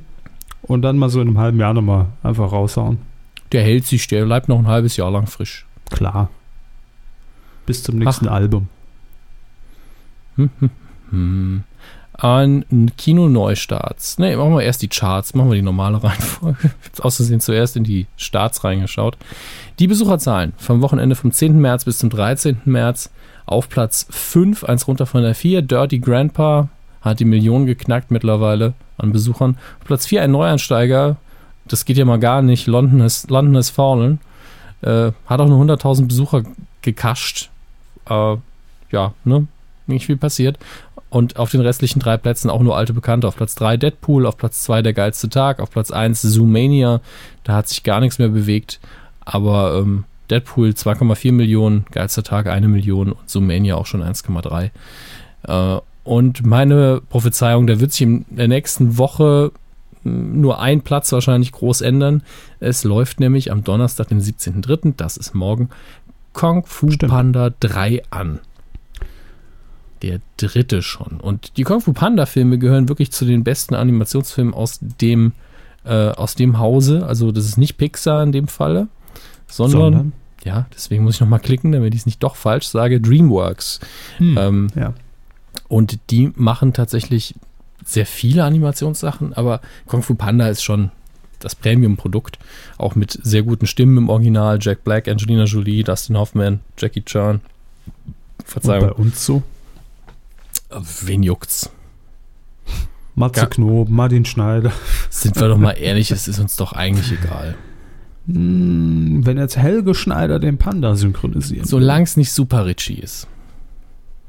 [0.62, 3.00] und dann mal so in einem halben Jahr nochmal einfach raushauen.
[3.52, 5.66] Der hält sich, der bleibt noch ein halbes Jahr lang frisch.
[5.90, 6.30] Klar.
[7.66, 8.70] Bis zum nächsten Album.
[11.10, 11.64] Hm.
[12.18, 12.66] An
[12.98, 14.18] Kino-Neustarts.
[14.18, 16.58] Ne, machen wir erst die Charts, machen wir die normale Reihenfolge.
[16.62, 19.18] Ich habe aus Versehen zuerst in die Starts reingeschaut.
[19.80, 21.60] Die Besucherzahlen vom Wochenende vom 10.
[21.60, 22.62] März bis zum 13.
[22.66, 23.12] März
[23.46, 25.62] auf Platz 5, eins runter von der 4.
[25.62, 26.70] Dirty Grandpa
[27.02, 29.58] hat die Million geknackt mittlerweile an Besuchern.
[29.86, 31.18] Platz 4 ein Neuansteiger.
[31.66, 32.68] Das geht ja mal gar nicht.
[32.68, 34.20] London has, London has fallen.
[34.82, 36.44] Äh, hat auch nur 100.000 Besucher
[36.82, 37.50] gekascht.
[38.10, 38.38] Äh,
[38.92, 39.48] ja, ne?
[39.86, 40.58] Nicht viel passiert.
[41.10, 43.28] Und auf den restlichen drei Plätzen auch nur alte Bekannte.
[43.28, 47.02] Auf Platz 3 Deadpool, auf Platz 2 Der geilste Tag, auf Platz 1 Zoomania.
[47.44, 48.80] Da hat sich gar nichts mehr bewegt.
[49.22, 54.70] Aber ähm, Deadpool 2,4 Millionen, geilster Tag 1 Million und Zoomania auch schon 1,3.
[55.48, 59.52] Äh, und meine Prophezeiung, da wird sich in der nächsten Woche
[60.04, 62.24] mh, nur ein Platz wahrscheinlich groß ändern.
[62.60, 65.70] Es läuft nämlich am Donnerstag, den 17.03., das ist morgen,
[66.34, 67.12] Kung Fu Stimmt.
[67.12, 68.40] Panda 3 an.
[70.02, 71.20] Der dritte schon.
[71.20, 75.34] Und die Kung Fu Panda Filme gehören wirklich zu den besten Animationsfilmen aus dem,
[75.86, 77.06] äh, aus dem Hause.
[77.06, 78.88] Also das ist nicht Pixar in dem Falle,
[79.48, 80.14] sondern, Sondern?
[80.44, 83.80] ja, deswegen muss ich nochmal klicken, damit ich es nicht doch falsch sage, DreamWorks.
[84.18, 84.38] Hm.
[84.38, 84.94] Ähm, ja.
[85.68, 87.36] und die machen tatsächlich
[87.84, 90.92] sehr viele Animationssachen, aber Kung Fu Panda ist schon
[91.40, 92.40] das Premium-Produkt.
[92.78, 94.58] Auch mit sehr guten Stimmen im Original.
[94.62, 97.36] Jack Black, Angelina Jolie, Dustin Hoffman, Jackie Chan.
[97.36, 97.44] Und
[98.38, 98.92] bei Verzeihung.
[98.94, 99.44] uns so?
[100.70, 101.70] Wen juckt's?
[103.16, 103.46] Matze Ja.
[103.48, 104.72] Knob, Martin Schneider.
[105.10, 107.56] Sind wir doch mal ehrlich, es ist uns doch eigentlich egal.
[108.28, 111.66] Hm, wenn jetzt Helge Schneider den Panda synchronisieren.
[111.66, 113.28] Solange es nicht super Richie ist.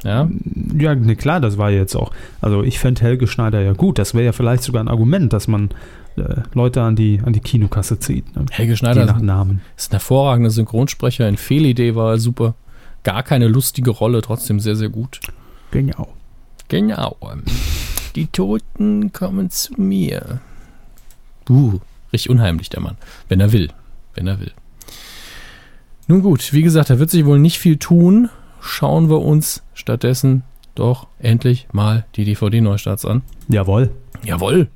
[0.05, 0.31] Ja?
[0.79, 2.13] Ja, ne, klar, das war jetzt auch.
[2.41, 3.99] Also ich fände Helge Schneider ja gut.
[3.99, 5.71] Das wäre ja vielleicht sogar ein Argument, dass man
[6.17, 8.35] äh, Leute an die, an die Kinokasse zieht.
[8.37, 8.47] Ne?
[8.51, 9.61] Helge Schneider nach ist, Namen.
[9.77, 11.29] ist ein hervorragender Synchronsprecher.
[11.29, 12.55] In Fehlidee war er super.
[13.03, 15.21] Gar keine lustige Rolle, trotzdem sehr, sehr gut.
[15.73, 16.09] Genau.
[16.69, 17.17] Genau.
[18.15, 20.41] Die Toten kommen zu mir.
[21.49, 21.81] Uh,
[22.13, 22.97] richtig unheimlich, der Mann.
[23.29, 23.69] Wenn er will.
[24.15, 24.53] Wenn er will.
[26.07, 28.29] Nun gut, wie gesagt, da wird sich wohl nicht viel tun.
[28.61, 30.43] Schauen wir uns stattdessen
[30.75, 33.23] doch endlich mal die DVD-Neustarts an.
[33.49, 33.91] Jawohl.
[34.25, 34.69] Jawohl.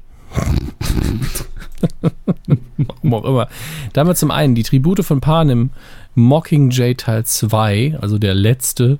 [2.77, 3.49] Warum auch immer.
[3.93, 5.71] Da haben wir zum einen die Tribute von Panem,
[6.15, 8.99] Mockingjay Teil 2, also der letzte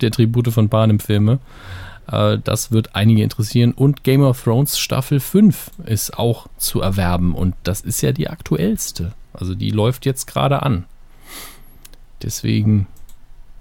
[0.00, 1.38] der Tribute von Panem-Filme.
[2.10, 3.72] Äh, das wird einige interessieren.
[3.72, 7.34] Und Game of Thrones Staffel 5 ist auch zu erwerben.
[7.34, 9.12] Und das ist ja die aktuellste.
[9.32, 10.84] Also die läuft jetzt gerade an.
[12.22, 12.86] Deswegen.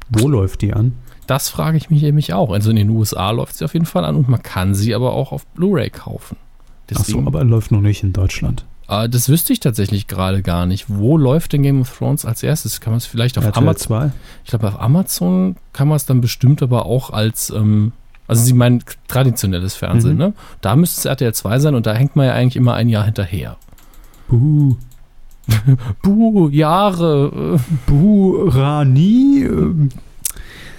[0.09, 0.93] Wo läuft die an?
[1.27, 2.51] Das frage ich mich nämlich auch.
[2.51, 5.13] Also in den USA läuft sie auf jeden Fall an und man kann sie aber
[5.13, 6.35] auch auf Blu-ray kaufen.
[6.89, 8.65] Deswegen, Ach so, aber er läuft noch nicht in Deutschland.
[8.89, 10.85] Äh, das wüsste ich tatsächlich gerade gar nicht.
[10.89, 12.81] Wo läuft denn Game of Thrones als erstes?
[12.81, 13.87] Kann man es vielleicht auf RTL Amazon?
[13.87, 14.11] 2?
[14.43, 17.93] Ich glaube, auf Amazon kann man es dann bestimmt aber auch als, ähm,
[18.31, 20.17] also Sie meinen traditionelles Fernsehen, Mhm.
[20.19, 20.33] ne?
[20.61, 23.05] Da müsste es RTL 2 sein und da hängt man ja eigentlich immer ein Jahr
[23.05, 23.57] hinterher.
[24.27, 24.75] Buh.
[26.01, 27.57] Buh, Jahre.
[27.57, 27.91] Äh.
[27.91, 29.43] Burani?
[29.47, 29.89] Ähm,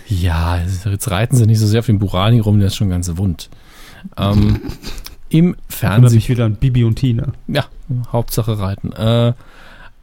[0.08, 3.10] Ja, jetzt reiten sie nicht so sehr auf den Burani rum, der ist schon ganz
[3.16, 3.48] wund.
[4.16, 4.60] Ähm,
[5.30, 6.16] Im Fernsehen.
[6.16, 7.28] mich wieder an Bibi und Tina.
[7.48, 7.64] Ja,
[8.12, 8.92] Hauptsache reiten.
[8.92, 9.32] Äh,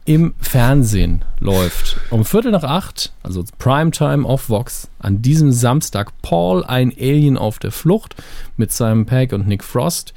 [0.06, 6.64] Im Fernsehen läuft um Viertel nach acht, also Primetime auf Vox, an diesem Samstag Paul,
[6.64, 8.16] ein Alien auf der Flucht
[8.56, 10.14] mit Simon Pegg und Nick Frost.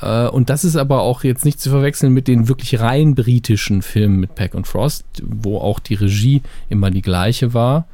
[0.00, 3.82] Äh, und das ist aber auch jetzt nicht zu verwechseln mit den wirklich rein britischen
[3.82, 7.86] Filmen mit Peck und Frost, wo auch die Regie immer die gleiche war.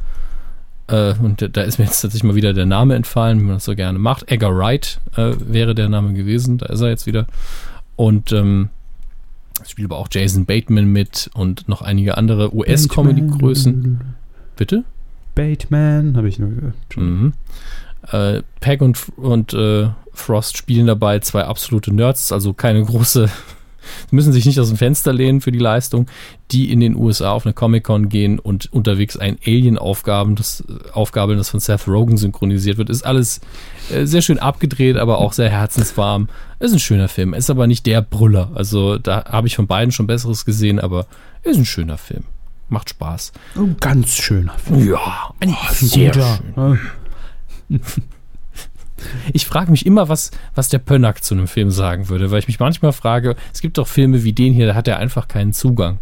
[0.86, 3.64] Äh, und da- ist mir jetzt tatsächlich mal wieder der Name entfallen, wie man das
[3.64, 4.30] so gerne macht.
[4.30, 7.26] Edgar Wright äh, wäre der Name gewesen, da ist er jetzt wieder.
[7.96, 8.68] Und ähm,
[9.70, 14.00] spielt aber auch Jason Bateman mit und noch einige andere US-Comedy-Größen.
[14.56, 14.84] Bitte?
[15.34, 16.96] Bateman, habe ich nur gehört.
[16.96, 17.32] Mhm.
[18.10, 23.28] Äh, Peg und, und äh, Frost spielen dabei zwei absolute Nerds, also keine große,
[24.10, 26.06] müssen sich nicht aus dem Fenster lehnen für die Leistung,
[26.50, 30.90] die in den USA auf eine Comic-Con gehen und unterwegs ein Alien aufgaben, das äh,
[30.92, 32.90] Aufgabeln, das von Seth Rogen synchronisiert wird.
[32.90, 33.40] Ist alles
[33.90, 36.28] äh, sehr schön abgedreht, aber auch sehr herzenswarm.
[36.60, 38.50] Ist ein schöner Film, ist aber nicht der Brüller.
[38.54, 41.06] Also da habe ich von beiden schon Besseres gesehen, aber
[41.42, 42.24] ist ein schöner Film.
[42.68, 43.32] Macht Spaß.
[43.56, 44.88] Ein ganz schöner Film.
[44.88, 46.38] Ja, ein Ein sehr guter.
[46.54, 46.78] schön.
[49.32, 52.48] Ich frage mich immer, was, was der Pönnack zu einem Film sagen würde, weil ich
[52.48, 55.52] mich manchmal frage, es gibt doch Filme wie den hier, da hat er einfach keinen
[55.52, 55.98] Zugang.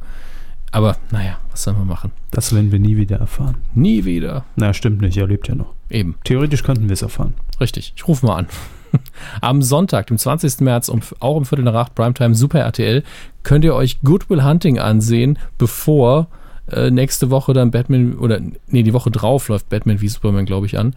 [0.70, 2.12] Aber naja, was sollen wir machen?
[2.30, 3.56] Das werden wir nie wieder erfahren.
[3.74, 4.44] Nie wieder.
[4.56, 5.74] Na, stimmt nicht, er lebt ja noch.
[5.90, 7.34] Eben, Theoretisch könnten wir es erfahren.
[7.60, 7.92] richtig.
[7.94, 8.46] Ich rufe mal an.
[9.40, 10.60] Am Sonntag, dem 20.
[10.60, 13.02] März, um, auch um Viertel nach acht, Primetime Super RTL,
[13.42, 16.28] könnt ihr euch Goodwill Hunting ansehen, bevor
[16.70, 20.66] äh, nächste Woche dann Batman, oder nee, die Woche drauf läuft Batman wie Superman, glaube
[20.66, 20.94] ich, an.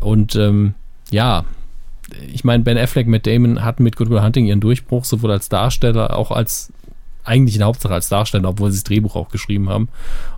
[0.00, 0.74] Und ähm,
[1.10, 1.44] ja,
[2.32, 5.48] ich meine, Ben Affleck, Matt Damon hatten mit Good Will Hunting ihren Durchbruch, sowohl als
[5.48, 6.72] Darsteller, auch als
[7.24, 9.88] eigentlich in Hauptsache als Darsteller, obwohl sie das Drehbuch auch geschrieben haben.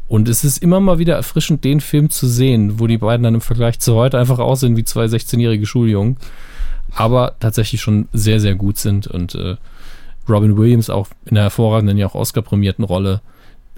[0.09, 3.35] Und es ist immer mal wieder erfrischend, den Film zu sehen, wo die beiden dann
[3.35, 6.17] im Vergleich zu heute einfach aussehen wie zwei 16-jährige Schuljungen,
[6.93, 9.07] aber tatsächlich schon sehr, sehr gut sind.
[9.07, 9.57] Und äh,
[10.29, 13.21] Robin Williams auch in der hervorragenden, ja auch Oscar-prämierten Rolle,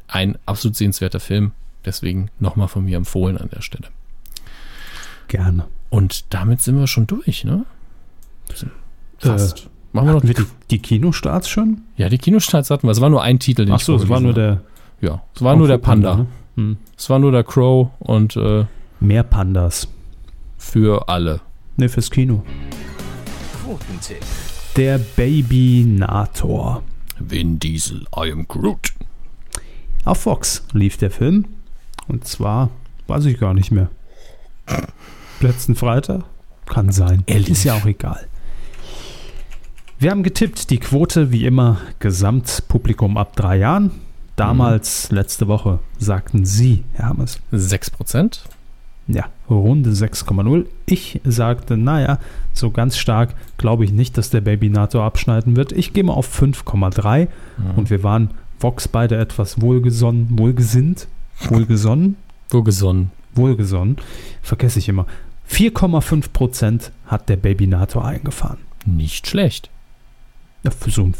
[0.09, 1.53] ein absolut sehenswerter Film.
[1.85, 3.89] Deswegen nochmal von mir empfohlen an der Stelle.
[5.29, 5.67] Gerne.
[5.93, 7.67] Und damit sind wir schon durch, ne?
[9.19, 9.69] Fast.
[9.93, 11.83] Machen wir noch wir die, die Kinostarts schon?
[11.99, 12.93] Ja, die Kinostarts hatten wir.
[12.93, 14.63] Es war nur ein Titel, den ich Achso, es war nur der.
[15.03, 16.17] Ja, es war nur der Panda.
[16.17, 16.27] ne?
[16.57, 16.79] Hm.
[16.97, 18.65] Es war nur der Crow und äh,
[19.01, 19.87] Mehr Pandas.
[20.57, 21.41] für alle.
[21.77, 22.43] Ne, fürs Kino.
[23.63, 24.25] Quotentipp.
[24.77, 26.83] Der Babynator.
[27.19, 28.95] Vin Diesel, I am Groot.
[30.07, 31.45] Auf Fox lief der Film.
[32.09, 32.71] Und zwar,
[33.09, 33.91] weiß ich gar nicht mehr.
[35.43, 36.23] Letzten Freitag?
[36.67, 37.25] Kann sein.
[37.29, 37.49] Lief.
[37.49, 38.27] Ist ja auch egal.
[39.99, 43.91] Wir haben getippt, die Quote wie immer Gesamtpublikum ab drei Jahren.
[44.37, 48.41] Damals, letzte Woche, sagten Sie, Herr Hammes, 6%.
[49.07, 50.65] ja, Runde 6,0.
[50.87, 52.19] Ich sagte, naja,
[52.53, 55.73] so ganz stark glaube ich nicht, dass der Babynator abschneiden wird.
[55.73, 57.29] Ich gehe mal auf 5,3
[57.77, 61.09] und wir waren Vox beide etwas wohlgesonnen, wohlgesinnt,
[61.41, 62.17] wohlgesonnen,
[62.51, 63.11] Wohlgesonnen.
[63.35, 63.97] wohlgesonnen,
[64.41, 65.07] vergesse ich immer.
[65.51, 68.59] 4,5% hat der Babynator eingefahren.
[68.85, 69.71] Nicht schlecht.
[70.65, 71.15] Ja, für so einen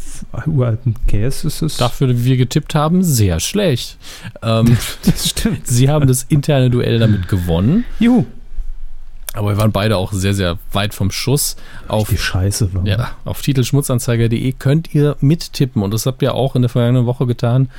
[0.45, 1.77] uralten Käse ist es.
[1.77, 3.97] Dafür, wie wir getippt haben, sehr schlecht.
[4.41, 5.67] Ähm, das stimmt.
[5.67, 8.25] sie haben das interne Duell damit gewonnen, Juhu.
[9.33, 11.57] aber wir waren beide auch sehr, sehr weit vom Schuss.
[11.89, 12.85] Auf, Die Scheiße war.
[12.87, 17.25] ja, auf titelschmutzanzeiger.de könnt ihr mittippen und das habt ihr auch in der vergangenen Woche
[17.27, 17.69] getan.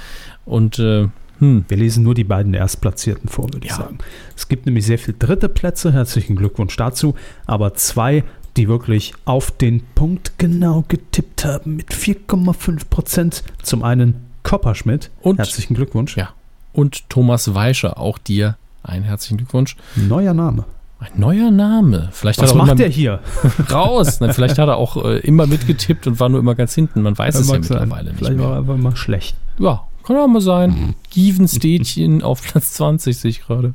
[0.44, 1.08] Und äh,
[1.38, 3.76] hm, Wir lesen nur die beiden Erstplatzierten vor, würde ich Ja.
[3.78, 3.98] sagen.
[4.36, 7.14] Es gibt nämlich sehr viele dritte Plätze, herzlichen Glückwunsch dazu,
[7.46, 8.24] aber zwei,
[8.56, 13.42] die wirklich auf den Punkt genau getippt haben mit 4,5 Prozent.
[13.62, 16.16] Zum einen Kopperschmidt, Und- herzlichen Glückwunsch.
[16.16, 16.30] Ja.
[16.72, 19.76] und Thomas Weischer, auch dir einen herzlichen Glückwunsch.
[19.96, 20.64] Neuer Name.
[21.00, 22.08] Ein neuer Name.
[22.12, 23.20] Vielleicht Was er macht der hier?
[23.70, 24.18] raus.
[24.20, 27.02] Na, vielleicht hat er auch äh, immer mitgetippt und war nur immer ganz hinten.
[27.02, 27.78] Man weiß es ja Mag sein.
[27.80, 28.56] mittlerweile nicht Vielleicht war mehr.
[28.56, 29.36] er einfach mal schlecht.
[29.58, 30.94] Ja, kann auch mal sein.
[31.10, 33.74] Given Städtchen auf Platz 20 sehe ich gerade.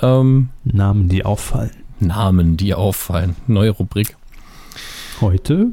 [0.00, 1.70] Ähm, Namen, die auffallen.
[2.00, 3.36] Namen, die auffallen.
[3.46, 4.16] Neue Rubrik.
[5.20, 5.68] Heute.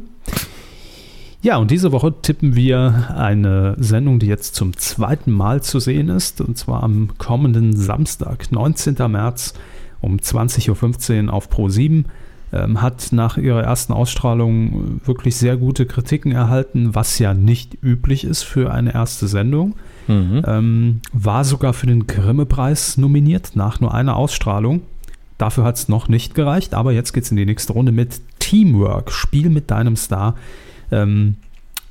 [1.42, 6.10] Ja, und diese Woche tippen wir eine Sendung, die jetzt zum zweiten Mal zu sehen
[6.10, 8.96] ist, und zwar am kommenden Samstag, 19.
[9.10, 9.54] März
[10.02, 12.04] um 20.15 Uhr auf Pro7.
[12.52, 18.24] Ähm, hat nach ihrer ersten Ausstrahlung wirklich sehr gute Kritiken erhalten, was ja nicht üblich
[18.24, 19.76] ist für eine erste Sendung.
[20.08, 20.42] Mhm.
[20.48, 24.82] Ähm, war sogar für den Grimme-Preis nominiert, nach nur einer Ausstrahlung.
[25.38, 28.20] Dafür hat es noch nicht gereicht, aber jetzt geht es in die nächste Runde mit
[28.40, 30.36] Teamwork, Spiel mit deinem Star.
[30.92, 31.36] Ähm,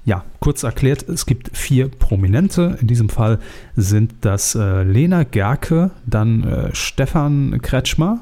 [0.05, 2.79] ja, kurz erklärt, es gibt vier Prominente.
[2.81, 3.39] In diesem Fall
[3.77, 8.21] sind das äh, Lena Gerke, dann äh, Stefan Kretschmer,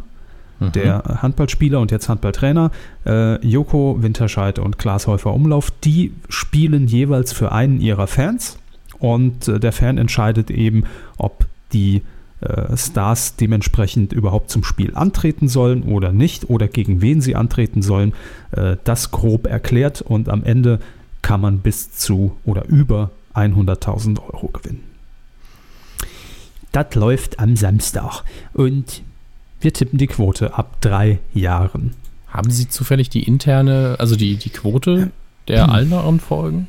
[0.58, 0.72] Mhm.
[0.72, 2.70] der Handballspieler und jetzt Handballtrainer,
[3.04, 8.58] äh, Joko Winterscheid und Klaas Häufer Umlauf, die spielen jeweils für einen ihrer Fans
[8.98, 10.84] und äh, der Fan entscheidet eben,
[11.18, 12.02] ob die
[12.40, 17.82] äh, Stars dementsprechend überhaupt zum Spiel antreten sollen oder nicht oder gegen wen sie antreten
[17.82, 18.12] sollen.
[18.52, 20.80] Äh, das grob erklärt und am Ende
[21.22, 24.84] kann man bis zu oder über 100.000 Euro gewinnen.
[26.72, 28.22] Das läuft am Samstag
[28.52, 29.02] und
[29.60, 31.94] wir tippen die Quote ab drei Jahren.
[32.28, 35.10] Haben Sie zufällig die interne, also die, die Quote
[35.48, 36.68] der anderen Folgen?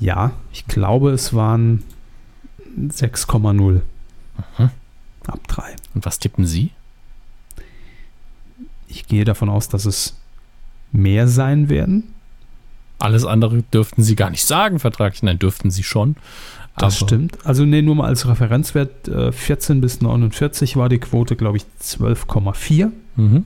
[0.00, 1.82] Ja, ich glaube, es waren
[2.76, 3.80] 6,0
[4.58, 4.70] Mhm.
[5.26, 5.76] ab 3.
[5.94, 6.70] Und was tippen Sie?
[8.88, 10.16] Ich gehe davon aus, dass es
[10.92, 12.14] mehr sein werden.
[12.98, 15.22] Alles andere dürften Sie gar nicht sagen, vertraglich.
[15.22, 16.16] Nein, dürften Sie schon.
[16.80, 17.38] Das Aber- stimmt.
[17.44, 21.64] Also nee, nur mal als Referenzwert äh, 14 bis 49 war die Quote, glaube ich,
[21.82, 22.90] 12,4.
[23.16, 23.44] Mhm.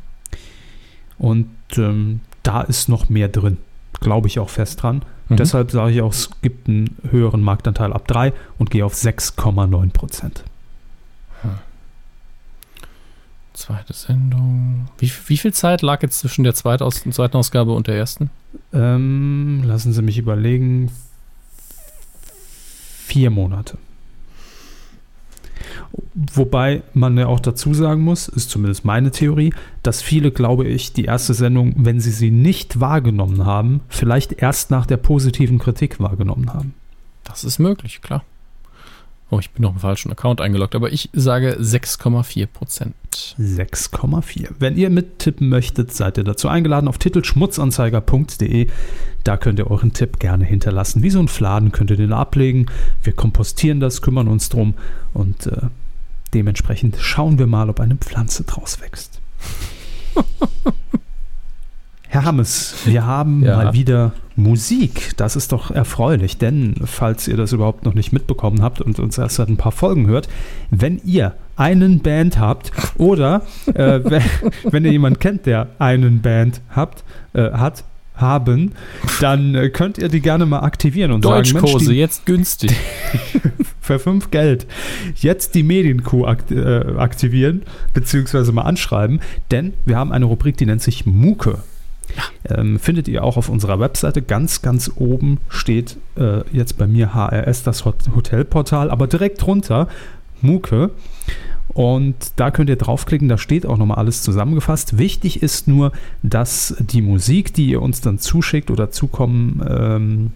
[1.18, 3.56] Und ähm, da ist noch mehr drin.
[4.00, 5.02] Glaube ich auch fest dran.
[5.28, 5.36] Mhm.
[5.36, 9.90] Deshalb sage ich auch, es gibt einen höheren Marktanteil ab 3 und gehe auf 6,9
[9.90, 10.44] Prozent.
[13.52, 14.88] Zweite Sendung.
[14.98, 18.30] Wie, wie viel Zeit lag jetzt zwischen der Zweitaus zweiten Ausgabe und der ersten?
[18.72, 20.90] Ähm, lassen Sie mich überlegen.
[23.06, 23.76] Vier Monate.
[26.14, 29.52] Wobei man ja auch dazu sagen muss, ist zumindest meine Theorie,
[29.82, 34.70] dass viele, glaube ich, die erste Sendung, wenn sie sie nicht wahrgenommen haben, vielleicht erst
[34.70, 36.72] nach der positiven Kritik wahrgenommen haben.
[37.24, 38.24] Das ist möglich, klar.
[39.30, 42.94] Oh, ich bin noch im falschen Account eingeloggt, aber ich sage 6,4 Prozent.
[43.38, 44.50] 6,4.
[44.58, 48.68] Wenn ihr mittippen möchtet, seid ihr dazu eingeladen auf titelschmutzanzeiger.de.
[49.24, 51.02] Da könnt ihr euren Tipp gerne hinterlassen.
[51.02, 52.66] Wie so ein Fladen könnt ihr den ablegen.
[53.02, 54.74] Wir kompostieren das, kümmern uns drum
[55.14, 55.68] und äh,
[56.34, 59.20] dementsprechend schauen wir mal, ob eine Pflanze draus wächst.
[62.14, 63.56] Herr Hammes, wir haben Ja.
[63.56, 65.16] mal wieder Musik.
[65.16, 69.18] Das ist doch erfreulich, denn falls ihr das überhaupt noch nicht mitbekommen habt und uns
[69.18, 70.28] erst seit ein paar Folgen hört,
[70.70, 74.22] wenn ihr einen Band habt oder äh, wenn,
[74.62, 77.82] wenn ihr jemanden kennt, der einen Band habt, äh, hat,
[78.14, 78.74] haben,
[79.20, 82.76] dann äh, könnt ihr die gerne mal aktivieren und sagen, Deutschkurse, die, jetzt günstig.
[83.80, 84.68] für fünf Geld
[85.16, 87.62] jetzt die Medienkuh akt äh, aktivieren,
[87.92, 89.18] beziehungsweise mal anschreiben,
[89.50, 91.58] denn wir haben eine Rubrik, die nennt sich Muke.
[92.48, 94.22] Ähm, findet ihr auch auf unserer Webseite.
[94.22, 99.88] Ganz, ganz oben steht äh, jetzt bei mir HRS, das Hot Hotelportal, aber direkt drunter
[100.40, 100.90] Muke.
[101.68, 104.98] Und da könnt ihr draufklicken, da steht auch nochmal alles zusammengefasst.
[104.98, 105.92] Wichtig ist nur,
[106.22, 110.32] dass die Musik, die ihr uns dann zuschickt oder zukommen ähm,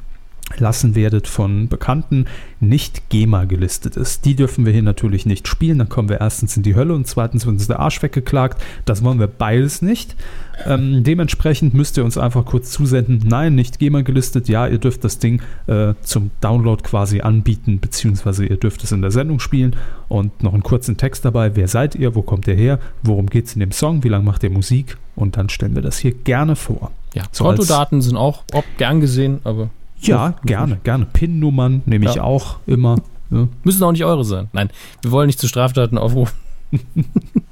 [0.57, 2.27] lassen werdet von Bekannten,
[2.61, 4.25] nicht GEMA gelistet ist.
[4.25, 7.07] Die dürfen wir hier natürlich nicht spielen, dann kommen wir erstens in die Hölle und
[7.07, 8.61] zweitens wird uns der Arsch weggeklagt.
[8.85, 10.16] Das wollen wir beides nicht.
[10.66, 15.05] Ähm, dementsprechend müsst ihr uns einfach kurz zusenden, nein, nicht GEMA gelistet, ja, ihr dürft
[15.05, 19.77] das Ding äh, zum Download quasi anbieten, beziehungsweise ihr dürft es in der Sendung spielen
[20.09, 23.47] und noch einen kurzen Text dabei, wer seid ihr, wo kommt ihr her, worum geht
[23.47, 26.12] es in dem Song, wie lange macht ihr Musik und dann stellen wir das hier
[26.12, 26.91] gerne vor.
[27.15, 29.70] Ja, So Kontodaten sind auch ob gern gesehen, aber
[30.01, 31.07] Ja, gerne, gerne.
[31.07, 32.23] PIN-Nummern nehme ich Ja.
[32.23, 32.97] auch immer.
[33.31, 33.47] Ja.
[33.62, 34.49] müssen auch nicht eure sein.
[34.53, 34.70] Nein,
[35.03, 36.35] wir wollen nicht zu Straftaten aufrufen.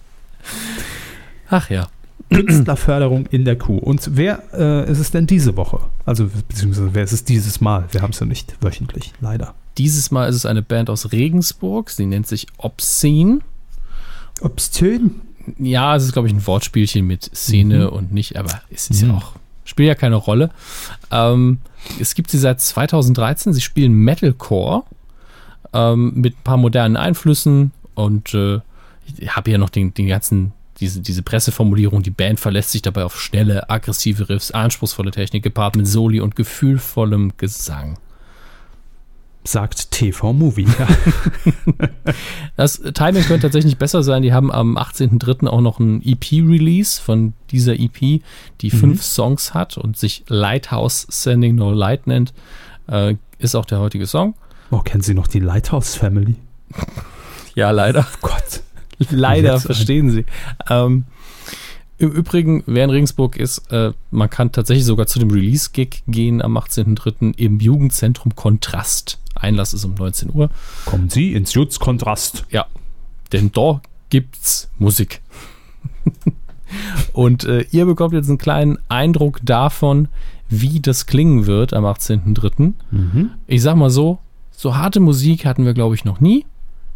[1.51, 1.89] Ach ja.
[2.31, 3.77] Künstlerförderung in der Kuh.
[3.79, 5.79] Und wer äh, ist es denn diese Woche?
[6.05, 7.85] Also, beziehungsweise wer ist es dieses Mal?
[7.93, 9.55] Wir haben es ja nicht wöchentlich, leider.
[9.79, 11.91] Dieses Mal ist es eine Band aus Regensburg.
[11.91, 13.41] Sie nennt sich Obscene.
[14.41, 15.21] Obszön?
[15.59, 17.93] Ja, es ist, glaube ich, ein Wortspielchen mit Szene Mhm.
[17.97, 19.15] und nicht, aber es ist ja Mhm.
[19.15, 19.33] auch,
[19.67, 20.51] spielt ja keine Rolle.
[21.11, 21.59] Ähm,
[22.01, 23.53] es gibt sie seit 2013.
[23.53, 24.85] Sie spielen Metalcore
[25.75, 28.61] ähm, mit ein paar modernen Einflüssen und äh,
[29.19, 33.05] ich habe hier noch den, den ganzen diese, diese Presseformulierung, die Band verlässt sich dabei
[33.05, 37.99] auf schnelle, aggressive Riffs, anspruchsvolle Technik gepaart mit Soli und gefühlvollem Gesang.
[39.47, 40.67] Sagt TV Movie.
[40.79, 40.87] Ja.
[42.57, 44.23] Das Timing könnte tatsächlich besser sein.
[44.23, 45.47] Die haben am 18.03.
[45.47, 47.99] auch noch ein EP-Release von dieser EP,
[48.61, 48.79] die Mhm.
[48.79, 52.33] fünf Songs hat und sich Lighthouse Sending No Light nennt.
[52.89, 54.35] Äh, ist auch der heutige Song.
[54.71, 56.35] Oh, kennen Sie noch die Lighthouse Family?
[57.55, 58.07] Ja, leider.
[58.23, 58.63] Gott.
[59.11, 60.25] Leider, verstehen Sie.
[60.71, 61.05] Ähm,
[61.99, 66.43] Im Übrigen, wer in Regensburg ist, äh, man kann tatsächlich sogar zu dem Release-Gig gehen
[66.43, 67.39] am 18.03.
[67.39, 69.19] im Jugendzentrum Kontrast.
[69.35, 70.51] Einlass ist um 19 Uhr.
[70.85, 72.45] Kommen Sie ins Jutzkontrast.
[72.51, 72.67] Ja,
[73.33, 75.23] denn da gibt's Musik.
[77.13, 80.09] Und äh, ihr bekommt jetzt einen kleinen Eindruck davon,
[80.49, 82.73] wie das klingen wird am 18.03.
[82.91, 83.31] Mhm.
[83.47, 84.19] Ich sag mal so,
[84.51, 86.45] so harte Musik hatten wir, glaube ich, noch nie.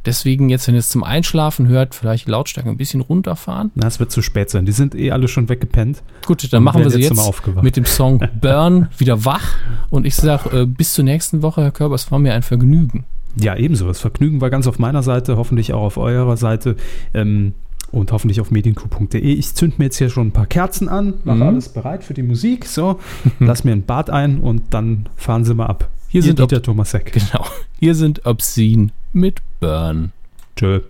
[0.06, 3.70] Deswegen jetzt, wenn ihr es zum Einschlafen hört, vielleicht Lautstärke ein bisschen runterfahren.
[3.74, 4.64] Na, es wird zu spät sein.
[4.64, 6.02] Die sind eh alle schon weggepennt.
[6.26, 9.56] Gut, dann machen wir sie jetzt jetzt mit dem Song Burn wieder wach.
[9.90, 13.04] Und ich sag äh, bis zur nächsten Woche, Herr Körber, es war mir ein Vergnügen.
[13.38, 13.86] Ja, ebenso.
[13.86, 16.76] Das Vergnügen war ganz auf meiner Seite, hoffentlich auch auf eurer Seite
[17.14, 17.52] ähm,
[17.92, 19.20] und hoffentlich auf medienku.de.
[19.20, 21.42] Ich zünd mir jetzt hier schon ein paar Kerzen an, mache Mhm.
[21.42, 22.64] alles bereit für die Musik.
[22.66, 22.98] So,
[23.38, 25.88] lass mir ein Bad ein und dann fahren Sie mal ab.
[26.08, 27.12] Hier Ihr sind Dieter Thomas Heck.
[27.12, 27.44] Genau.
[27.78, 30.12] Hier sind Obscene mit Burn.
[30.56, 30.80] Tschö.